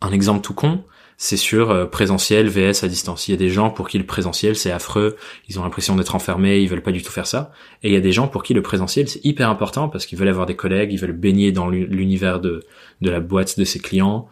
Un 0.00 0.10
exemple 0.10 0.40
tout 0.40 0.54
con, 0.54 0.86
c'est 1.20 1.36
sur 1.36 1.72
euh, 1.72 1.84
présentiel 1.84 2.48
VS 2.48 2.84
à 2.84 2.88
distance. 2.88 3.26
Il 3.26 3.32
y 3.32 3.34
a 3.34 3.36
des 3.36 3.50
gens 3.50 3.70
pour 3.70 3.88
qui 3.88 3.98
le 3.98 4.06
présentiel 4.06 4.54
c'est 4.54 4.70
affreux, 4.70 5.16
ils 5.48 5.58
ont 5.58 5.64
l'impression 5.64 5.96
d'être 5.96 6.14
enfermés, 6.14 6.60
ils 6.60 6.68
veulent 6.68 6.82
pas 6.82 6.92
du 6.92 7.02
tout 7.02 7.10
faire 7.10 7.26
ça. 7.26 7.50
Et 7.82 7.88
il 7.88 7.92
y 7.92 7.96
a 7.96 8.00
des 8.00 8.12
gens 8.12 8.28
pour 8.28 8.44
qui 8.44 8.54
le 8.54 8.62
présentiel 8.62 9.08
c'est 9.08 9.22
hyper 9.24 9.50
important 9.50 9.88
parce 9.88 10.06
qu'ils 10.06 10.16
veulent 10.16 10.28
avoir 10.28 10.46
des 10.46 10.54
collègues, 10.54 10.92
ils 10.92 10.98
veulent 10.98 11.12
baigner 11.12 11.50
dans 11.50 11.68
l'univers 11.68 12.40
de, 12.40 12.64
de 13.00 13.10
la 13.10 13.18
boîte 13.18 13.58
de 13.58 13.64
ses 13.64 13.80
clients, 13.80 14.28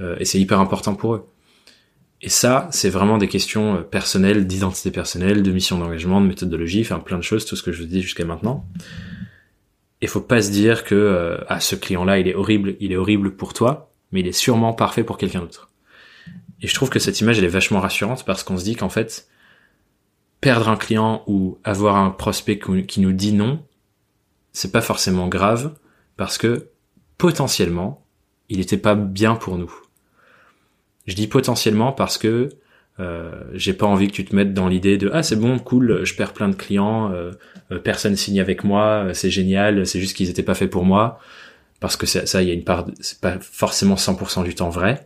euh, 0.00 0.16
et 0.18 0.24
c'est 0.24 0.40
hyper 0.40 0.58
important 0.58 0.96
pour 0.96 1.14
eux. 1.14 1.28
Et 2.22 2.28
ça, 2.28 2.68
c'est 2.72 2.90
vraiment 2.90 3.18
des 3.18 3.28
questions 3.28 3.76
euh, 3.76 3.80
personnelles, 3.82 4.48
d'identité 4.48 4.90
personnelle, 4.90 5.44
de 5.44 5.52
mission 5.52 5.78
d'engagement, 5.78 6.20
de 6.20 6.26
méthodologie, 6.26 6.80
enfin 6.80 6.98
plein 6.98 7.18
de 7.18 7.22
choses, 7.22 7.46
tout 7.46 7.54
ce 7.54 7.62
que 7.62 7.70
je 7.70 7.82
vous 7.82 7.88
dis 7.88 8.02
jusqu'à 8.02 8.24
maintenant. 8.24 8.66
Il 10.02 10.08
faut 10.08 10.20
pas 10.20 10.42
se 10.42 10.50
dire 10.50 10.82
que 10.82 11.38
ah 11.48 11.60
ce 11.60 11.76
client-là 11.76 12.18
il 12.18 12.26
est 12.26 12.34
horrible, 12.34 12.74
il 12.80 12.92
est 12.92 12.96
horrible 12.96 13.36
pour 13.36 13.54
toi, 13.54 13.92
mais 14.10 14.20
il 14.20 14.26
est 14.26 14.32
sûrement 14.32 14.72
parfait 14.72 15.04
pour 15.04 15.18
quelqu'un 15.18 15.40
d'autre. 15.40 15.70
Et 16.62 16.66
je 16.66 16.74
trouve 16.74 16.90
que 16.90 16.98
cette 16.98 17.20
image, 17.20 17.38
elle 17.38 17.44
est 17.44 17.48
vachement 17.48 17.80
rassurante 17.80 18.24
parce 18.24 18.42
qu'on 18.42 18.56
se 18.56 18.64
dit 18.64 18.76
qu'en 18.76 18.88
fait, 18.88 19.28
perdre 20.40 20.68
un 20.68 20.76
client 20.76 21.22
ou 21.26 21.58
avoir 21.64 21.96
un 21.96 22.10
prospect 22.10 22.58
qui 22.86 23.00
nous 23.00 23.12
dit 23.12 23.32
non, 23.32 23.64
c'est 24.52 24.72
pas 24.72 24.80
forcément 24.80 25.28
grave 25.28 25.74
parce 26.16 26.38
que 26.38 26.70
potentiellement, 27.18 28.06
il 28.48 28.60
était 28.60 28.78
pas 28.78 28.94
bien 28.94 29.34
pour 29.34 29.58
nous. 29.58 29.72
Je 31.06 31.14
dis 31.14 31.26
potentiellement 31.26 31.92
parce 31.92 32.18
que 32.18 32.48
euh, 32.98 33.30
j'ai 33.52 33.74
pas 33.74 33.86
envie 33.86 34.08
que 34.08 34.12
tu 34.12 34.24
te 34.24 34.34
mettes 34.34 34.54
dans 34.54 34.68
l'idée 34.68 34.96
de 34.96 35.10
ah 35.12 35.22
c'est 35.22 35.36
bon 35.36 35.58
cool 35.58 36.06
je 36.06 36.14
perds 36.14 36.32
plein 36.32 36.48
de 36.48 36.54
clients 36.54 37.12
euh, 37.12 37.32
euh, 37.70 37.78
personne 37.78 38.16
signe 38.16 38.40
avec 38.40 38.64
moi 38.64 39.08
c'est 39.12 39.28
génial 39.28 39.86
c'est 39.86 40.00
juste 40.00 40.16
qu'ils 40.16 40.30
étaient 40.30 40.42
pas 40.42 40.54
faits 40.54 40.70
pour 40.70 40.86
moi 40.86 41.20
parce 41.78 41.96
que 41.96 42.06
ça 42.06 42.42
il 42.42 42.48
y 42.48 42.50
a 42.50 42.54
une 42.54 42.64
part 42.64 42.86
c'est 43.00 43.20
pas 43.20 43.36
forcément 43.38 43.96
100% 43.96 44.44
du 44.44 44.54
temps 44.54 44.70
vrai 44.70 45.04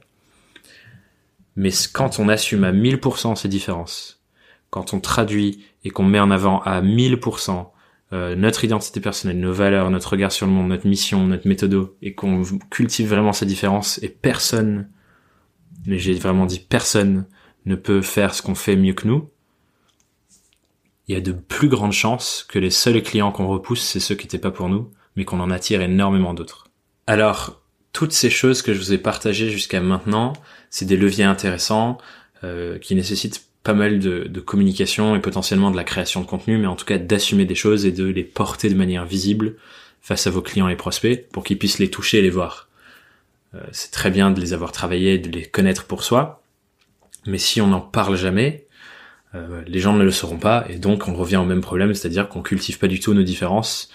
mais 1.57 1.71
quand 1.93 2.19
on 2.19 2.29
assume 2.29 2.65
à 2.65 2.73
1000% 2.73 3.37
ces 3.37 3.49
différences, 3.49 4.23
quand 4.71 4.95
on 4.95 5.01
traduit 5.01 5.65
et 5.85 5.91
qu'on 5.91 6.05
met 6.05 6.21
en 6.21 6.31
avant 6.31 6.61
à 6.63 6.81
1000% 6.81 7.71
euh, 8.13 8.35
notre 8.35 8.65
identité 8.65 9.01
personnelle, 9.01 9.39
nos 9.39 9.53
valeurs, 9.53 9.91
notre 9.91 10.11
regard 10.11 10.33
sur 10.33 10.47
le 10.47 10.53
monde, 10.53 10.69
notre 10.69 10.87
mission, 10.87 11.27
notre 11.27 11.47
méthode, 11.47 11.91
et 12.03 12.15
qu'on 12.15 12.43
cultive 12.71 13.09
vraiment 13.09 13.33
ces 13.33 13.47
différences, 13.47 14.03
et 14.03 14.09
personne, 14.09 14.89
mais 15.87 15.99
j'ai 15.99 16.15
vraiment 16.15 16.47
dit 16.47 16.59
personne, 16.61 17.27
ne 17.67 17.77
peut 17.77 18.03
faire 18.03 18.35
ce 18.35 18.43
qu'on 18.43 18.55
fait 18.55 18.75
mieux 18.75 18.95
que 18.95 19.07
nous, 19.07 19.31
il 21.07 21.15
y 21.15 21.17
a 21.17 21.21
de 21.21 21.33
plus 21.33 21.69
grandes 21.69 21.93
chances 21.93 22.45
que 22.49 22.59
les 22.59 22.71
seuls 22.71 23.03
clients 23.03 23.33
qu'on 23.33 23.49
repousse, 23.49 23.83
c'est 23.83 24.01
ceux 24.01 24.15
qui 24.15 24.27
n'étaient 24.27 24.39
pas 24.39 24.51
pour 24.51 24.69
nous, 24.69 24.91
mais 25.17 25.25
qu'on 25.25 25.41
en 25.41 25.51
attire 25.51 25.81
énormément 25.81 26.35
d'autres. 26.35 26.69
Alors, 27.07 27.60
toutes 27.93 28.13
ces 28.13 28.31
choses 28.31 28.63
que 28.63 28.73
je 28.73 28.79
vous 28.79 28.93
ai 28.93 28.99
partagées 28.99 29.51
jusqu'à 29.51 29.81
maintenant, 29.81 30.33
c'est 30.71 30.85
des 30.85 30.97
leviers 30.97 31.25
intéressants 31.25 31.99
euh, 32.45 32.79
qui 32.79 32.95
nécessitent 32.95 33.45
pas 33.63 33.75
mal 33.75 33.99
de, 33.99 34.41
communication 34.41 35.15
et 35.17 35.21
potentiellement 35.21 35.71
de 35.71 35.77
la 35.77 35.85
création 35.85 36.23
de 36.23 36.27
contenu, 36.27 36.57
mais 36.57 36.67
en 36.67 36.77
tout 36.77 36.87
cas 36.87 36.99
d'assumer 36.99 37.45
des 37.45 37.55
choses 37.55 37.85
et 37.85 37.93
de 37.93 38.07
les 38.07 38.25
porter 38.25 38.71
de 38.71 38.75
manière 38.75 39.05
visible 39.05 39.57
face 40.01 40.27
à 40.27 40.31
vos 40.31 40.41
clients 40.41 40.69
et 40.69 40.77
prospects 40.77 41.29
pour 41.31 41.45
qu'ils 41.45 41.59
puissent 41.59 41.79
les 41.79 41.91
toucher 41.91 42.19
et 42.19 42.23
les 42.23 42.31
voir. 42.31 42.69
Euh, 43.55 43.61
c'est 43.73 43.91
très 43.91 44.11
bien 44.11 44.31
de 44.31 44.41
les 44.41 44.55
avoir 44.55 44.73
travaillés, 44.73 45.19
de 45.19 45.29
les 45.29 45.45
connaître 45.45 45.85
pour 45.85 46.05
soi, 46.05 46.43
mais 47.27 47.39
si 47.39 47.61
on 47.61 47.67
n'en 47.67 47.81
parle 47.81 48.17
jamais, 48.17 48.67
euh, 49.35 49.63
les 49.67 49.81
gens 49.81 49.93
ne 49.93 50.05
le 50.05 50.11
sauront 50.11 50.39
pas 50.39 50.65
et 50.71 50.77
donc 50.77 51.07
on 51.07 51.15
revient 51.15 51.37
au 51.37 51.45
même 51.45 51.61
problème, 51.61 51.93
c'est-à-dire 51.93 52.29
qu'on 52.29 52.43
cultive 52.43 52.79
pas 52.79 52.89
du 52.89 52.99
tout 52.99 53.13
nos 53.13 53.23
différences 53.23 53.91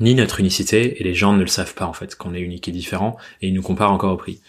ni 0.00 0.14
notre 0.14 0.40
unicité, 0.40 1.00
et 1.00 1.04
les 1.04 1.14
gens 1.14 1.34
ne 1.34 1.40
le 1.40 1.46
savent 1.46 1.74
pas 1.74 1.86
en 1.86 1.92
fait 1.92 2.16
qu'on 2.16 2.34
est 2.34 2.40
unique 2.40 2.68
et 2.68 2.72
différent, 2.72 3.16
et 3.42 3.48
ils 3.48 3.54
nous 3.54 3.62
comparent 3.62 3.92
encore 3.92 4.12
au 4.12 4.16
prix. 4.16 4.40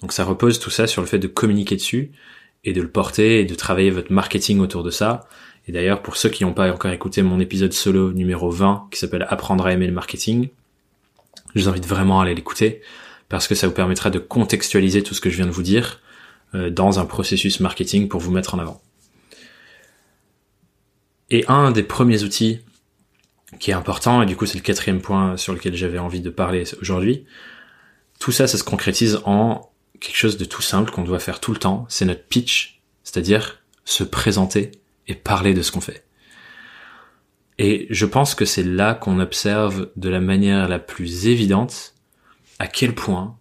Donc 0.00 0.12
ça 0.12 0.24
repose 0.24 0.58
tout 0.58 0.70
ça 0.70 0.86
sur 0.86 1.00
le 1.00 1.08
fait 1.08 1.18
de 1.18 1.28
communiquer 1.28 1.76
dessus, 1.76 2.12
et 2.64 2.72
de 2.72 2.82
le 2.82 2.90
porter, 2.90 3.40
et 3.40 3.44
de 3.44 3.54
travailler 3.54 3.90
votre 3.90 4.12
marketing 4.12 4.58
autour 4.58 4.82
de 4.82 4.90
ça. 4.90 5.28
Et 5.68 5.72
d'ailleurs, 5.72 6.02
pour 6.02 6.16
ceux 6.16 6.28
qui 6.28 6.44
n'ont 6.44 6.52
pas 6.52 6.72
encore 6.72 6.90
écouté 6.90 7.22
mon 7.22 7.40
épisode 7.40 7.72
solo 7.72 8.12
numéro 8.12 8.50
20, 8.50 8.88
qui 8.90 8.98
s'appelle 8.98 9.26
Apprendre 9.28 9.66
à 9.66 9.72
aimer 9.72 9.86
le 9.86 9.92
marketing, 9.92 10.48
je 11.54 11.62
vous 11.62 11.68
invite 11.68 11.86
vraiment 11.86 12.20
à 12.20 12.24
aller 12.24 12.34
l'écouter, 12.34 12.82
parce 13.28 13.48
que 13.48 13.54
ça 13.54 13.66
vous 13.66 13.72
permettra 13.72 14.10
de 14.10 14.18
contextualiser 14.18 15.02
tout 15.02 15.14
ce 15.14 15.20
que 15.20 15.30
je 15.30 15.36
viens 15.36 15.46
de 15.46 15.50
vous 15.50 15.62
dire 15.62 16.00
euh, 16.54 16.70
dans 16.70 16.98
un 16.98 17.06
processus 17.06 17.60
marketing 17.60 18.08
pour 18.08 18.20
vous 18.20 18.30
mettre 18.30 18.54
en 18.54 18.58
avant. 18.58 18.80
Et 21.30 21.44
un 21.48 21.72
des 21.72 21.82
premiers 21.82 22.22
outils 22.22 22.60
qui 23.58 23.70
est 23.70 23.74
important, 23.74 24.22
et 24.22 24.26
du 24.26 24.36
coup 24.36 24.46
c'est 24.46 24.58
le 24.58 24.62
quatrième 24.62 25.00
point 25.00 25.36
sur 25.36 25.52
lequel 25.52 25.74
j'avais 25.76 25.98
envie 25.98 26.20
de 26.20 26.30
parler 26.30 26.64
aujourd'hui. 26.80 27.24
Tout 28.18 28.32
ça, 28.32 28.46
ça 28.46 28.58
se 28.58 28.64
concrétise 28.64 29.20
en 29.24 29.70
quelque 30.00 30.16
chose 30.16 30.36
de 30.36 30.44
tout 30.44 30.62
simple 30.62 30.90
qu'on 30.90 31.04
doit 31.04 31.18
faire 31.18 31.40
tout 31.40 31.52
le 31.52 31.58
temps, 31.58 31.86
c'est 31.88 32.04
notre 32.04 32.24
pitch, 32.24 32.80
c'est-à-dire 33.04 33.62
se 33.84 34.04
présenter 34.04 34.72
et 35.06 35.14
parler 35.14 35.54
de 35.54 35.62
ce 35.62 35.72
qu'on 35.72 35.80
fait. 35.80 36.04
Et 37.58 37.86
je 37.88 38.04
pense 38.04 38.34
que 38.34 38.44
c'est 38.44 38.62
là 38.62 38.94
qu'on 38.94 39.20
observe 39.20 39.90
de 39.96 40.08
la 40.08 40.20
manière 40.20 40.68
la 40.68 40.78
plus 40.78 41.26
évidente 41.26 41.94
à 42.58 42.66
quel 42.66 42.94
point 42.94 43.38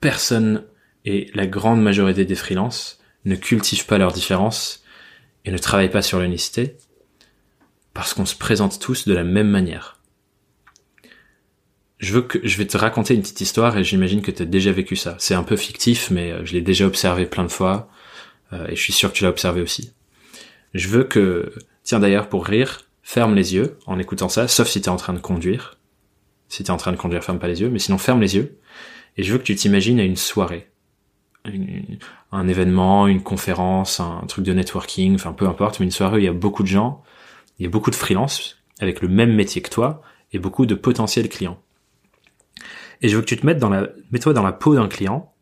personne 0.00 0.64
et 1.04 1.30
la 1.34 1.46
grande 1.46 1.82
majorité 1.82 2.24
des 2.24 2.34
freelances 2.34 2.98
ne 3.24 3.36
cultivent 3.36 3.86
pas 3.86 3.98
leurs 3.98 4.12
différences 4.12 4.82
et 5.44 5.50
ne 5.50 5.58
travaillent 5.58 5.90
pas 5.90 6.02
sur 6.02 6.20
l'unicité 6.20 6.76
parce 7.94 8.12
qu'on 8.12 8.26
se 8.26 8.34
présente 8.34 8.80
tous 8.80 9.06
de 9.06 9.14
la 9.14 9.24
même 9.24 9.48
manière. 9.48 10.00
Je 11.98 12.12
veux 12.12 12.22
que 12.22 12.46
je 12.46 12.58
vais 12.58 12.66
te 12.66 12.76
raconter 12.76 13.14
une 13.14 13.22
petite 13.22 13.40
histoire 13.40 13.78
et 13.78 13.84
j'imagine 13.84 14.20
que 14.20 14.32
tu 14.32 14.42
as 14.42 14.46
déjà 14.46 14.72
vécu 14.72 14.96
ça. 14.96 15.16
C'est 15.18 15.34
un 15.34 15.44
peu 15.44 15.56
fictif, 15.56 16.10
mais 16.10 16.32
euh, 16.32 16.44
je 16.44 16.52
l'ai 16.52 16.60
déjà 16.60 16.86
observé 16.86 17.24
plein 17.24 17.44
de 17.44 17.48
fois 17.48 17.88
euh, 18.52 18.66
et 18.66 18.76
je 18.76 18.82
suis 18.82 18.92
sûr 18.92 19.10
que 19.10 19.16
tu 19.16 19.22
l'as 19.22 19.30
observé 19.30 19.62
aussi. 19.62 19.92
Je 20.74 20.88
veux 20.88 21.04
que, 21.04 21.54
tiens 21.84 22.00
d'ailleurs 22.00 22.28
pour 22.28 22.44
rire, 22.44 22.82
ferme 23.02 23.34
les 23.36 23.54
yeux 23.54 23.78
en 23.86 23.98
écoutant 23.98 24.28
ça, 24.28 24.48
sauf 24.48 24.68
si 24.68 24.82
tu 24.82 24.86
es 24.86 24.90
en 24.90 24.96
train 24.96 25.12
de 25.14 25.20
conduire. 25.20 25.78
Si 26.48 26.64
tu 26.64 26.68
es 26.68 26.72
en 26.72 26.76
train 26.76 26.92
de 26.92 26.96
conduire, 26.96 27.22
ferme 27.22 27.38
pas 27.38 27.48
les 27.48 27.60
yeux, 27.60 27.70
mais 27.70 27.78
sinon 27.78 27.96
ferme 27.96 28.20
les 28.20 28.34
yeux. 28.34 28.58
Et 29.16 29.22
je 29.22 29.32
veux 29.32 29.38
que 29.38 29.44
tu 29.44 29.54
t'imagines 29.54 30.00
à 30.00 30.04
une 30.04 30.16
soirée, 30.16 30.68
un 32.32 32.48
événement, 32.48 33.06
une 33.06 33.22
conférence, 33.22 34.00
un 34.00 34.24
truc 34.26 34.44
de 34.44 34.52
networking, 34.52 35.14
enfin 35.14 35.32
peu 35.32 35.46
importe, 35.46 35.78
mais 35.78 35.84
une 35.84 35.92
soirée 35.92 36.16
où 36.16 36.18
il 36.18 36.24
y 36.24 36.28
a 36.28 36.32
beaucoup 36.32 36.64
de 36.64 36.68
gens 36.68 37.04
il 37.58 37.64
y 37.64 37.66
a 37.66 37.70
beaucoup 37.70 37.90
de 37.90 37.96
freelance 37.96 38.58
avec 38.80 39.00
le 39.00 39.08
même 39.08 39.34
métier 39.34 39.62
que 39.62 39.70
toi 39.70 40.02
et 40.32 40.38
beaucoup 40.38 40.66
de 40.66 40.74
potentiels 40.74 41.28
clients. 41.28 41.60
Et 43.02 43.08
je 43.08 43.16
veux 43.16 43.22
que 43.22 43.28
tu 43.28 43.36
te 43.36 43.46
mettes 43.46 43.58
dans 43.58 43.70
la, 43.70 43.88
mets-toi 44.10 44.32
dans 44.32 44.42
la 44.42 44.52
peau 44.52 44.74
d'un 44.74 44.88
client. 44.88 45.32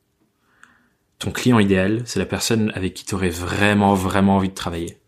Ton 1.18 1.30
client 1.30 1.58
idéal, 1.58 2.02
c'est 2.04 2.18
la 2.18 2.26
personne 2.26 2.72
avec 2.74 2.94
qui 2.94 3.04
tu 3.04 3.14
aurais 3.14 3.30
vraiment, 3.30 3.94
vraiment 3.94 4.36
envie 4.36 4.48
de 4.48 4.54
travailler. 4.54 4.98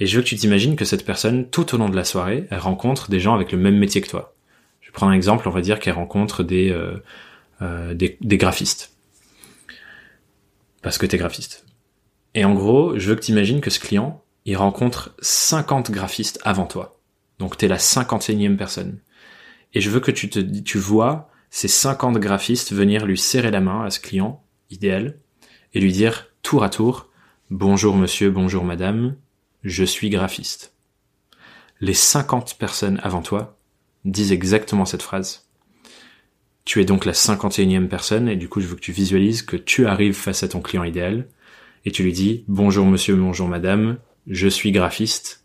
Et 0.00 0.06
je 0.06 0.16
veux 0.16 0.22
que 0.22 0.28
tu 0.28 0.36
t'imagines 0.36 0.76
que 0.76 0.84
cette 0.84 1.04
personne, 1.04 1.48
tout 1.50 1.74
au 1.74 1.78
long 1.78 1.88
de 1.88 1.96
la 1.96 2.04
soirée, 2.04 2.46
elle 2.50 2.58
rencontre 2.58 3.10
des 3.10 3.20
gens 3.20 3.34
avec 3.34 3.52
le 3.52 3.58
même 3.58 3.78
métier 3.78 4.00
que 4.00 4.08
toi. 4.08 4.34
Je 4.80 4.88
vais 4.88 4.92
prendre 4.92 5.12
un 5.12 5.14
exemple, 5.14 5.48
on 5.48 5.52
va 5.52 5.60
dire 5.60 5.78
qu'elle 5.78 5.94
rencontre 5.94 6.42
des, 6.42 6.70
euh, 6.70 6.96
euh, 7.62 7.94
des, 7.94 8.38
graphistes. 8.38 8.96
Parce 10.82 10.98
que 10.98 11.06
t'es 11.06 11.16
graphiste. 11.16 11.64
Et 12.34 12.44
en 12.44 12.54
gros, 12.54 12.98
je 12.98 13.08
veux 13.08 13.14
que 13.14 13.20
tu 13.20 13.30
imagines 13.30 13.60
que 13.60 13.70
ce 13.70 13.78
client, 13.78 14.23
il 14.44 14.56
rencontre 14.56 15.14
50 15.20 15.90
graphistes 15.90 16.38
avant 16.44 16.66
toi. 16.66 17.00
Donc 17.38 17.56
t'es 17.56 17.68
la 17.68 17.78
51e 17.78 18.56
personne. 18.56 19.00
Et 19.72 19.80
je 19.80 19.90
veux 19.90 20.00
que 20.00 20.10
tu 20.10 20.28
te 20.28 20.38
tu 20.38 20.78
vois 20.78 21.28
ces 21.50 21.68
50 21.68 22.18
graphistes 22.18 22.72
venir 22.72 23.06
lui 23.06 23.18
serrer 23.18 23.50
la 23.50 23.60
main 23.60 23.84
à 23.84 23.90
ce 23.90 24.00
client 24.00 24.44
idéal 24.70 25.18
et 25.72 25.80
lui 25.80 25.92
dire 25.92 26.28
tour 26.42 26.64
à 26.64 26.68
tour 26.68 27.08
Bonjour 27.50 27.94
monsieur, 27.96 28.30
bonjour 28.30 28.64
madame, 28.64 29.16
je 29.62 29.84
suis 29.84 30.10
graphiste. 30.10 30.74
Les 31.80 31.94
50 31.94 32.56
personnes 32.58 33.00
avant 33.02 33.22
toi 33.22 33.58
disent 34.04 34.32
exactement 34.32 34.84
cette 34.84 35.02
phrase. 35.02 35.46
Tu 36.64 36.80
es 36.80 36.84
donc 36.84 37.04
la 37.04 37.12
51e 37.12 37.88
personne 37.88 38.28
et 38.28 38.36
du 38.36 38.48
coup 38.48 38.60
je 38.60 38.66
veux 38.66 38.76
que 38.76 38.80
tu 38.80 38.92
visualises 38.92 39.42
que 39.42 39.56
tu 39.56 39.86
arrives 39.86 40.14
face 40.14 40.42
à 40.42 40.48
ton 40.48 40.60
client 40.60 40.84
idéal 40.84 41.28
et 41.84 41.90
tu 41.90 42.02
lui 42.02 42.12
dis 42.12 42.44
bonjour 42.48 42.86
monsieur, 42.86 43.14
bonjour 43.14 43.48
madame, 43.48 43.98
je 44.26 44.48
suis 44.48 44.72
graphiste, 44.72 45.44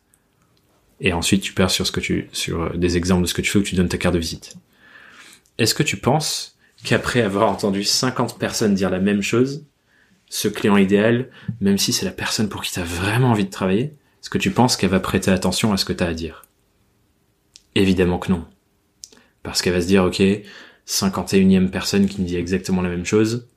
et 1.01 1.13
ensuite 1.13 1.41
tu 1.41 1.53
perds 1.53 1.71
sur 1.71 1.87
ce 1.87 1.91
que 1.91 1.99
tu, 1.99 2.29
sur 2.31 2.63
euh, 2.63 2.77
des 2.77 2.97
exemples 2.97 3.23
de 3.23 3.27
ce 3.27 3.33
que 3.33 3.41
tu 3.41 3.49
fais 3.49 3.59
ou 3.59 3.63
tu 3.63 3.75
donnes 3.75 3.89
ta 3.89 3.97
carte 3.97 4.15
de 4.15 4.19
visite. 4.19 4.55
Est-ce 5.57 5.73
que 5.73 5.83
tu 5.83 5.97
penses 5.97 6.57
qu'après 6.83 7.21
avoir 7.21 7.49
entendu 7.49 7.83
50 7.83 8.39
personnes 8.39 8.73
dire 8.73 8.89
la 8.89 8.99
même 8.99 9.21
chose, 9.21 9.65
ce 10.29 10.47
client 10.47 10.77
idéal, 10.77 11.29
même 11.59 11.77
si 11.77 11.91
c'est 11.91 12.05
la 12.05 12.11
personne 12.11 12.49
pour 12.49 12.61
qui 12.63 12.71
tu 12.71 12.79
as 12.79 12.83
vraiment 12.83 13.31
envie 13.31 13.45
de 13.45 13.49
travailler, 13.49 13.93
est-ce 14.21 14.29
que 14.29 14.37
tu 14.37 14.51
penses 14.51 14.77
qu'elle 14.77 14.89
va 14.89 14.99
prêter 14.99 15.31
attention 15.31 15.73
à 15.73 15.77
ce 15.77 15.85
que 15.85 15.93
tu 15.93 16.03
as 16.03 16.07
à 16.07 16.13
dire? 16.13 16.45
Évidemment 17.75 18.19
que 18.19 18.31
non. 18.31 18.45
Parce 19.43 19.61
qu'elle 19.61 19.73
va 19.73 19.81
se 19.81 19.87
dire, 19.87 20.03
ok, 20.03 20.21
51e 20.87 21.69
personne 21.69 22.07
qui 22.07 22.21
me 22.21 22.27
dit 22.27 22.35
exactement 22.35 22.81
la 22.81 22.89
même 22.89 23.05
chose, 23.05 23.48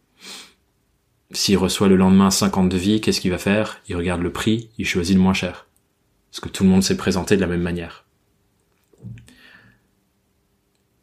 s'il 1.33 1.57
reçoit 1.57 1.89
le 1.89 1.97
lendemain 1.97 2.31
50 2.31 2.69
devis, 2.69 3.01
qu'est-ce 3.01 3.21
qu'il 3.21 3.31
va 3.31 3.39
faire? 3.39 3.81
Il 3.89 3.97
regarde 3.97 4.23
le 4.23 4.33
prix, 4.33 4.71
il 4.79 4.87
choisit 4.87 5.17
le 5.17 5.23
moins 5.23 5.35
cher. 5.35 5.67
Parce 6.31 6.41
que 6.41 6.49
tout 6.49 6.65
le 6.65 6.71
monde 6.71 6.83
s'est 6.83 6.97
présenté 6.97 7.37
de 7.37 7.41
la 7.41 7.47
même 7.47 7.63
manière. 7.63 8.05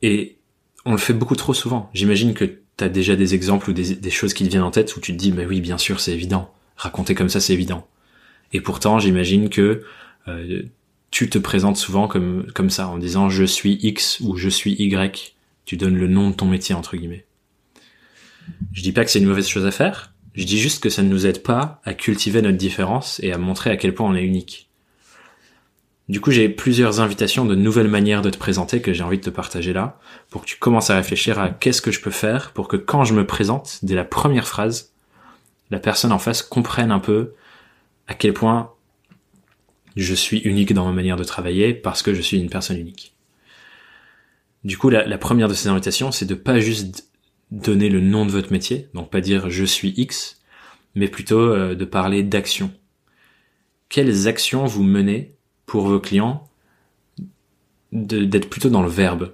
Et 0.02 0.38
on 0.86 0.92
le 0.92 0.98
fait 0.98 1.14
beaucoup 1.14 1.36
trop 1.36 1.54
souvent. 1.54 1.90
J'imagine 1.94 2.34
que 2.34 2.46
tu 2.46 2.84
as 2.84 2.90
déjà 2.90 3.16
des 3.16 3.36
exemples 3.36 3.70
ou 3.70 3.74
des, 3.74 4.10
choses 4.10 4.34
qui 4.34 4.44
te 4.46 4.50
viennent 4.50 4.64
en 4.64 4.72
tête 4.72 4.96
où 4.96 5.00
tu 5.00 5.12
te 5.12 5.18
dis, 5.18 5.32
bah 5.32 5.44
oui, 5.48 5.62
bien 5.62 5.78
sûr, 5.78 6.00
c'est 6.00 6.14
évident. 6.14 6.54
Raconter 6.78 7.16
comme 7.16 7.30
ça, 7.30 7.40
c'est 7.40 7.54
évident. 7.54 7.88
Et 8.54 8.62
pourtant, 8.62 9.00
j'imagine 9.00 9.50
que 9.50 9.84
euh, 10.28 10.64
tu 11.12 11.30
te 11.30 11.38
présentes 11.38 11.78
souvent 11.78 12.08
comme, 12.08 12.48
comme 12.54 12.70
ça, 12.70 12.88
en 12.88 12.98
disant 12.98 13.30
je 13.30 13.44
suis 13.44 13.78
X 13.82 14.20
ou 14.22 14.38
je 14.38 14.50
suis 14.50 14.74
Y. 14.74 15.36
Tu 15.66 15.78
donnes 15.78 15.98
le 15.98 16.08
nom 16.08 16.30
de 16.30 16.36
ton 16.36 16.46
métier, 16.46 16.74
entre 16.74 16.98
guillemets. 16.98 17.26
Je 18.72 18.82
dis 18.82 18.92
pas 18.92 19.06
que 19.06 19.12
c'est 19.12 19.20
une 19.20 19.28
mauvaise 19.28 19.48
chose 19.48 19.66
à 19.66 19.72
faire. 19.72 20.14
Je 20.40 20.46
dis 20.46 20.58
juste 20.58 20.82
que 20.82 20.90
ça 20.90 21.04
ne 21.04 21.10
nous 21.10 21.28
aide 21.28 21.44
pas 21.44 21.82
à 21.84 21.94
cultiver 21.94 22.42
notre 22.42 22.58
différence 22.58 23.20
et 23.22 23.34
à 23.34 23.38
montrer 23.38 23.72
à 23.72 23.76
quel 23.76 23.94
point 23.94 24.10
on 24.10 24.16
est 24.16 24.24
unique. 24.24 24.70
Du 26.08 26.22
coup, 26.22 26.32
j'ai 26.32 26.48
plusieurs 26.48 27.02
invitations 27.02 27.44
de 27.44 27.56
nouvelles 27.56 27.90
manières 27.90 28.22
de 28.22 28.30
te 28.30 28.38
présenter 28.38 28.82
que 28.82 28.94
j'ai 28.94 29.04
envie 29.04 29.18
de 29.18 29.24
te 29.24 29.30
partager 29.30 29.74
là, 29.74 30.00
pour 30.30 30.44
que 30.44 30.46
tu 30.46 30.56
commences 30.58 30.92
à 30.92 30.96
réfléchir 30.96 31.40
à 31.40 31.50
qu'est-ce 31.50 31.82
que 31.82 31.92
je 31.92 32.00
peux 32.00 32.10
faire 32.10 32.54
pour 32.54 32.70
que 32.70 32.78
quand 32.78 33.04
je 33.04 33.14
me 33.14 33.28
présente, 33.28 33.80
dès 33.84 33.96
la 33.96 34.06
première 34.06 34.48
phrase, 34.48 34.94
la 35.72 35.80
personne 35.80 36.14
en 36.14 36.20
face 36.20 36.42
comprenne 36.42 36.94
un 36.94 37.00
peu 37.00 37.34
à 38.08 38.14
quel 38.14 38.32
point 38.32 38.72
je 39.98 40.14
suis 40.14 40.38
unique 40.38 40.74
dans 40.74 40.86
ma 40.86 40.94
manière 40.94 41.18
de 41.18 41.26
travailler 41.26 41.74
parce 41.74 42.02
que 42.02 42.14
je 42.14 42.22
suis 42.22 42.40
une 42.40 42.50
personne 42.50 42.78
unique. 42.78 43.14
Du 44.64 44.78
coup, 44.78 44.90
la, 44.90 45.18
première 45.18 45.50
de 45.50 45.54
ces 45.54 45.68
invitations, 45.68 46.14
c'est 46.14 46.26
de 46.26 46.36
pas 46.36 46.62
juste 46.62 47.09
donner 47.52 47.90
le 47.90 48.00
nom 48.00 48.26
de 48.26 48.32
votre 48.32 48.52
métier, 48.52 48.90
donc 48.94 49.10
pas 49.10 49.22
dire 49.22 49.50
je 49.50 49.66
suis 49.66 49.94
X, 49.98 50.42
mais 50.96 51.08
plutôt 51.08 51.40
euh, 51.40 51.76
de 51.76 51.86
parler 51.86 52.24
d'action. 52.24 52.72
Quelles 53.90 54.28
actions 54.28 54.66
vous 54.66 54.84
menez 54.84 55.36
pour 55.66 55.88
vos 55.88 56.00
clients 56.00 56.48
d'être 57.92 58.50
plutôt 58.50 58.70
dans 58.70 58.84
le 58.84 58.90
verbe? 58.90 59.34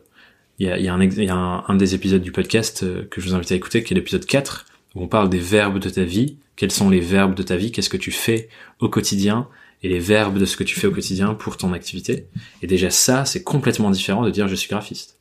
Il 0.60 0.68
y 0.68 0.88
a, 0.88 0.94
un, 0.94 1.64
un, 1.68 1.76
des 1.76 1.96
épisodes 1.96 2.22
du 2.22 2.32
podcast 2.32 2.84
euh, 2.84 3.06
que 3.12 3.20
je 3.20 3.28
vous 3.28 3.36
invite 3.36 3.52
à 3.52 3.56
écouter, 3.56 3.84
qui 3.84 3.94
est 3.94 3.96
l'épisode 3.96 4.26
4, 4.26 4.66
où 4.96 5.04
on 5.04 5.08
parle 5.08 5.30
des 5.30 5.40
verbes 5.40 5.80
de 5.80 5.90
ta 5.90 6.06
vie. 6.06 6.38
Quels 6.56 6.72
sont 6.72 6.90
les 6.90 7.02
verbes 7.02 7.36
de 7.36 7.44
ta 7.44 7.58
vie? 7.58 7.74
Qu'est-ce 7.74 7.90
que 7.90 7.98
tu 7.98 8.12
fais 8.12 8.48
au 8.80 8.88
quotidien? 8.88 9.50
Et 9.84 9.90
les 9.90 10.00
verbes 10.00 10.38
de 10.38 10.46
ce 10.46 10.56
que 10.56 10.64
tu 10.64 10.80
fais 10.80 10.88
au 10.88 10.92
quotidien 10.92 11.34
pour 11.34 11.58
ton 11.58 11.74
activité. 11.74 12.28
Et 12.62 12.68
déjà 12.68 12.90
ça, 12.90 13.26
c'est 13.26 13.44
complètement 13.44 13.92
différent 13.92 14.24
de 14.24 14.30
dire 14.30 14.48
je 14.48 14.56
suis 14.56 14.70
graphiste. 14.70 15.20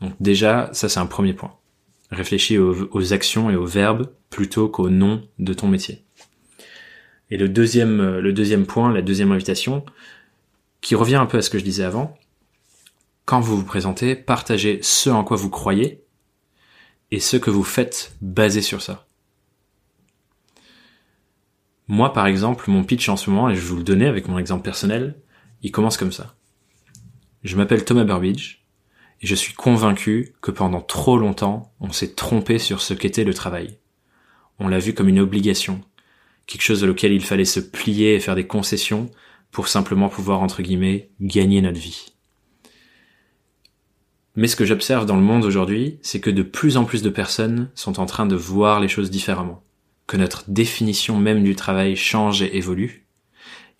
Donc 0.00 0.14
déjà, 0.20 0.70
ça 0.72 0.88
c'est 0.88 1.00
un 1.00 1.06
premier 1.06 1.34
point. 1.34 1.54
Réfléchis 2.10 2.58
aux, 2.58 3.12
actions 3.12 3.50
et 3.50 3.56
aux 3.56 3.66
verbes 3.66 4.10
plutôt 4.30 4.68
qu'au 4.68 4.88
nom 4.88 5.26
de 5.38 5.52
ton 5.52 5.68
métier. 5.68 6.04
Et 7.30 7.36
le 7.36 7.48
deuxième, 7.48 8.00
euh, 8.00 8.20
le 8.20 8.32
deuxième 8.32 8.64
point, 8.64 8.92
la 8.92 9.02
deuxième 9.02 9.32
invitation, 9.32 9.84
qui 10.80 10.94
revient 10.94 11.16
un 11.16 11.26
peu 11.26 11.38
à 11.38 11.42
ce 11.42 11.50
que 11.50 11.58
je 11.58 11.64
disais 11.64 11.84
avant, 11.84 12.16
quand 13.26 13.40
vous 13.40 13.58
vous 13.58 13.64
présentez, 13.64 14.14
partagez 14.14 14.80
ce 14.82 15.10
en 15.10 15.22
quoi 15.22 15.36
vous 15.36 15.50
croyez 15.50 16.02
et 17.10 17.20
ce 17.20 17.36
que 17.36 17.50
vous 17.50 17.64
faites 17.64 18.16
basé 18.22 18.62
sur 18.62 18.80
ça. 18.80 19.06
Moi, 21.88 22.12
par 22.12 22.26
exemple, 22.26 22.70
mon 22.70 22.84
pitch 22.84 23.08
en 23.08 23.16
ce 23.16 23.28
moment, 23.30 23.50
et 23.50 23.54
je 23.54 23.60
vais 23.60 23.66
vous 23.66 23.76
le 23.76 23.82
donner 23.82 24.06
avec 24.06 24.28
mon 24.28 24.38
exemple 24.38 24.62
personnel, 24.62 25.20
il 25.62 25.72
commence 25.72 25.96
comme 25.96 26.12
ça. 26.12 26.34
Je 27.44 27.56
m'appelle 27.56 27.84
Thomas 27.84 28.04
Burbidge, 28.04 28.57
et 29.20 29.26
je 29.26 29.34
suis 29.34 29.54
convaincu 29.54 30.34
que 30.40 30.50
pendant 30.50 30.80
trop 30.80 31.18
longtemps, 31.18 31.72
on 31.80 31.92
s'est 31.92 32.14
trompé 32.14 32.58
sur 32.58 32.80
ce 32.80 32.94
qu'était 32.94 33.24
le 33.24 33.34
travail. 33.34 33.78
On 34.58 34.68
l'a 34.68 34.78
vu 34.78 34.94
comme 34.94 35.08
une 35.08 35.20
obligation, 35.20 35.80
quelque 36.46 36.62
chose 36.62 36.84
auquel 36.84 37.12
il 37.12 37.24
fallait 37.24 37.44
se 37.44 37.60
plier 37.60 38.14
et 38.14 38.20
faire 38.20 38.36
des 38.36 38.46
concessions 38.46 39.10
pour 39.50 39.68
simplement 39.68 40.08
pouvoir, 40.08 40.40
entre 40.40 40.62
guillemets, 40.62 41.10
gagner 41.20 41.60
notre 41.60 41.78
vie. 41.78 42.12
Mais 44.36 44.46
ce 44.46 44.56
que 44.56 44.64
j'observe 44.64 45.04
dans 45.04 45.16
le 45.16 45.22
monde 45.22 45.44
aujourd'hui, 45.44 45.98
c'est 46.02 46.20
que 46.20 46.30
de 46.30 46.42
plus 46.42 46.76
en 46.76 46.84
plus 46.84 47.02
de 47.02 47.10
personnes 47.10 47.70
sont 47.74 47.98
en 47.98 48.06
train 48.06 48.26
de 48.26 48.36
voir 48.36 48.78
les 48.78 48.86
choses 48.86 49.10
différemment, 49.10 49.64
que 50.06 50.16
notre 50.16 50.44
définition 50.48 51.18
même 51.18 51.42
du 51.42 51.56
travail 51.56 51.96
change 51.96 52.42
et 52.42 52.56
évolue, 52.56 53.06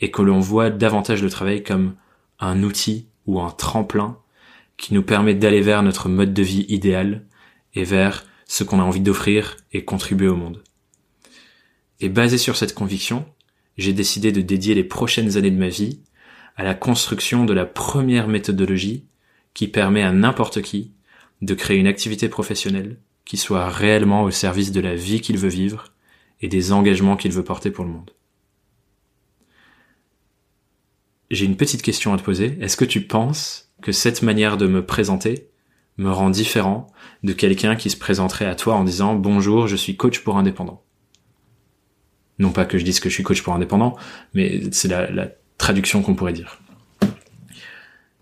et 0.00 0.10
que 0.10 0.22
l'on 0.22 0.40
voit 0.40 0.70
davantage 0.70 1.22
le 1.22 1.30
travail 1.30 1.62
comme 1.62 1.94
un 2.40 2.62
outil 2.62 3.06
ou 3.26 3.40
un 3.40 3.50
tremplin 3.50 4.18
qui 4.78 4.94
nous 4.94 5.02
permet 5.02 5.34
d'aller 5.34 5.60
vers 5.60 5.82
notre 5.82 6.08
mode 6.08 6.32
de 6.32 6.42
vie 6.42 6.64
idéal 6.68 7.26
et 7.74 7.84
vers 7.84 8.24
ce 8.46 8.64
qu'on 8.64 8.80
a 8.80 8.84
envie 8.84 9.00
d'offrir 9.00 9.58
et 9.72 9.84
contribuer 9.84 10.28
au 10.28 10.36
monde. 10.36 10.62
Et 12.00 12.08
basé 12.08 12.38
sur 12.38 12.56
cette 12.56 12.74
conviction, 12.74 13.26
j'ai 13.76 13.92
décidé 13.92 14.32
de 14.32 14.40
dédier 14.40 14.74
les 14.74 14.84
prochaines 14.84 15.36
années 15.36 15.50
de 15.50 15.58
ma 15.58 15.68
vie 15.68 16.00
à 16.56 16.64
la 16.64 16.74
construction 16.74 17.44
de 17.44 17.52
la 17.52 17.66
première 17.66 18.28
méthodologie 18.28 19.04
qui 19.52 19.68
permet 19.68 20.02
à 20.02 20.12
n'importe 20.12 20.62
qui 20.62 20.92
de 21.42 21.54
créer 21.54 21.76
une 21.76 21.86
activité 21.86 22.28
professionnelle 22.28 22.98
qui 23.24 23.36
soit 23.36 23.68
réellement 23.68 24.22
au 24.22 24.30
service 24.30 24.72
de 24.72 24.80
la 24.80 24.94
vie 24.94 25.20
qu'il 25.20 25.36
veut 25.36 25.48
vivre 25.48 25.92
et 26.40 26.48
des 26.48 26.72
engagements 26.72 27.16
qu'il 27.16 27.32
veut 27.32 27.44
porter 27.44 27.70
pour 27.70 27.84
le 27.84 27.90
monde. 27.90 28.12
J'ai 31.30 31.44
une 31.44 31.56
petite 31.56 31.82
question 31.82 32.14
à 32.14 32.18
te 32.18 32.22
poser. 32.22 32.56
Est-ce 32.60 32.76
que 32.76 32.86
tu 32.86 33.02
penses 33.02 33.67
que 33.82 33.92
cette 33.92 34.22
manière 34.22 34.56
de 34.56 34.66
me 34.66 34.84
présenter 34.84 35.48
me 35.98 36.10
rend 36.10 36.30
différent 36.30 36.86
de 37.22 37.32
quelqu'un 37.32 37.76
qui 37.76 37.90
se 37.90 37.96
présenterait 37.96 38.46
à 38.46 38.54
toi 38.54 38.74
en 38.74 38.84
disant 38.84 39.14
bonjour, 39.14 39.66
je 39.66 39.76
suis 39.76 39.96
coach 39.96 40.20
pour 40.20 40.38
indépendant? 40.38 40.82
Non 42.38 42.52
pas 42.52 42.64
que 42.64 42.78
je 42.78 42.84
dise 42.84 43.00
que 43.00 43.08
je 43.08 43.14
suis 43.14 43.24
coach 43.24 43.42
pour 43.42 43.54
indépendant, 43.54 43.96
mais 44.32 44.62
c'est 44.70 44.88
la, 44.88 45.28
traduction 45.58 46.02
qu'on 46.02 46.14
pourrait 46.14 46.32
dire. 46.32 46.60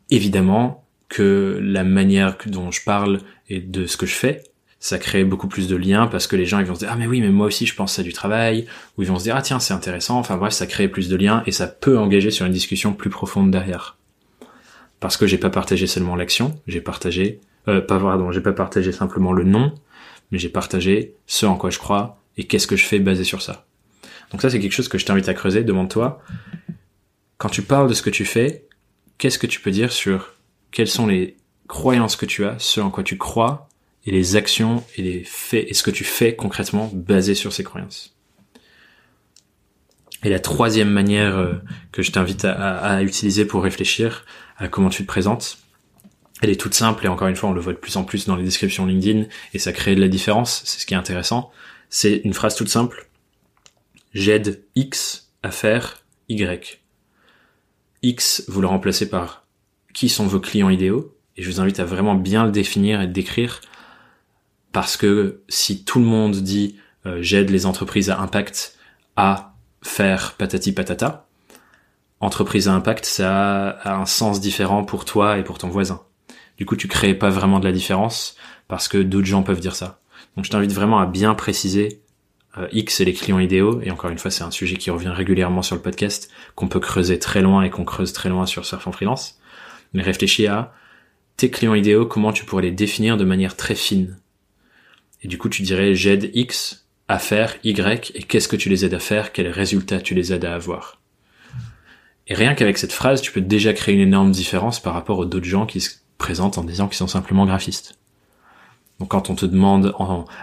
Évidemment 0.09 0.89
que 1.09 1.61
la 1.63 1.85
manière 1.85 2.39
dont 2.47 2.71
je 2.71 2.83
parle 2.83 3.21
et 3.51 3.61
de 3.61 3.87
ce 3.87 3.99
que 3.99 4.07
je 4.07 4.15
fais, 4.15 4.43
ça 4.81 4.99
crée 4.99 5.23
beaucoup 5.23 5.49
plus 5.49 5.69
de 5.69 5.77
liens 5.77 6.07
parce 6.07 6.27
que 6.27 6.35
les 6.35 6.47
gens 6.47 6.61
ils 6.61 6.65
vont 6.65 6.75
se 6.75 6.81
dire 6.81 6.89
ah 6.91 6.97
mais 6.97 7.07
oui 7.07 7.21
mais 7.21 7.29
moi 7.29 7.47
aussi 7.47 7.67
je 7.67 7.75
pense 7.75 7.99
à 7.99 8.03
du 8.03 8.13
travail 8.13 8.67
ou 8.97 9.03
ils 9.03 9.09
vont 9.09 9.19
se 9.19 9.25
dire 9.25 9.37
ah 9.37 9.43
tiens 9.43 9.59
c'est 9.59 9.75
intéressant 9.75 10.19
enfin 10.19 10.37
bref 10.37 10.53
ça 10.53 10.67
crée 10.67 10.89
plus 10.89 11.09
de 11.09 11.17
liens 11.17 11.43
et 11.47 11.53
ça 11.53 11.67
peut 11.67 11.99
engager 11.99 12.31
sur 12.31 12.47
une 12.47 12.53
discussion 12.53 12.93
plus 12.93 13.11
profonde 13.11 13.51
derrière 13.51 13.97
parce 15.07 15.17
que 15.17 15.27
j'ai 15.27 15.39
pas 15.39 15.51
partagé 15.51 15.87
seulement 15.87 16.17
l'action 16.17 16.61
j'ai 16.67 16.81
partagé 16.81 17.41
euh, 17.69 17.81
pas 17.81 17.99
pardon 17.99 18.33
j'ai 18.33 18.41
pas 18.41 18.53
partagé 18.53 18.93
simplement 18.93 19.33
le 19.33 19.45
nom 19.45 19.75
mais 20.31 20.39
j'ai 20.39 20.49
partagé 20.49 21.15
ce 21.27 21.47
en 21.47 21.57
quoi 21.57 21.71
je 21.71 21.79
crois 21.79 22.21
et 22.37 22.45
qu'est-ce 22.45 22.67
que 22.67 22.77
je 22.77 22.85
fais 22.85 22.99
basé 22.99 23.25
sur 23.25 23.43
ça 23.43 23.67
donc 24.33 24.43
ça, 24.43 24.51
c'est 24.51 24.59
quelque 24.59 24.73
chose 24.73 24.89
que 24.89 24.99
je 24.99 25.07
t'invite 25.07 25.29
à 25.29 25.35
creuser. 25.35 25.63
Demande-toi, 25.65 26.23
quand 27.39 27.49
tu 27.49 27.63
parles 27.63 27.89
de 27.89 27.95
ce 27.95 28.03
que 28.03 28.11
tu 28.11 28.25
fais, 28.25 28.67
qu'est-ce 29.19 29.39
que 29.39 29.47
tu 29.47 29.61
peux 29.61 29.71
dire 29.71 29.93
sur 29.93 30.35
quelles 30.71 30.89
sont 30.89 31.07
les 31.07 31.37
croyances 31.69 32.17
que 32.17 32.27
tu 32.27 32.45
as, 32.45 32.59
ce 32.59 32.81
en 32.81 32.91
quoi 32.91 33.05
tu 33.05 33.19
crois, 33.19 33.69
et 34.05 34.11
les 34.11 34.37
actions 34.37 34.85
et 34.97 35.03
les 35.03 35.25
faits, 35.25 35.67
et 35.69 35.75
ce 35.75 35.83
que 35.83 35.91
tu 35.91 36.05
fais 36.05 36.37
concrètement 36.37 36.91
basé 36.93 37.35
sur 37.35 37.53
ces 37.53 37.65
croyances. 37.65 38.15
Et 40.23 40.29
la 40.29 40.41
troisième 40.41 40.91
manière 40.91 41.37
euh, 41.37 41.55
que 41.93 42.03
je 42.03 42.11
t'invite 42.11 42.45
à, 42.45 43.03
utiliser 43.03 43.45
pour 43.45 43.63
réfléchir 43.63 44.25
à 44.59 44.69
comment 44.69 44.89
tu 44.89 45.03
te 45.03 45.07
présentes, 45.07 45.59
elle 46.43 46.51
est 46.51 46.61
toute 46.61 46.75
simple 46.75 47.05
et 47.07 47.09
encore 47.09 47.29
une 47.29 47.37
fois 47.37 47.51
on 47.51 47.53
le 47.53 47.61
voit 47.61 47.73
de 47.73 47.79
plus 47.79 47.97
en 47.97 48.05
plus 48.05 48.27
dans 48.27 48.37
les 48.37 48.45
descriptions 48.45 48.87
LinkedIn 48.87 49.25
et 49.55 49.59
ça 49.59 49.73
crée 49.73 49.95
de 49.95 50.01
la 50.01 50.09
différence, 50.09 50.63
c'est 50.65 50.81
ce 50.81 50.87
qui 50.87 50.95
est 50.95 50.99
intéressant. 50.99 51.51
C'est 51.89 52.21
une 52.25 52.35
phrase 52.35 52.57
toute 52.57 52.69
simple 52.69 53.07
j'aide 54.17 54.65
X 54.75 55.31
à 55.43 55.51
faire 55.51 56.03
Y. 56.29 56.81
X, 58.03 58.45
vous 58.49 58.61
le 58.63 58.67
remplacez 58.67 59.09
par 59.11 59.47
qui 59.93 60.09
sont 60.09 60.27
vos 60.27 60.41
clients 60.41 60.71
idéaux, 60.71 61.15
et 61.37 61.43
je 61.43 61.51
vous 61.51 61.61
invite 61.61 61.81
à 61.81 61.85
vraiment 61.85 62.15
bien 62.15 62.47
le 62.47 62.51
définir 62.51 63.01
et 63.01 63.07
le 63.07 63.13
décrire, 63.13 63.61
parce 64.73 64.97
que 64.97 65.43
si 65.49 65.85
tout 65.85 65.99
le 65.99 66.07
monde 66.07 66.37
dit 66.37 66.77
euh, 67.05 67.19
j'aide 67.21 67.51
les 67.51 67.67
entreprises 67.67 68.11
à 68.11 68.19
impact 68.19 68.79
à 69.17 69.55
faire 69.83 70.35
patati 70.35 70.73
patata, 70.73 71.26
entreprise 72.21 72.69
à 72.69 72.73
impact, 72.73 73.05
ça 73.05 73.69
a 73.69 73.97
un 73.97 74.07
sens 74.07 74.41
différent 74.41 74.85
pour 74.85 75.05
toi 75.05 75.39
et 75.39 75.45
pour 75.45 75.59
ton 75.59 75.69
voisin. 75.69 76.03
Du 76.59 76.65
coup, 76.65 76.77
tu 76.77 76.89
crées 76.89 77.15
pas 77.15 77.31
vraiment 77.31 77.61
de 77.61 77.67
la 77.67 77.73
différence 77.73 78.37
parce 78.69 78.89
que 78.89 78.99
d'autres 78.99 79.27
gens 79.27 79.43
peuvent 79.43 79.61
dire 79.61 79.77
ça. 79.77 80.01
Donc, 80.37 80.45
je 80.45 80.51
t'invite 80.51 80.73
vraiment 80.73 80.99
à 80.99 81.07
bien 81.07 81.35
préciser 81.35 82.01
euh, 82.59 82.69
X 82.73 83.01
et 83.01 83.05
les 83.05 83.13
clients 83.13 83.39
idéaux, 83.39 83.81
et 83.83 83.91
encore 83.91 84.11
une 84.11 84.19
fois 84.19 84.31
c'est 84.31 84.45
un 84.45 84.51
sujet 84.51 84.77
qui 84.77 84.91
revient 84.91 85.09
régulièrement 85.09 85.63
sur 85.63 85.77
le 85.77 85.83
podcast, 85.83 86.31
qu'on 86.55 86.69
peut 86.69 86.81
creuser 86.81 87.19
très 87.19 87.43
loin 87.43 87.63
et 87.63 87.71
qu'on 87.71 87.85
creuse 87.85 88.13
très 88.15 88.31
loin 88.31 88.47
sur 88.47 88.65
Surf 88.65 88.87
en 88.87 88.93
freelance, 88.93 89.39
mais 89.93 90.03
réfléchis 90.03 90.47
à 90.47 90.73
tes 91.37 91.51
clients 91.51 91.75
idéaux, 91.75 92.07
comment 92.07 92.33
tu 92.33 92.47
pourrais 92.47 92.63
les 92.63 92.71
définir 92.71 93.19
de 93.19 93.25
manière 93.25 93.57
très 93.57 93.75
fine. 93.75 94.19
Et 95.23 95.29
du 95.29 95.37
coup 95.37 95.51
tu 95.51 95.63
dirais 95.63 95.95
j'aide 95.95 96.31
X 96.33 96.87
à 97.09 97.19
faire 97.19 97.57
Y, 97.63 98.13
et 98.15 98.23
qu'est-ce 98.23 98.49
que 98.49 98.57
tu 98.57 98.71
les 98.71 98.87
aides 98.87 98.95
à 98.95 99.01
faire, 99.01 99.33
quels 99.33 99.49
résultats 99.49 100.01
tu 100.01 100.15
les 100.15 100.33
aides 100.33 100.47
à 100.47 100.55
avoir? 100.55 100.99
Et 102.29 102.35
rien 102.35 102.55
qu'avec 102.55 102.79
cette 102.79 102.93
phrase, 102.93 103.21
tu 103.21 103.33
peux 103.33 103.41
déjà 103.41 103.73
créer 103.73 103.95
une 103.95 104.01
énorme 104.01 104.33
différence 104.33 104.81
par 104.81 104.95
rapport 104.95 105.19
aux 105.19 105.25
d'autres 105.25 105.47
gens 105.47 105.67
qui 105.67 105.81
se 105.81 105.91
présentent 106.19 106.59
en 106.59 106.65
disant 106.65 106.89
qu'ils 106.89 106.97
sont 106.97 107.07
simplement 107.07 107.47
graphistes. 107.47 107.99
Donc 108.99 109.11
quand 109.11 109.29
on 109.29 109.35
te 109.35 109.45
demande 109.45 109.95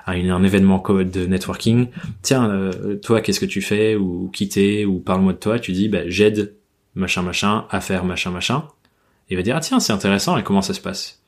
à 0.05 0.11
un 0.11 0.43
événement 0.43 0.83
de 0.87 1.25
networking, 1.25 1.87
tiens, 2.21 2.49
euh, 2.49 2.95
toi 2.97 3.19
qu'est-ce 3.21 3.39
que 3.39 3.45
tu 3.45 3.61
fais 3.61 3.95
ou 3.95 4.29
quitter 4.31 4.85
ou 4.85 4.99
parle-moi 4.99 5.33
de 5.33 5.39
toi, 5.39 5.59
tu 5.59 5.71
dis 5.71 5.89
bah, 5.89 6.07
j'aide 6.07 6.55
machin 6.93 7.23
machin 7.23 7.65
à 7.71 7.81
faire 7.81 8.05
machin 8.05 8.29
machin. 8.29 8.67
il 9.29 9.37
va 9.37 9.41
dire 9.41 9.55
ah 9.55 9.59
tiens 9.59 9.79
c'est 9.79 9.93
intéressant 9.93 10.37
et 10.37 10.43
comment 10.43 10.61
ça 10.61 10.75
se 10.75 10.81
passe? 10.81 11.23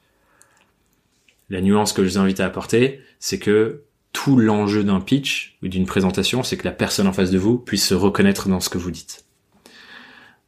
La 1.50 1.62
nuance 1.62 1.94
que 1.94 2.04
je 2.04 2.10
vous 2.10 2.18
invite 2.20 2.40
à 2.40 2.46
apporter, 2.46 3.02
c'est 3.20 3.40
que 3.40 3.84
tout 4.14 4.38
l'enjeu 4.38 4.84
d'un 4.84 5.00
pitch 5.00 5.58
ou 5.62 5.68
d'une 5.68 5.86
présentation, 5.86 6.44
c'est 6.44 6.58
que 6.58 6.66
la 6.66 6.72
personne 6.72 7.08
en 7.08 7.14
face 7.14 7.32
de 7.32 7.38
vous 7.38 7.58
puisse 7.58 7.88
se 7.88 7.94
reconnaître 7.94 8.50
dans 8.50 8.60
ce 8.60 8.70
que 8.70 8.78
vous 8.78 8.92
dites. 8.92 9.25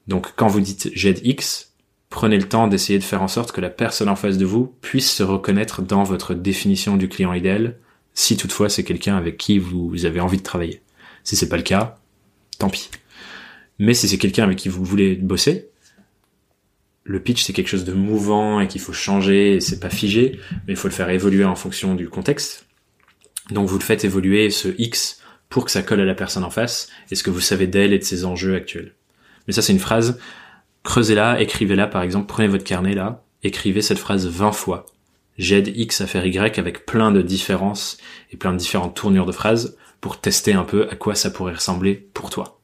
Donc 0.08 0.34
quand 0.36 0.48
vous 0.48 0.62
dites 0.62 0.90
j'aide 0.94 1.20
X, 1.24 1.74
prenez 2.10 2.38
le 2.38 2.48
temps 2.48 2.68
d'essayer 2.68 3.00
de 3.00 3.04
faire 3.04 3.22
en 3.22 3.28
sorte 3.28 3.52
que 3.52 3.62
la 3.62 3.70
personne 3.70 4.10
en 4.10 4.16
face 4.16 4.38
de 4.38 4.46
vous 4.46 4.74
puisse 4.82 5.12
se 5.12 5.24
reconnaître 5.24 5.82
dans 5.82 6.04
votre 6.04 6.34
définition 6.34 6.98
du 6.98 7.10
client 7.10 7.34
idéal, 7.34 7.78
si 8.14 8.38
toutefois 8.38 8.70
c'est 8.70 8.84
quelqu'un 8.84 9.18
avec 9.18 9.38
qui 9.38 9.60
vous 9.60 10.06
avez 10.06 10.20
envie 10.20 10.38
de 10.38 10.44
travailler. 10.44 10.82
Si 11.24 11.36
c'est 11.36 11.50
pas 11.50 11.58
le 11.58 11.64
cas, 11.64 11.98
tant 12.58 12.70
pis. 12.70 12.90
Mais 13.80 13.94
si 13.94 14.08
c'est 14.08 14.18
quelqu'un 14.18 14.46
avec 14.46 14.58
qui 14.58 14.70
vous 14.70 14.84
voulez 14.84 15.16
bosser, 15.16 15.70
le 17.04 17.22
pitch 17.22 17.44
c'est 17.44 17.54
quelque 17.54 17.68
chose 17.68 17.86
de 17.86 17.94
mouvant 17.94 18.60
et 18.60 18.68
qu'il 18.68 18.82
faut 18.82 18.94
changer, 18.94 19.56
et 19.56 19.60
c'est 19.60 19.80
pas 19.80 19.90
figé, 19.90 20.40
mais 20.66 20.74
il 20.74 20.76
faut 20.76 20.88
le 20.88 20.94
faire 20.94 21.10
évoluer 21.10 21.46
en 21.46 21.56
fonction 21.56 21.96
du 21.96 22.10
contexte. 22.10 22.66
Donc 23.52 23.68
vous 23.70 23.78
le 23.78 23.84
faites 23.84 24.04
évoluer 24.04 24.50
ce 24.50 24.70
X 24.78 25.22
pour 25.50 25.66
que 25.66 25.72
ça 25.72 25.82
colle 25.82 26.02
à 26.02 26.06
la 26.06 26.16
personne 26.16 26.44
en 26.44 26.50
face 26.50 26.90
et 27.12 27.16
ce 27.16 27.24
que 27.24 27.30
vous 27.30 27.40
savez 27.40 27.68
d'elle 27.68 27.94
et 27.94 28.00
de 28.00 28.04
ses 28.04 28.26
enjeux 28.26 28.56
actuels. 28.56 28.94
Mais 29.48 29.54
ça 29.54 29.62
c'est 29.62 29.74
une 29.74 29.80
phrase, 29.80 30.20
creusez-la, 30.84 31.42
écrivez-la 31.42 31.88
par 31.88 32.02
exemple, 32.02 32.28
prenez 32.28 32.48
votre 32.48 32.64
carnet 32.64 32.94
là, 32.94 33.24
écrivez 33.44 33.82
cette 33.82 34.00
phrase 34.00 34.28
20 34.28 34.52
fois. 34.52 34.86
J'aide 35.38 35.72
X 35.76 36.02
à 36.02 36.08
faire 36.08 36.26
Y 36.26 36.58
avec 36.58 36.86
plein 36.86 37.12
de 37.12 37.22
différences 37.22 37.98
et 38.32 38.38
plein 38.38 38.54
de 38.54 38.58
différentes 38.58 38.96
tournures 38.96 39.26
de 39.26 39.32
phrases 39.32 39.78
pour 40.02 40.20
tester 40.20 40.54
un 40.54 40.64
peu 40.64 40.88
à 40.90 40.96
quoi 40.96 41.16
ça 41.16 41.30
pourrait 41.30 41.54
ressembler 41.54 41.94
pour 41.94 42.30
toi. 42.30 42.60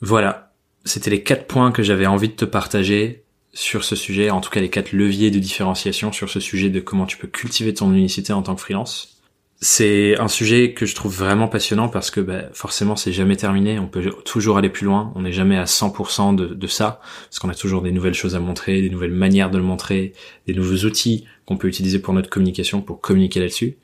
Voilà, 0.00 0.52
c'était 0.84 1.10
les 1.10 1.22
quatre 1.22 1.46
points 1.46 1.72
que 1.72 1.82
j'avais 1.82 2.06
envie 2.06 2.28
de 2.28 2.34
te 2.34 2.44
partager 2.44 3.24
sur 3.52 3.82
ce 3.84 3.96
sujet, 3.96 4.30
en 4.30 4.40
tout 4.40 4.50
cas 4.50 4.60
les 4.60 4.70
quatre 4.70 4.92
leviers 4.92 5.30
de 5.30 5.38
différenciation 5.38 6.12
sur 6.12 6.28
ce 6.28 6.38
sujet 6.38 6.70
de 6.70 6.80
comment 6.80 7.06
tu 7.06 7.16
peux 7.16 7.28
cultiver 7.28 7.74
ton 7.74 7.92
unicité 7.92 8.32
en 8.32 8.42
tant 8.42 8.54
que 8.54 8.60
freelance. 8.60 9.17
C'est 9.60 10.16
un 10.18 10.28
sujet 10.28 10.72
que 10.72 10.86
je 10.86 10.94
trouve 10.94 11.16
vraiment 11.16 11.48
passionnant 11.48 11.88
parce 11.88 12.12
que 12.12 12.20
bah, 12.20 12.44
forcément 12.52 12.94
c'est 12.94 13.12
jamais 13.12 13.34
terminé, 13.34 13.80
on 13.80 13.88
peut 13.88 14.08
toujours 14.24 14.56
aller 14.56 14.68
plus 14.68 14.84
loin, 14.86 15.12
on 15.16 15.22
n'est 15.22 15.32
jamais 15.32 15.56
à 15.56 15.64
100% 15.64 16.36
de, 16.36 16.46
de 16.46 16.66
ça, 16.68 17.00
parce 17.24 17.40
qu'on 17.40 17.48
a 17.48 17.56
toujours 17.56 17.82
des 17.82 17.90
nouvelles 17.90 18.14
choses 18.14 18.36
à 18.36 18.38
montrer, 18.38 18.80
des 18.80 18.90
nouvelles 18.90 19.10
manières 19.10 19.50
de 19.50 19.58
le 19.58 19.64
montrer, 19.64 20.12
des 20.46 20.54
nouveaux 20.54 20.86
outils 20.86 21.26
qu'on 21.44 21.56
peut 21.56 21.66
utiliser 21.66 21.98
pour 21.98 22.14
notre 22.14 22.30
communication, 22.30 22.82
pour 22.82 23.00
communiquer 23.00 23.40
là-dessus. 23.40 23.76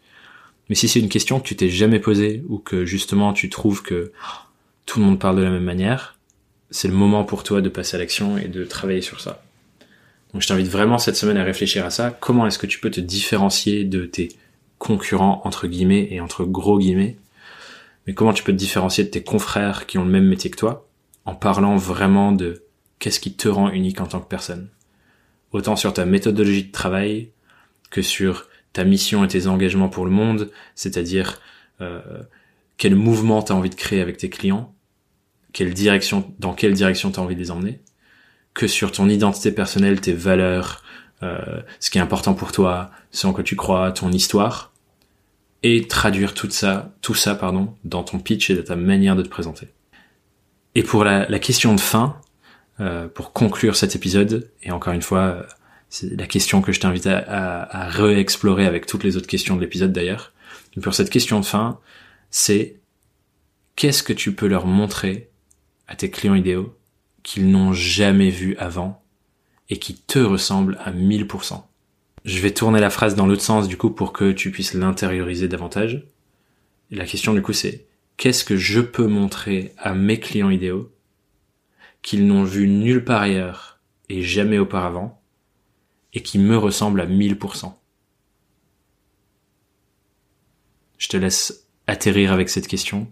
Mais 0.69 0.77
si 0.77 0.87
c'est 0.87 1.01
une 1.01 1.09
question 1.09 1.41
que 1.41 1.47
tu 1.47 1.57
t'es 1.57 1.69
jamais 1.69 1.99
posée 1.99 2.45
ou 2.49 2.59
que 2.59 2.85
justement 2.85 3.33
tu 3.33 3.51
trouves 3.51 3.83
que 3.83 4.13
tout 4.87 5.01
le 5.01 5.07
monde 5.07 5.19
parle 5.19 5.37
de 5.37 5.43
la 5.43 5.51
même 5.51 5.65
manière, 5.65 6.17
c'est 6.71 6.89
le 6.89 6.95
moment 6.95 7.25
pour 7.25 7.43
toi 7.43 7.61
de 7.61 7.69
passer 7.69 7.97
à 7.97 7.99
l'action 7.99 8.39
et 8.39 8.47
de 8.47 8.65
travailler 8.65 9.03
sur 9.03 9.21
ça. 9.21 9.43
Donc 10.33 10.43
je 10.43 10.47
t'invite 10.47 10.69
vraiment 10.69 10.99
cette 10.99 11.17
semaine 11.17 11.37
à 11.37 11.45
réfléchir 11.45 11.85
à 11.85 11.91
ça. 11.91 12.11
Comment 12.11 12.47
est-ce 12.47 12.61
que 12.61 12.67
tu 12.67 12.79
peux 12.79 12.91
te 12.91 13.01
différencier 13.01 13.85
de 13.85 14.07
tes 14.07 14.29
concurrents 14.85 15.41
entre 15.45 15.67
guillemets 15.67 16.09
et 16.11 16.21
entre 16.21 16.45
gros 16.45 16.79
guillemets. 16.79 17.17
Mais 18.07 18.13
comment 18.13 18.35
tu 18.35 18.45
peux 18.45 18.53
te 18.53 18.59
différencier 18.59 19.05
de 19.05 19.09
tes 19.09 19.25
confrères 19.25 19.87
qui 19.87 19.97
ont 19.99 20.05
le 20.05 20.11
même 20.11 20.29
métier 20.29 20.51
que 20.51 20.57
toi 20.57 20.87
en 21.25 21.35
parlant 21.35 21.77
vraiment 21.77 22.33
de 22.33 22.65
qu'est-ce 22.99 23.19
qui 23.19 23.35
te 23.35 23.49
rend 23.49 23.71
unique 23.71 24.01
en 24.01 24.07
tant 24.07 24.21
que 24.21 24.29
personne? 24.29 24.69
Autant 25.53 25.75
sur 25.77 25.95
ta 25.95 26.05
méthodologie 26.05 26.65
de 26.65 26.73
travail 26.73 27.31
que 27.91 28.03
sur 28.03 28.49
ta 28.75 28.85
mission 28.85 29.25
et 29.25 29.29
tes 29.29 29.47
engagements 29.47 29.89
pour 29.89 30.05
le 30.05 30.11
monde, 30.11 30.51
c'est-à-dire 30.75 31.41
euh, 31.81 32.01
quel 32.77 32.95
mouvement 32.95 33.43
tu 33.43 33.53
as 33.53 33.55
envie 33.55 33.71
de 33.71 33.75
créer 33.75 34.03
avec 34.03 34.19
tes 34.19 34.29
clients, 34.29 34.75
quelle 35.53 35.73
direction, 35.73 36.35
dans 36.41 36.53
quelle 36.53 36.75
direction 36.75 37.11
tu 37.11 37.21
as 37.21 37.23
envie 37.23 37.37
de 37.37 37.41
les 37.41 37.51
emmener, 37.51 37.81
que 38.53 38.67
sur 38.67 38.93
ton 38.93 39.09
identité 39.09 39.51
personnelle, 39.51 40.01
tes 40.01 40.13
valeurs, 40.13 40.83
euh, 41.23 41.63
ce 41.81 41.91
qui 41.91 41.99
est 41.99 42.03
important 42.03 42.35
pour 42.35 42.53
toi, 42.53 42.91
ce 43.13 43.27
en 43.27 43.33
quoi 43.33 43.45
tu 43.45 43.57
crois, 43.57 43.93
ton 43.93 44.13
histoire, 44.13 44.74
et 45.65 45.89
traduire 45.89 46.35
tout 46.35 46.51
ça, 46.51 46.95
tout 47.01 47.15
ça 47.15 47.35
pardon, 47.35 47.75
dans 47.85 48.05
ton 48.05 48.21
pitch 48.21 48.51
et 48.51 48.55
dans 48.55 48.63
ta 48.63 48.77
manière 48.77 49.17
de 49.17 49.23
te 49.23 49.31
présenter. 49.31 49.69
Et 50.75 50.83
pour 50.83 51.05
la, 51.05 51.39
question 51.39 51.75
de 51.75 51.81
fin, 51.81 52.21
euh, 52.81 53.09
pour 53.09 53.33
conclure 53.33 53.75
cet 53.75 53.97
épisode, 53.97 54.51
et 54.63 54.71
encore 54.73 54.93
une 54.93 55.03
fois, 55.03 55.47
c'est 55.89 56.15
la 56.17 56.27
question 56.27 56.61
que 56.61 56.71
je 56.71 56.81
t'invite 56.81 57.07
à, 57.07 57.17
à, 57.17 57.85
à 57.85 57.89
réexplorer 57.89 58.67
avec 58.67 58.85
toutes 58.85 59.05
les 59.05 59.17
autres 59.17 59.27
questions 59.27 59.57
de 59.57 59.63
l'épisode 59.63 59.93
d'ailleurs. 59.93 60.33
Pour 60.83 60.93
cette 60.93 61.09
question 61.09 61.41
de 61.41 61.47
fin, 61.47 61.81
c'est 62.31 62.77
qu'est-ce 63.75 64.03
que 64.03 64.13
tu 64.13 64.35
peux 64.35 64.49
leur 64.49 64.67
montrer 64.67 65.31
à 65.89 65.97
tes 65.97 66.11
clients 66.11 66.35
idéaux 66.35 66.77
qu'ils 67.23 67.51
n'ont 67.51 67.73
jamais 67.73 68.29
vu 68.29 68.55
avant 68.59 69.03
et 69.71 69.79
qui 69.79 69.95
te 69.95 70.19
ressemblent 70.19 70.77
à 70.85 70.93
1000%. 70.93 71.63
Je 72.25 72.41
vais 72.41 72.53
tourner 72.53 72.81
la 72.81 72.91
phrase 72.91 73.15
dans 73.15 73.27
l'autre 73.27 73.43
sens 73.43 73.69
du 73.69 73.77
coup 73.77 73.91
pour 73.91 74.13
que 74.13 74.33
tu 74.33 74.51
puisses 74.51 74.75
l'intérioriser 74.75 75.47
davantage. 75.47 76.07
La 76.91 77.05
question 77.05 77.35
du 77.35 77.43
coup 77.43 77.53
c'est 77.53 77.87
qu'est-ce 78.17 78.45
que 78.45 78.57
je 78.57 78.81
peux 78.81 79.07
montrer 79.07 79.73
à 79.77 79.95
mes 79.95 80.19
clients 80.19 80.51
idéaux 80.51 80.91
qu'ils 82.03 82.27
n'ont 82.27 82.45
vu 82.45 82.69
nulle 82.69 83.05
part 83.05 83.23
ailleurs 83.23 83.81
et 84.09 84.23
jamais 84.23 84.59
auparavant 84.59 85.21
et 86.13 86.23
qui 86.23 86.39
me 86.39 86.57
ressemblent 86.57 87.01
à 87.01 87.07
1000%. 87.07 87.75
Je 90.99 91.09
te 91.09 91.17
laisse 91.17 91.67
atterrir 91.87 92.33
avec 92.33 92.49
cette 92.49 92.69
question 92.69 93.11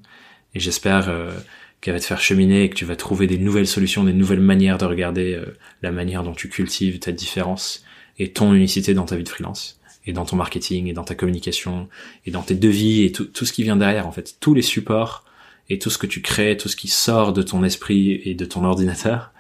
et 0.55 0.61
j'espère 0.61 1.09
euh, 1.09 1.33
qu'elle 1.81 1.95
va 1.95 2.01
te 2.01 2.07
faire 2.07 2.21
cheminer 2.21 2.65
et 2.65 2.71
que 2.71 2.77
tu 2.77 2.85
vas 2.85 2.97
trouver 2.97 3.27
des 3.27 3.39
nouvelles 3.39 3.67
solutions, 3.67 4.05
des 4.05 4.13
nouvelles 4.13 4.41
manières 4.41 4.79
de 4.79 4.85
regarder 4.85 5.35
euh, 5.35 5.59
la 5.83 5.91
manière 5.91 6.23
dont 6.23 6.35
tu 6.35 6.49
cultives 6.49 6.99
ta 6.99 7.13
différence 7.13 7.85
et 8.19 8.33
ton 8.33 8.55
unicité 8.55 8.95
dans 8.95 9.05
ta 9.05 9.17
vie 9.17 9.25
de 9.25 9.29
freelance 9.29 9.81
et 10.07 10.13
dans 10.13 10.25
ton 10.25 10.37
marketing 10.37 10.89
et 10.89 10.93
dans 10.93 11.05
ta 11.05 11.15
communication 11.15 11.89
et 12.27 12.31
dans 12.31 12.43
tes 12.43 12.55
devis 12.55 13.05
et 13.05 13.13
tout, 13.13 13.25
tout 13.25 13.45
ce 13.45 13.53
qui 13.53 13.63
vient 13.63 13.77
derrière 13.77 14.07
en 14.07 14.13
fait, 14.13 14.37
tous 14.41 14.55
les 14.55 14.63
supports 14.63 15.25
et 15.69 15.79
tout 15.79 15.91
ce 15.91 15.99
que 15.99 16.07
tu 16.07 16.23
crées, 16.23 16.57
tout 16.57 16.69
ce 16.69 16.77
qui 16.77 16.89
sort 16.89 17.33
de 17.33 17.43
ton 17.43 17.65
esprit 17.65 18.21
et 18.25 18.35
de 18.35 18.45
ton 18.45 18.65
ordinateur, 18.65 19.33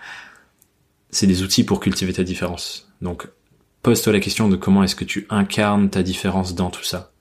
c'est 1.10 1.26
des 1.26 1.42
outils 1.42 1.64
pour 1.64 1.80
cultiver 1.80 2.12
ta 2.12 2.22
différence. 2.22 2.88
Donc 3.00 3.28
pose-toi 3.82 4.12
la 4.12 4.20
question 4.20 4.48
de 4.48 4.56
comment 4.56 4.82
est-ce 4.82 4.96
que 4.96 5.04
tu 5.04 5.26
incarnes 5.30 5.90
ta 5.90 6.02
différence 6.02 6.54
dans 6.54 6.70
tout 6.70 6.84
ça. 6.84 7.12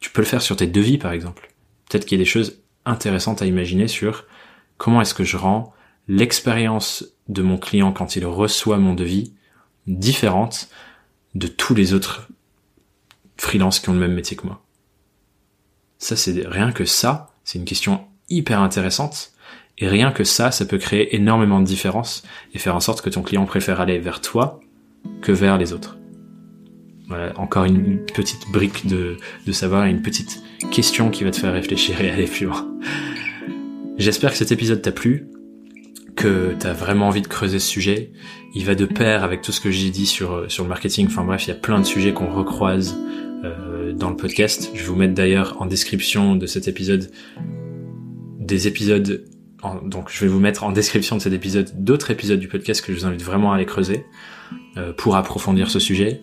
Tu 0.00 0.10
peux 0.10 0.20
le 0.20 0.26
faire 0.26 0.42
sur 0.42 0.56
tes 0.56 0.66
devis 0.66 0.98
par 0.98 1.12
exemple. 1.12 1.54
Peut-être 1.88 2.04
qu'il 2.04 2.18
y 2.18 2.20
a 2.20 2.24
des 2.24 2.28
choses 2.30 2.58
intéressante 2.84 3.42
à 3.42 3.46
imaginer 3.46 3.86
sur 3.86 4.26
comment 4.76 5.00
est-ce 5.00 5.14
que 5.14 5.24
je 5.24 5.36
rends 5.36 5.72
l'expérience 6.08 7.04
de 7.28 7.42
mon 7.42 7.56
client 7.56 7.92
quand 7.92 8.16
il 8.16 8.26
reçoit 8.26 8.78
mon 8.78 8.94
devis 8.94 9.32
différente 9.86 10.68
de 11.34 11.46
tous 11.46 11.74
les 11.74 11.94
autres 11.94 12.28
freelances 13.36 13.80
qui 13.80 13.88
ont 13.88 13.94
le 13.94 13.98
même 13.98 14.14
métier 14.14 14.36
que 14.36 14.46
moi. 14.46 14.62
Ça, 15.98 16.16
c'est 16.16 16.46
rien 16.46 16.72
que 16.72 16.84
ça, 16.84 17.30
c'est 17.44 17.58
une 17.58 17.64
question 17.64 18.04
hyper 18.28 18.60
intéressante. 18.60 19.32
Et 19.78 19.88
rien 19.88 20.12
que 20.12 20.24
ça, 20.24 20.50
ça 20.50 20.64
peut 20.64 20.78
créer 20.78 21.16
énormément 21.16 21.60
de 21.60 21.64
différences 21.64 22.22
et 22.54 22.58
faire 22.58 22.76
en 22.76 22.80
sorte 22.80 23.00
que 23.00 23.10
ton 23.10 23.22
client 23.22 23.46
préfère 23.46 23.80
aller 23.80 23.98
vers 23.98 24.20
toi 24.20 24.60
que 25.22 25.32
vers 25.32 25.58
les 25.58 25.72
autres. 25.72 25.96
Voilà, 27.08 27.38
encore 27.38 27.64
une 27.64 28.04
petite 28.04 28.50
brique 28.50 28.86
de, 28.86 29.16
de 29.46 29.52
savoir 29.52 29.86
et 29.86 29.90
une 29.90 30.02
petite 30.02 30.42
question 30.70 31.10
qui 31.10 31.24
va 31.24 31.30
te 31.30 31.36
faire 31.36 31.52
réfléchir 31.52 32.00
et 32.00 32.10
aller 32.10 32.26
plus 32.26 32.46
loin. 32.46 32.68
J'espère 33.98 34.30
que 34.30 34.36
cet 34.36 34.52
épisode 34.52 34.82
t'a 34.82 34.92
plu, 34.92 35.28
que 36.16 36.54
t'as 36.58 36.72
vraiment 36.72 37.08
envie 37.08 37.22
de 37.22 37.26
creuser 37.26 37.58
ce 37.58 37.68
sujet. 37.68 38.12
Il 38.54 38.64
va 38.64 38.74
de 38.74 38.84
pair 38.84 39.24
avec 39.24 39.42
tout 39.42 39.52
ce 39.52 39.60
que 39.60 39.70
j'ai 39.70 39.90
dit 39.90 40.06
sur, 40.06 40.50
sur 40.50 40.62
le 40.64 40.68
marketing. 40.68 41.06
Enfin 41.06 41.24
bref, 41.24 41.46
il 41.46 41.48
y 41.48 41.52
a 41.52 41.56
plein 41.56 41.80
de 41.80 41.84
sujets 41.84 42.12
qu'on 42.12 42.32
recroise 42.32 42.96
euh, 43.44 43.92
dans 43.92 44.10
le 44.10 44.16
podcast. 44.16 44.70
Je 44.74 44.80
vais 44.80 44.86
vous 44.86 44.96
mettre 44.96 45.14
d'ailleurs 45.14 45.56
en 45.60 45.66
description 45.66 46.36
de 46.36 46.46
cet 46.46 46.68
épisode 46.68 47.10
des 48.38 48.68
épisodes 48.68 49.24
donc 49.84 50.08
je 50.10 50.20
vais 50.20 50.28
vous 50.28 50.40
mettre 50.40 50.64
en 50.64 50.72
description 50.72 51.16
de 51.16 51.22
cet 51.22 51.32
épisode 51.32 51.70
d'autres 51.76 52.10
épisodes 52.10 52.40
du 52.40 52.48
podcast 52.48 52.84
que 52.84 52.92
je 52.92 52.98
vous 52.98 53.06
invite 53.06 53.22
vraiment 53.22 53.52
à 53.52 53.56
aller 53.56 53.66
creuser 53.66 54.04
euh, 54.76 54.92
pour 54.92 55.16
approfondir 55.16 55.70
ce 55.70 55.78
sujet. 55.78 56.22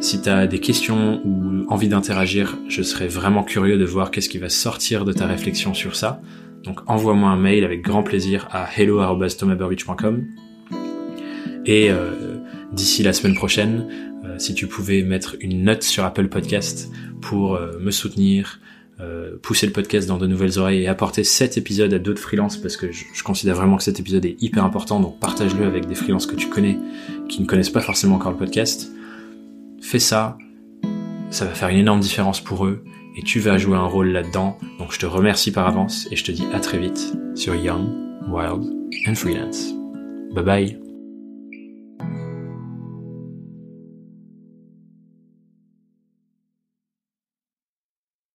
Si 0.00 0.22
tu 0.22 0.28
as 0.28 0.46
des 0.46 0.58
questions 0.58 1.20
ou 1.24 1.66
envie 1.68 1.88
d'interagir, 1.88 2.58
je 2.68 2.82
serais 2.82 3.06
vraiment 3.06 3.44
curieux 3.44 3.78
de 3.78 3.84
voir 3.84 4.10
qu'est-ce 4.10 4.28
qui 4.28 4.38
va 4.38 4.48
sortir 4.48 5.04
de 5.04 5.12
ta 5.12 5.26
réflexion 5.26 5.74
sur 5.74 5.94
ça. 5.94 6.20
Donc 6.64 6.80
envoie-moi 6.86 7.30
un 7.30 7.36
mail 7.36 7.64
avec 7.64 7.82
grand 7.82 8.02
plaisir 8.02 8.48
à 8.50 8.68
hello@thomasburbidge.com. 8.76 10.26
Et 11.66 11.90
euh, 11.90 12.36
d'ici 12.72 13.02
la 13.02 13.12
semaine 13.12 13.34
prochaine, 13.34 13.86
euh, 14.24 14.38
si 14.38 14.54
tu 14.54 14.66
pouvais 14.66 15.02
mettre 15.02 15.36
une 15.40 15.64
note 15.64 15.82
sur 15.82 16.04
Apple 16.04 16.28
Podcast 16.28 16.90
pour 17.20 17.54
euh, 17.54 17.78
me 17.80 17.90
soutenir, 17.90 18.60
pousser 19.40 19.64
le 19.64 19.72
podcast 19.72 20.06
dans 20.06 20.18
de 20.18 20.26
nouvelles 20.26 20.58
oreilles 20.58 20.82
et 20.82 20.86
apporter 20.86 21.24
cet 21.24 21.56
épisode 21.56 21.94
à 21.94 21.98
d'autres 21.98 22.20
freelances 22.20 22.58
parce 22.58 22.76
que 22.76 22.92
je, 22.92 23.04
je, 23.14 23.22
considère 23.22 23.54
vraiment 23.54 23.78
que 23.78 23.82
cet 23.82 23.98
épisode 23.98 24.26
est 24.26 24.36
hyper 24.42 24.62
important. 24.62 25.00
Donc 25.00 25.18
partage-le 25.18 25.64
avec 25.64 25.86
des 25.86 25.94
freelances 25.94 26.26
que 26.26 26.36
tu 26.36 26.48
connais 26.50 26.78
qui 27.26 27.40
ne 27.40 27.46
connaissent 27.46 27.70
pas 27.70 27.80
forcément 27.80 28.16
encore 28.16 28.32
le 28.32 28.36
podcast 28.36 28.90
fais 29.80 29.98
ça, 29.98 30.38
ça 31.30 31.44
va 31.44 31.52
faire 31.52 31.68
une 31.68 31.78
énorme 31.78 32.00
différence 32.00 32.40
pour 32.40 32.66
eux 32.66 32.84
et 33.16 33.22
tu 33.22 33.40
vas 33.40 33.58
jouer 33.58 33.76
un 33.76 33.86
rôle 33.86 34.08
là-dedans. 34.08 34.58
Donc 34.78 34.92
je 34.92 34.98
te 34.98 35.06
remercie 35.06 35.52
par 35.52 35.66
avance 35.66 36.08
et 36.10 36.16
je 36.16 36.24
te 36.24 36.32
dis 36.32 36.46
à 36.52 36.60
très 36.60 36.78
vite 36.78 37.12
sur 37.34 37.54
Young, 37.54 37.88
Wild 38.28 38.64
and 39.06 39.14
Freelance. 39.14 39.74
Bye 40.34 40.44
bye 40.44 40.89